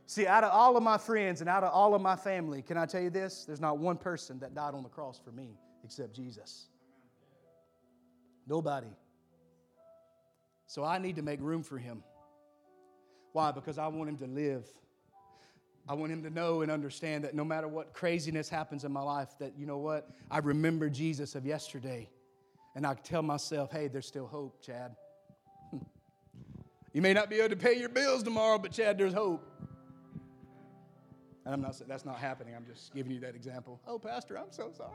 See, 0.10 0.26
out 0.26 0.46
of 0.46 0.52
all 0.54 0.78
of 0.78 0.84
my 0.84 0.98
friends 0.98 1.42
and 1.42 1.50
out 1.50 1.66
of 1.66 1.74
all 1.74 1.94
of 1.94 2.02
my 2.02 2.16
family, 2.16 2.62
can 2.62 2.78
I 2.78 2.86
tell 2.86 3.02
you 3.02 3.10
this? 3.10 3.44
There's 3.44 3.60
not 3.60 3.78
one 3.78 3.98
person 3.98 4.40
that 4.40 4.56
died 4.56 4.74
on 4.74 4.82
the 4.82 4.90
cross 4.90 5.20
for 5.24 5.34
me 5.34 5.60
except 5.84 6.16
Jesus. 6.16 6.68
Nobody. 8.48 8.88
So 10.66 10.86
I 10.86 10.98
need 10.98 11.18
to 11.18 11.22
make 11.22 11.42
room 11.42 11.62
for 11.62 11.78
him. 11.78 12.04
Why? 13.34 13.52
Because 13.52 13.78
I 13.78 13.88
want 13.88 14.10
him 14.10 14.18
to 14.20 14.28
live. 14.28 14.66
I 15.90 15.94
want 15.94 16.14
him 16.14 16.24
to 16.24 16.30
know 16.30 16.62
and 16.62 16.72
understand 16.72 17.26
that 17.26 17.36
no 17.36 17.44
matter 17.44 17.68
what 17.68 17.94
craziness 17.94 18.48
happens 18.48 18.86
in 18.86 18.94
my 18.94 19.02
life, 19.02 19.30
that 19.40 19.54
you 19.58 19.66
know 19.66 19.78
what? 19.78 20.10
I 20.32 20.38
remember 20.40 20.90
Jesus 20.90 21.36
of 21.36 21.46
yesterday. 21.46 22.10
And 22.76 22.88
I 22.88 22.94
tell 22.94 23.24
myself, 23.24 23.74
hey, 23.74 23.90
there's 23.90 24.08
still 24.08 24.28
hope, 24.28 24.62
Chad. 24.62 24.96
you 26.94 27.02
may 27.02 27.14
not 27.14 27.30
be 27.30 27.38
able 27.38 27.50
to 27.50 27.56
pay 27.58 27.78
your 27.78 27.90
bills 27.90 28.24
tomorrow, 28.24 28.58
but 28.58 28.72
Chad, 28.72 28.98
there's 28.98 29.14
hope. 29.14 29.46
And 31.48 31.54
I'm 31.54 31.62
not 31.62 31.76
saying 31.76 31.88
that's 31.88 32.04
not 32.04 32.18
happening. 32.18 32.54
I'm 32.58 32.66
just 32.66 32.94
giving 32.94 33.10
you 33.10 33.22
that 33.22 33.34
example. 33.34 33.80
Oh, 33.88 33.98
Pastor, 33.98 34.38
I'm 34.38 34.52
so 34.52 34.70
sorry. 34.76 34.92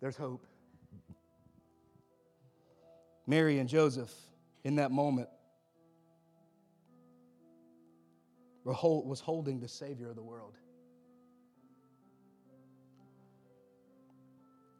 There's 0.00 0.16
hope. 0.16 0.46
Mary 3.26 3.58
and 3.58 3.68
Joseph, 3.68 4.14
in 4.62 4.76
that 4.76 4.92
moment, 4.92 5.28
was 8.64 9.18
holding 9.18 9.58
the 9.58 9.66
Savior 9.66 10.10
of 10.10 10.14
the 10.14 10.22
world. 10.22 10.56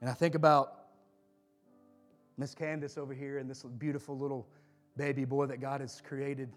And 0.01 0.09
I 0.09 0.13
think 0.13 0.37
about 0.37 0.75
Miss 2.37 2.55
Candace 2.55 2.97
over 2.97 3.13
here 3.13 3.39
and 3.39 3.51
this 3.51 3.65
beautiful 3.65 4.17
little 4.17 4.47
baby 4.97 5.25
boy 5.25 5.47
that 5.47 5.61
God 5.61 5.81
has 5.81 6.01
created 6.07 6.53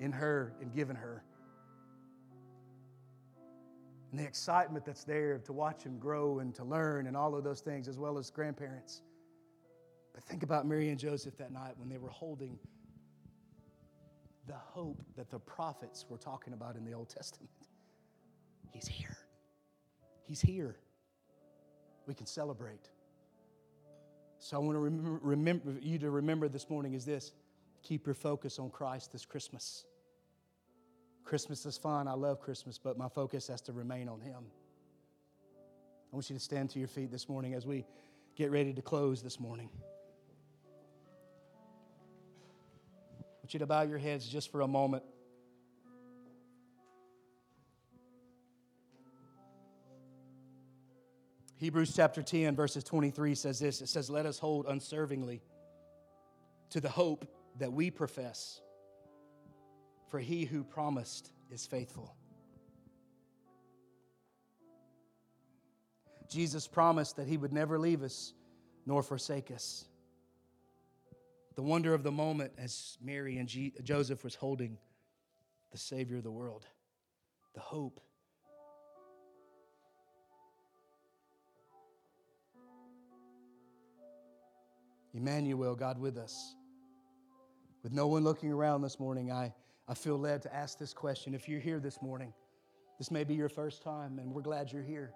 in 0.00 0.10
her 0.10 0.52
and 0.60 0.74
given 0.74 0.96
her. 0.96 1.22
And 4.12 4.20
the 4.20 4.24
excitement 4.24 4.84
that's 4.84 5.04
there 5.04 5.38
to 5.38 5.52
watch 5.54 5.84
him 5.84 5.98
grow 5.98 6.38
and 6.40 6.54
to 6.56 6.64
learn 6.64 7.06
and 7.06 7.16
all 7.16 7.34
of 7.34 7.44
those 7.44 7.60
things, 7.60 7.88
as 7.88 7.98
well 7.98 8.18
as 8.18 8.30
grandparents. 8.30 9.00
But 10.12 10.22
think 10.22 10.42
about 10.42 10.66
Mary 10.66 10.90
and 10.90 10.98
Joseph 10.98 11.38
that 11.38 11.50
night 11.50 11.72
when 11.78 11.88
they 11.88 11.96
were 11.96 12.10
holding 12.10 12.58
the 14.46 14.54
hope 14.54 15.02
that 15.16 15.30
the 15.30 15.38
prophets 15.38 16.04
were 16.10 16.18
talking 16.18 16.52
about 16.52 16.76
in 16.76 16.84
the 16.84 16.92
Old 16.92 17.08
Testament. 17.08 17.50
He's 18.70 18.86
here. 18.86 19.16
He's 20.24 20.42
here. 20.42 20.76
We 22.06 22.12
can 22.12 22.26
celebrate. 22.26 22.90
So 24.38 24.56
I 24.56 24.60
want 24.60 24.74
to 24.74 24.80
remember, 24.80 25.20
remember, 25.22 25.74
you 25.80 25.98
to 26.00 26.10
remember 26.10 26.48
this 26.48 26.68
morning 26.68 26.92
is 26.92 27.06
this 27.06 27.32
keep 27.82 28.06
your 28.06 28.14
focus 28.14 28.58
on 28.58 28.68
Christ 28.68 29.12
this 29.12 29.24
Christmas. 29.24 29.86
Christmas 31.24 31.64
is 31.66 31.78
fun. 31.78 32.08
I 32.08 32.12
love 32.12 32.40
Christmas, 32.40 32.78
but 32.78 32.98
my 32.98 33.08
focus 33.08 33.48
has 33.48 33.60
to 33.62 33.72
remain 33.72 34.08
on 34.08 34.20
Him. 34.20 34.44
I 36.12 36.16
want 36.16 36.28
you 36.28 36.36
to 36.36 36.42
stand 36.42 36.70
to 36.70 36.78
your 36.78 36.88
feet 36.88 37.10
this 37.10 37.28
morning 37.28 37.54
as 37.54 37.66
we 37.66 37.86
get 38.36 38.50
ready 38.50 38.72
to 38.72 38.82
close 38.82 39.22
this 39.22 39.40
morning. 39.40 39.68
I 43.18 43.24
want 43.42 43.54
you 43.54 43.60
to 43.60 43.66
bow 43.66 43.82
your 43.82 43.98
heads 43.98 44.28
just 44.28 44.50
for 44.50 44.60
a 44.60 44.68
moment. 44.68 45.04
Hebrews 51.62 51.92
chapter 51.94 52.24
10, 52.24 52.56
verses 52.56 52.82
23 52.82 53.36
says 53.36 53.60
this 53.60 53.80
it 53.80 53.88
says, 53.88 54.10
Let 54.10 54.26
us 54.26 54.36
hold 54.40 54.66
unservingly 54.66 55.42
to 56.70 56.80
the 56.80 56.88
hope 56.88 57.24
that 57.60 57.72
we 57.72 57.88
profess, 57.88 58.61
for 60.12 60.20
he 60.20 60.44
who 60.44 60.62
promised 60.62 61.32
is 61.50 61.64
faithful. 61.64 62.14
Jesus 66.28 66.68
promised 66.68 67.16
that 67.16 67.26
he 67.26 67.38
would 67.38 67.50
never 67.50 67.78
leave 67.78 68.02
us 68.02 68.34
nor 68.84 69.02
forsake 69.02 69.50
us. 69.50 69.86
The 71.54 71.62
wonder 71.62 71.94
of 71.94 72.02
the 72.02 72.12
moment 72.12 72.52
as 72.58 72.98
Mary 73.02 73.38
and 73.38 73.48
Joseph 73.82 74.22
was 74.22 74.34
holding 74.34 74.76
the 75.70 75.78
Savior 75.78 76.18
of 76.18 76.24
the 76.24 76.30
world, 76.30 76.66
the 77.54 77.60
hope 77.60 77.98
Emmanuel, 85.14 85.74
God 85.74 85.98
with 85.98 86.18
us. 86.18 86.54
With 87.82 87.92
no 87.92 88.08
one 88.08 88.24
looking 88.24 88.52
around 88.52 88.82
this 88.82 89.00
morning, 89.00 89.32
I, 89.32 89.54
I 89.92 89.94
feel 89.94 90.18
led 90.18 90.40
to 90.44 90.54
ask 90.54 90.78
this 90.78 90.94
question. 90.94 91.34
If 91.34 91.50
you're 91.50 91.60
here 91.60 91.78
this 91.78 92.00
morning, 92.00 92.32
this 92.96 93.10
may 93.10 93.24
be 93.24 93.34
your 93.34 93.50
first 93.50 93.82
time, 93.82 94.18
and 94.18 94.32
we're 94.32 94.40
glad 94.40 94.72
you're 94.72 94.82
here. 94.82 95.12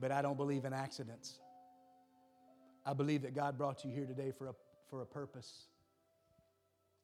But 0.00 0.10
I 0.10 0.22
don't 0.22 0.38
believe 0.38 0.64
in 0.64 0.72
accidents. 0.72 1.34
I 2.86 2.94
believe 2.94 3.20
that 3.20 3.34
God 3.34 3.58
brought 3.58 3.84
you 3.84 3.90
here 3.90 4.06
today 4.06 4.30
for 4.30 4.46
a, 4.48 4.54
for 4.88 5.02
a 5.02 5.06
purpose. 5.06 5.66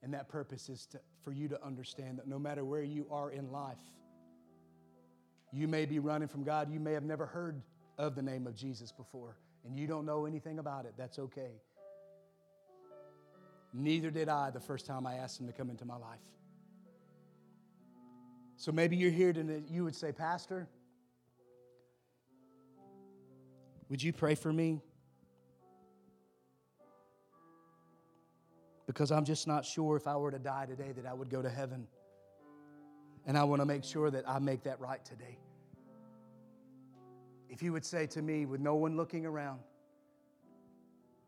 And 0.03 0.15
that 0.15 0.27
purpose 0.31 0.71
is 0.71 0.87
to, 0.87 1.01
for 1.23 1.33
you 1.33 1.49
to 1.49 1.63
understand 1.63 2.19
that 2.21 2.27
no 2.27 2.39
matter 2.39 2.65
where 2.65 2.83
you 2.83 3.07
are 3.11 3.31
in 3.31 3.53
life, 3.53 3.77
you 5.53 5.69
may 5.69 5.85
be 5.85 5.99
running 5.99 6.29
from 6.29 6.45
God. 6.45 6.73
You 6.73 6.81
may 6.81 6.95
have 6.95 7.05
never 7.05 7.27
heard 7.27 7.61
of 7.99 8.15
the 8.15 8.23
name 8.23 8.47
of 8.47 8.55
Jesus 8.55 8.91
before 8.91 9.37
and 9.65 9.79
you 9.79 9.87
don't 9.87 10.05
know 10.05 10.27
anything 10.27 10.59
about 10.59 10.87
it, 10.87 10.95
that's 10.97 11.19
okay. 11.19 11.61
Neither 13.73 14.11
did 14.11 14.29
I 14.29 14.51
the 14.51 14.61
first 14.61 14.87
time 14.87 15.07
I 15.07 15.15
asked 15.15 15.41
him 15.41 15.47
to 15.47 15.53
come 15.53 15.71
into 15.71 15.85
my 15.85 15.97
life. 15.97 16.21
So 18.57 18.71
maybe 18.71 18.97
you're 18.97 19.11
here 19.11 19.31
and 19.31 19.69
you 19.69 19.85
would 19.85 19.95
say, 19.95 20.13
Pastor, 20.13 20.69
would 23.89 24.03
you 24.03 24.13
pray 24.13 24.35
for 24.35 24.53
me? 24.53 24.83
Because 28.87 29.11
I'm 29.11 29.25
just 29.25 29.47
not 29.47 29.65
sure 29.65 29.97
if 29.97 30.07
I 30.07 30.17
were 30.17 30.31
to 30.31 30.39
die 30.39 30.67
today 30.67 30.93
that 30.93 31.07
I 31.07 31.15
would 31.15 31.31
go 31.31 31.41
to 31.41 31.51
heaven. 31.51 31.87
And 33.27 33.39
I 33.39 33.45
want 33.45 33.63
to 33.63 33.67
make 33.67 33.85
sure 33.85 34.11
that 34.11 34.29
I 34.29 34.39
make 34.39 34.65
that 34.65 34.81
right 34.81 35.05
today 35.05 35.39
if 37.53 37.63
you 37.63 37.71
would 37.71 37.85
say 37.85 38.07
to 38.07 38.23
me, 38.23 38.47
with 38.47 38.63
no 38.63 38.77
one 38.77 38.97
looking 38.97 39.27
around, 39.27 39.61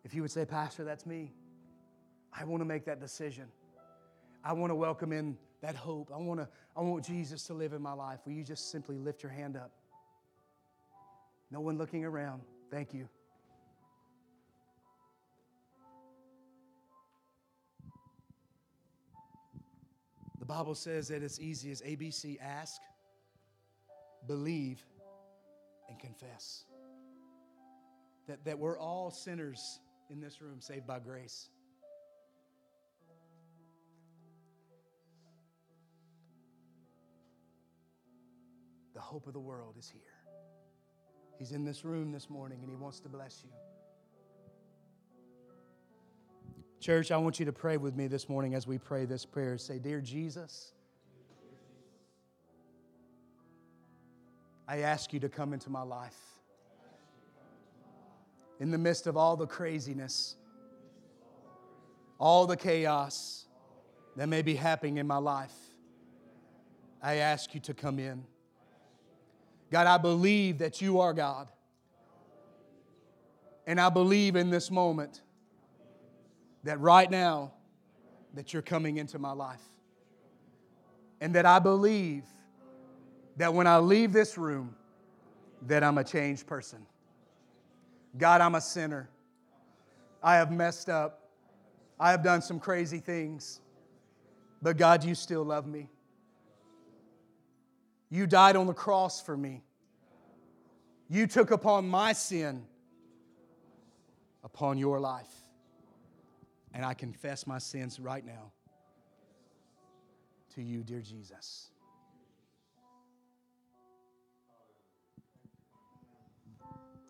if 0.04 0.14
you 0.14 0.22
would 0.22 0.30
say, 0.30 0.46
Pastor, 0.46 0.82
that's 0.82 1.04
me, 1.04 1.34
I 2.36 2.44
want 2.44 2.60
to 2.60 2.64
make 2.64 2.84
that 2.86 3.00
decision. 3.00 3.46
I 4.44 4.52
want 4.52 4.70
to 4.70 4.74
welcome 4.74 5.12
in 5.12 5.36
that 5.62 5.76
hope. 5.76 6.10
I 6.12 6.18
want, 6.18 6.40
to, 6.40 6.48
I 6.76 6.80
want 6.82 7.04
Jesus 7.04 7.44
to 7.44 7.54
live 7.54 7.72
in 7.72 7.80
my 7.80 7.92
life. 7.92 8.20
Will 8.26 8.32
you 8.32 8.44
just 8.44 8.70
simply 8.70 8.98
lift 8.98 9.22
your 9.22 9.32
hand 9.32 9.56
up? 9.56 9.70
No 11.50 11.60
one 11.60 11.78
looking 11.78 12.04
around. 12.04 12.42
Thank 12.70 12.92
you. 12.92 13.08
The 20.40 20.44
Bible 20.44 20.74
says 20.74 21.08
that 21.08 21.22
it's 21.22 21.40
easy 21.40 21.70
as 21.70 21.80
ABC 21.80 22.38
ask, 22.42 22.82
believe, 24.26 24.84
and 25.88 25.98
confess 25.98 26.64
that, 28.26 28.44
that 28.44 28.58
we're 28.58 28.78
all 28.78 29.10
sinners 29.10 29.80
in 30.10 30.20
this 30.20 30.42
room 30.42 30.60
saved 30.60 30.86
by 30.86 30.98
grace. 30.98 31.48
Hope 39.14 39.28
of 39.28 39.32
the 39.32 39.38
world 39.38 39.76
is 39.78 39.88
here. 39.88 40.02
He's 41.38 41.52
in 41.52 41.64
this 41.64 41.84
room 41.84 42.10
this 42.10 42.28
morning 42.28 42.58
and 42.62 42.68
he 42.68 42.74
wants 42.74 42.98
to 42.98 43.08
bless 43.08 43.44
you. 43.44 43.50
Church, 46.80 47.12
I 47.12 47.16
want 47.18 47.38
you 47.38 47.46
to 47.46 47.52
pray 47.52 47.76
with 47.76 47.94
me 47.94 48.08
this 48.08 48.28
morning 48.28 48.56
as 48.56 48.66
we 48.66 48.76
pray 48.76 49.04
this 49.04 49.24
prayer. 49.24 49.56
Say, 49.56 49.78
Dear 49.78 50.00
Jesus, 50.00 50.72
I 54.66 54.78
ask 54.78 55.12
you 55.12 55.20
to 55.20 55.28
come 55.28 55.52
into 55.52 55.70
my 55.70 55.82
life. 55.82 56.18
In 58.58 58.72
the 58.72 58.78
midst 58.78 59.06
of 59.06 59.16
all 59.16 59.36
the 59.36 59.46
craziness, 59.46 60.34
all 62.18 62.48
the 62.48 62.56
chaos 62.56 63.46
that 64.16 64.28
may 64.28 64.42
be 64.42 64.56
happening 64.56 64.96
in 64.96 65.06
my 65.06 65.18
life, 65.18 65.54
I 67.00 67.18
ask 67.18 67.54
you 67.54 67.60
to 67.60 67.74
come 67.74 68.00
in. 68.00 68.24
God, 69.74 69.88
I 69.88 69.98
believe 69.98 70.58
that 70.58 70.80
you 70.80 71.00
are 71.00 71.12
God. 71.12 71.48
And 73.66 73.80
I 73.80 73.88
believe 73.88 74.36
in 74.36 74.48
this 74.48 74.70
moment 74.70 75.20
that 76.62 76.78
right 76.78 77.10
now 77.10 77.54
that 78.34 78.52
you're 78.52 78.62
coming 78.62 78.98
into 78.98 79.18
my 79.18 79.32
life. 79.32 79.64
And 81.20 81.34
that 81.34 81.44
I 81.44 81.58
believe 81.58 82.22
that 83.36 83.52
when 83.52 83.66
I 83.66 83.78
leave 83.78 84.12
this 84.12 84.38
room, 84.38 84.76
that 85.62 85.82
I'm 85.82 85.98
a 85.98 86.04
changed 86.04 86.46
person. 86.46 86.86
God, 88.16 88.40
I'm 88.40 88.54
a 88.54 88.60
sinner. 88.60 89.10
I 90.22 90.36
have 90.36 90.52
messed 90.52 90.88
up. 90.88 91.30
I 91.98 92.12
have 92.12 92.22
done 92.22 92.42
some 92.42 92.60
crazy 92.60 93.00
things. 93.00 93.60
But 94.62 94.76
God, 94.76 95.02
you 95.02 95.16
still 95.16 95.42
love 95.42 95.66
me. 95.66 95.88
You 98.10 98.26
died 98.26 98.56
on 98.56 98.66
the 98.66 98.74
cross 98.74 99.20
for 99.20 99.36
me. 99.36 99.62
You 101.08 101.26
took 101.26 101.50
upon 101.50 101.88
my 101.88 102.12
sin 102.12 102.64
upon 104.42 104.78
your 104.78 105.00
life. 105.00 105.32
And 106.72 106.84
I 106.84 106.94
confess 106.94 107.46
my 107.46 107.58
sins 107.58 108.00
right 108.00 108.24
now 108.24 108.52
to 110.54 110.62
you, 110.62 110.82
dear 110.82 111.00
Jesus. 111.00 111.70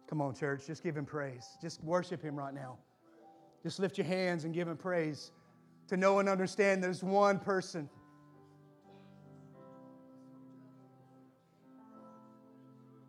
Come 0.09 0.21
on, 0.21 0.35
church, 0.35 0.67
just 0.67 0.83
give 0.83 0.97
him 0.97 1.05
praise. 1.07 1.47
Just 1.61 1.83
worship 1.83 2.23
him 2.23 2.37
right 2.37 2.55
now. 2.55 2.79
Just 3.63 3.81
lift 3.81 3.97
your 3.99 4.07
hands 4.07 4.45
and 4.45 4.55
give 4.55 4.69
him 4.69 4.77
praise. 4.77 5.33
To 5.89 5.97
know 5.97 6.19
and 6.19 6.29
understand 6.29 6.83
there's 6.83 7.03
one 7.03 7.39
person. 7.39 7.89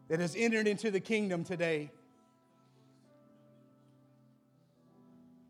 That 0.07 0.19
has 0.19 0.35
entered 0.35 0.67
into 0.67 0.91
the 0.91 0.99
kingdom 0.99 1.43
today 1.43 1.91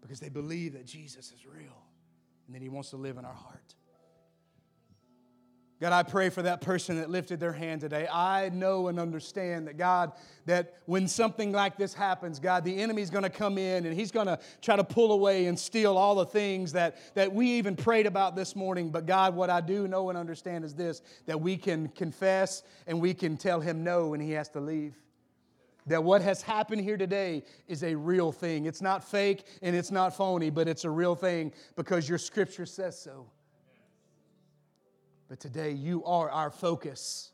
because 0.02 0.20
they 0.20 0.30
believe 0.30 0.74
that 0.74 0.86
Jesus 0.86 1.32
is 1.32 1.46
real 1.46 1.76
and 2.48 2.56
that 2.56 2.62
he 2.62 2.70
wants 2.70 2.92
to 2.92 2.98
live 2.98 3.18
in 3.18 3.26
our 3.26 3.34
heart. 3.34 3.74
God, 5.82 5.92
I 5.92 6.04
pray 6.04 6.30
for 6.30 6.42
that 6.42 6.62
person 6.62 6.98
that 7.00 7.10
lifted 7.10 7.42
their 7.42 7.52
hand 7.52 7.82
today. 7.82 8.08
I 8.08 8.48
know 8.48 8.88
and 8.88 8.98
understand 8.98 9.68
that, 9.68 9.78
God, 9.78 10.14
that 10.46 10.76
when 10.86 11.06
something 11.06 11.52
like 11.52 11.78
this 11.78 11.94
happens, 11.94 12.40
God, 12.40 12.64
the 12.64 12.78
enemy's 12.78 13.10
going 13.10 13.24
to 13.24 13.30
come 13.30 13.58
in 13.58 13.86
and 13.86 13.94
he's 13.94 14.12
going 14.12 14.28
to 14.28 14.40
try 14.62 14.78
to 14.78 14.86
pull 14.86 15.12
away 15.12 15.48
and 15.48 15.60
steal 15.60 15.98
all 15.98 16.16
the 16.16 16.26
things 16.26 16.72
that, 16.72 16.96
that 17.16 17.34
we 17.34 17.48
even 17.48 17.76
prayed 17.76 18.06
about 18.06 18.38
this 18.38 18.56
morning. 18.56 18.90
But, 18.90 19.06
God, 19.06 19.36
what 19.36 19.50
I 19.50 19.60
do 19.60 19.86
know 19.86 20.08
and 20.08 20.18
understand 20.18 20.64
is 20.64 20.74
this 20.74 21.02
that 21.26 21.42
we 21.42 21.58
can 21.58 21.90
confess 21.90 22.64
and 22.88 23.02
we 23.02 23.14
can 23.14 23.36
tell 23.36 23.60
him 23.60 23.84
no 23.84 24.14
and 24.14 24.24
he 24.24 24.32
has 24.32 24.48
to 24.50 24.62
leave. 24.62 24.96
That 25.88 26.06
what 26.06 26.22
has 26.22 26.42
happened 26.42 26.82
here 26.82 26.98
today 26.98 27.44
is 27.68 27.84
a 27.84 27.96
real 27.96 28.32
thing. 28.32 28.66
It's 28.66 28.82
not 28.82 29.04
fake 29.04 29.46
and 29.62 29.76
it's 29.76 29.92
not 29.92 30.16
phony, 30.16 30.50
but 30.50 30.70
it's 30.70 30.86
a 30.86 30.90
real 30.90 31.16
thing 31.16 31.52
because 31.76 32.08
your 32.08 32.18
scripture 32.18 32.66
says 32.66 32.98
so. 32.98 33.28
But 35.28 35.40
today, 35.40 35.72
you 35.72 36.04
are 36.06 36.30
our 36.30 36.52
focus. 36.52 37.32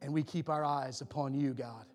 And 0.00 0.12
we 0.12 0.22
keep 0.22 0.48
our 0.48 0.64
eyes 0.64 1.00
upon 1.00 1.34
you, 1.34 1.54
God. 1.54 1.86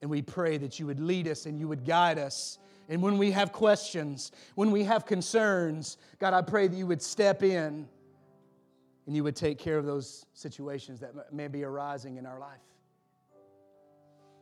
And 0.00 0.10
we 0.10 0.22
pray 0.22 0.56
that 0.58 0.78
you 0.78 0.86
would 0.86 1.00
lead 1.00 1.28
us 1.28 1.46
and 1.46 1.58
you 1.58 1.68
would 1.68 1.84
guide 1.84 2.18
us. 2.18 2.58
And 2.88 3.02
when 3.02 3.18
we 3.18 3.30
have 3.32 3.52
questions, 3.52 4.32
when 4.54 4.70
we 4.70 4.84
have 4.84 5.04
concerns, 5.04 5.98
God, 6.18 6.32
I 6.32 6.42
pray 6.42 6.68
that 6.68 6.76
you 6.76 6.86
would 6.86 7.02
step 7.02 7.42
in 7.42 7.86
and 9.06 9.16
you 9.16 9.24
would 9.24 9.36
take 9.36 9.58
care 9.58 9.76
of 9.76 9.84
those 9.84 10.26
situations 10.32 11.00
that 11.00 11.32
may 11.32 11.48
be 11.48 11.64
arising 11.64 12.16
in 12.16 12.26
our 12.26 12.38
life. 12.38 12.60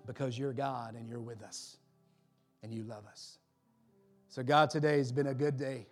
Because 0.06 0.38
you're 0.38 0.52
God 0.52 0.94
and 0.94 1.08
you're 1.08 1.20
with 1.20 1.42
us 1.42 1.78
and 2.62 2.72
you 2.72 2.84
love 2.84 3.04
us. 3.10 3.38
So, 4.28 4.42
God, 4.42 4.70
today 4.70 4.98
has 4.98 5.10
been 5.10 5.28
a 5.28 5.34
good 5.34 5.56
day. 5.56 5.86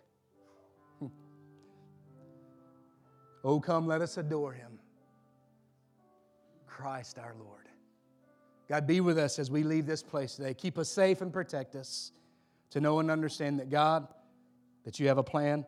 Oh, 3.49 3.61
come, 3.61 3.87
let 3.87 4.03
us 4.03 4.17
adore 4.17 4.53
him. 4.53 4.81
Christ 6.67 7.17
our 7.17 7.37
Lord. 7.39 7.69
God, 8.69 8.89
be 8.89 9.01
with 9.01 9.19
us 9.19 9.39
as 9.39 9.53
we 9.53 9.63
leave 9.63 9.87
this 9.87 10.03
place 10.03 10.35
today. 10.35 10.53
Keep 10.53 10.79
us 10.79 10.89
safe 10.89 11.21
and 11.21 11.33
protect 11.33 11.77
us 11.77 12.11
to 12.71 12.81
know 12.81 12.99
and 12.99 13.09
understand 13.09 13.61
that, 13.61 13.71
God, 13.71 14.09
that 14.85 14.99
you 14.99 15.07
have 15.07 15.19
a 15.19 15.23
plan 15.23 15.65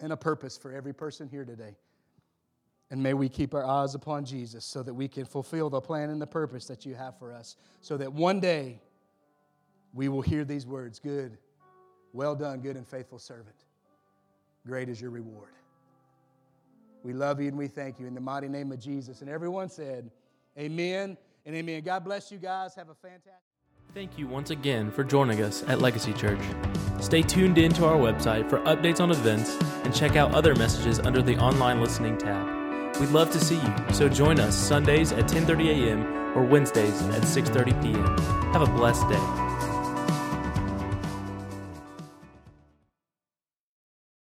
and 0.00 0.12
a 0.12 0.16
purpose 0.16 0.58
for 0.58 0.74
every 0.74 0.92
person 0.92 1.26
here 1.26 1.46
today. 1.46 1.74
And 2.90 3.02
may 3.02 3.14
we 3.14 3.30
keep 3.30 3.54
our 3.54 3.64
eyes 3.64 3.94
upon 3.94 4.26
Jesus 4.26 4.66
so 4.66 4.82
that 4.82 4.92
we 4.92 5.08
can 5.08 5.24
fulfill 5.24 5.70
the 5.70 5.80
plan 5.80 6.10
and 6.10 6.20
the 6.20 6.26
purpose 6.26 6.66
that 6.66 6.84
you 6.84 6.94
have 6.96 7.18
for 7.18 7.32
us, 7.32 7.56
so 7.80 7.96
that 7.96 8.12
one 8.12 8.40
day 8.40 8.78
we 9.94 10.10
will 10.10 10.20
hear 10.20 10.44
these 10.44 10.66
words 10.66 10.98
Good, 10.98 11.38
well 12.12 12.34
done, 12.34 12.60
good 12.60 12.76
and 12.76 12.86
faithful 12.86 13.18
servant. 13.18 13.56
Great 14.66 14.90
is 14.90 15.00
your 15.00 15.10
reward. 15.10 15.52
We 17.02 17.12
love 17.12 17.40
you 17.40 17.48
and 17.48 17.56
we 17.56 17.68
thank 17.68 17.98
you 17.98 18.06
in 18.06 18.14
the 18.14 18.20
mighty 18.20 18.48
name 18.48 18.72
of 18.72 18.80
Jesus. 18.80 19.20
And 19.20 19.30
everyone 19.30 19.68
said, 19.68 20.10
Amen 20.58 21.16
and 21.46 21.56
amen. 21.56 21.82
God 21.82 22.04
bless 22.04 22.30
you 22.30 22.38
guys. 22.38 22.74
Have 22.74 22.88
a 22.88 22.94
fantastic. 22.94 23.34
Thank 23.94 24.18
you 24.18 24.28
once 24.28 24.50
again 24.50 24.90
for 24.90 25.02
joining 25.02 25.42
us 25.42 25.64
at 25.66 25.80
Legacy 25.80 26.12
Church. 26.12 26.40
Stay 27.00 27.22
tuned 27.22 27.58
in 27.58 27.72
to 27.72 27.86
our 27.86 27.96
website 27.96 28.48
for 28.48 28.60
updates 28.60 29.00
on 29.00 29.10
events 29.10 29.56
and 29.84 29.94
check 29.94 30.14
out 30.14 30.32
other 30.32 30.54
messages 30.54 31.00
under 31.00 31.22
the 31.22 31.36
online 31.38 31.80
listening 31.80 32.16
tab. 32.16 32.60
We'd 33.00 33.10
love 33.10 33.32
to 33.32 33.40
see 33.40 33.56
you, 33.56 33.74
so 33.92 34.08
join 34.08 34.38
us 34.38 34.56
Sundays 34.56 35.10
at 35.12 35.26
10:30 35.26 35.70
a.m. 35.70 36.36
or 36.36 36.44
Wednesdays 36.44 37.02
at 37.08 37.22
6:30 37.22 37.82
p.m. 37.82 38.18
Have 38.52 38.62
a 38.62 38.66
blessed 38.66 39.08
day. 39.08 39.49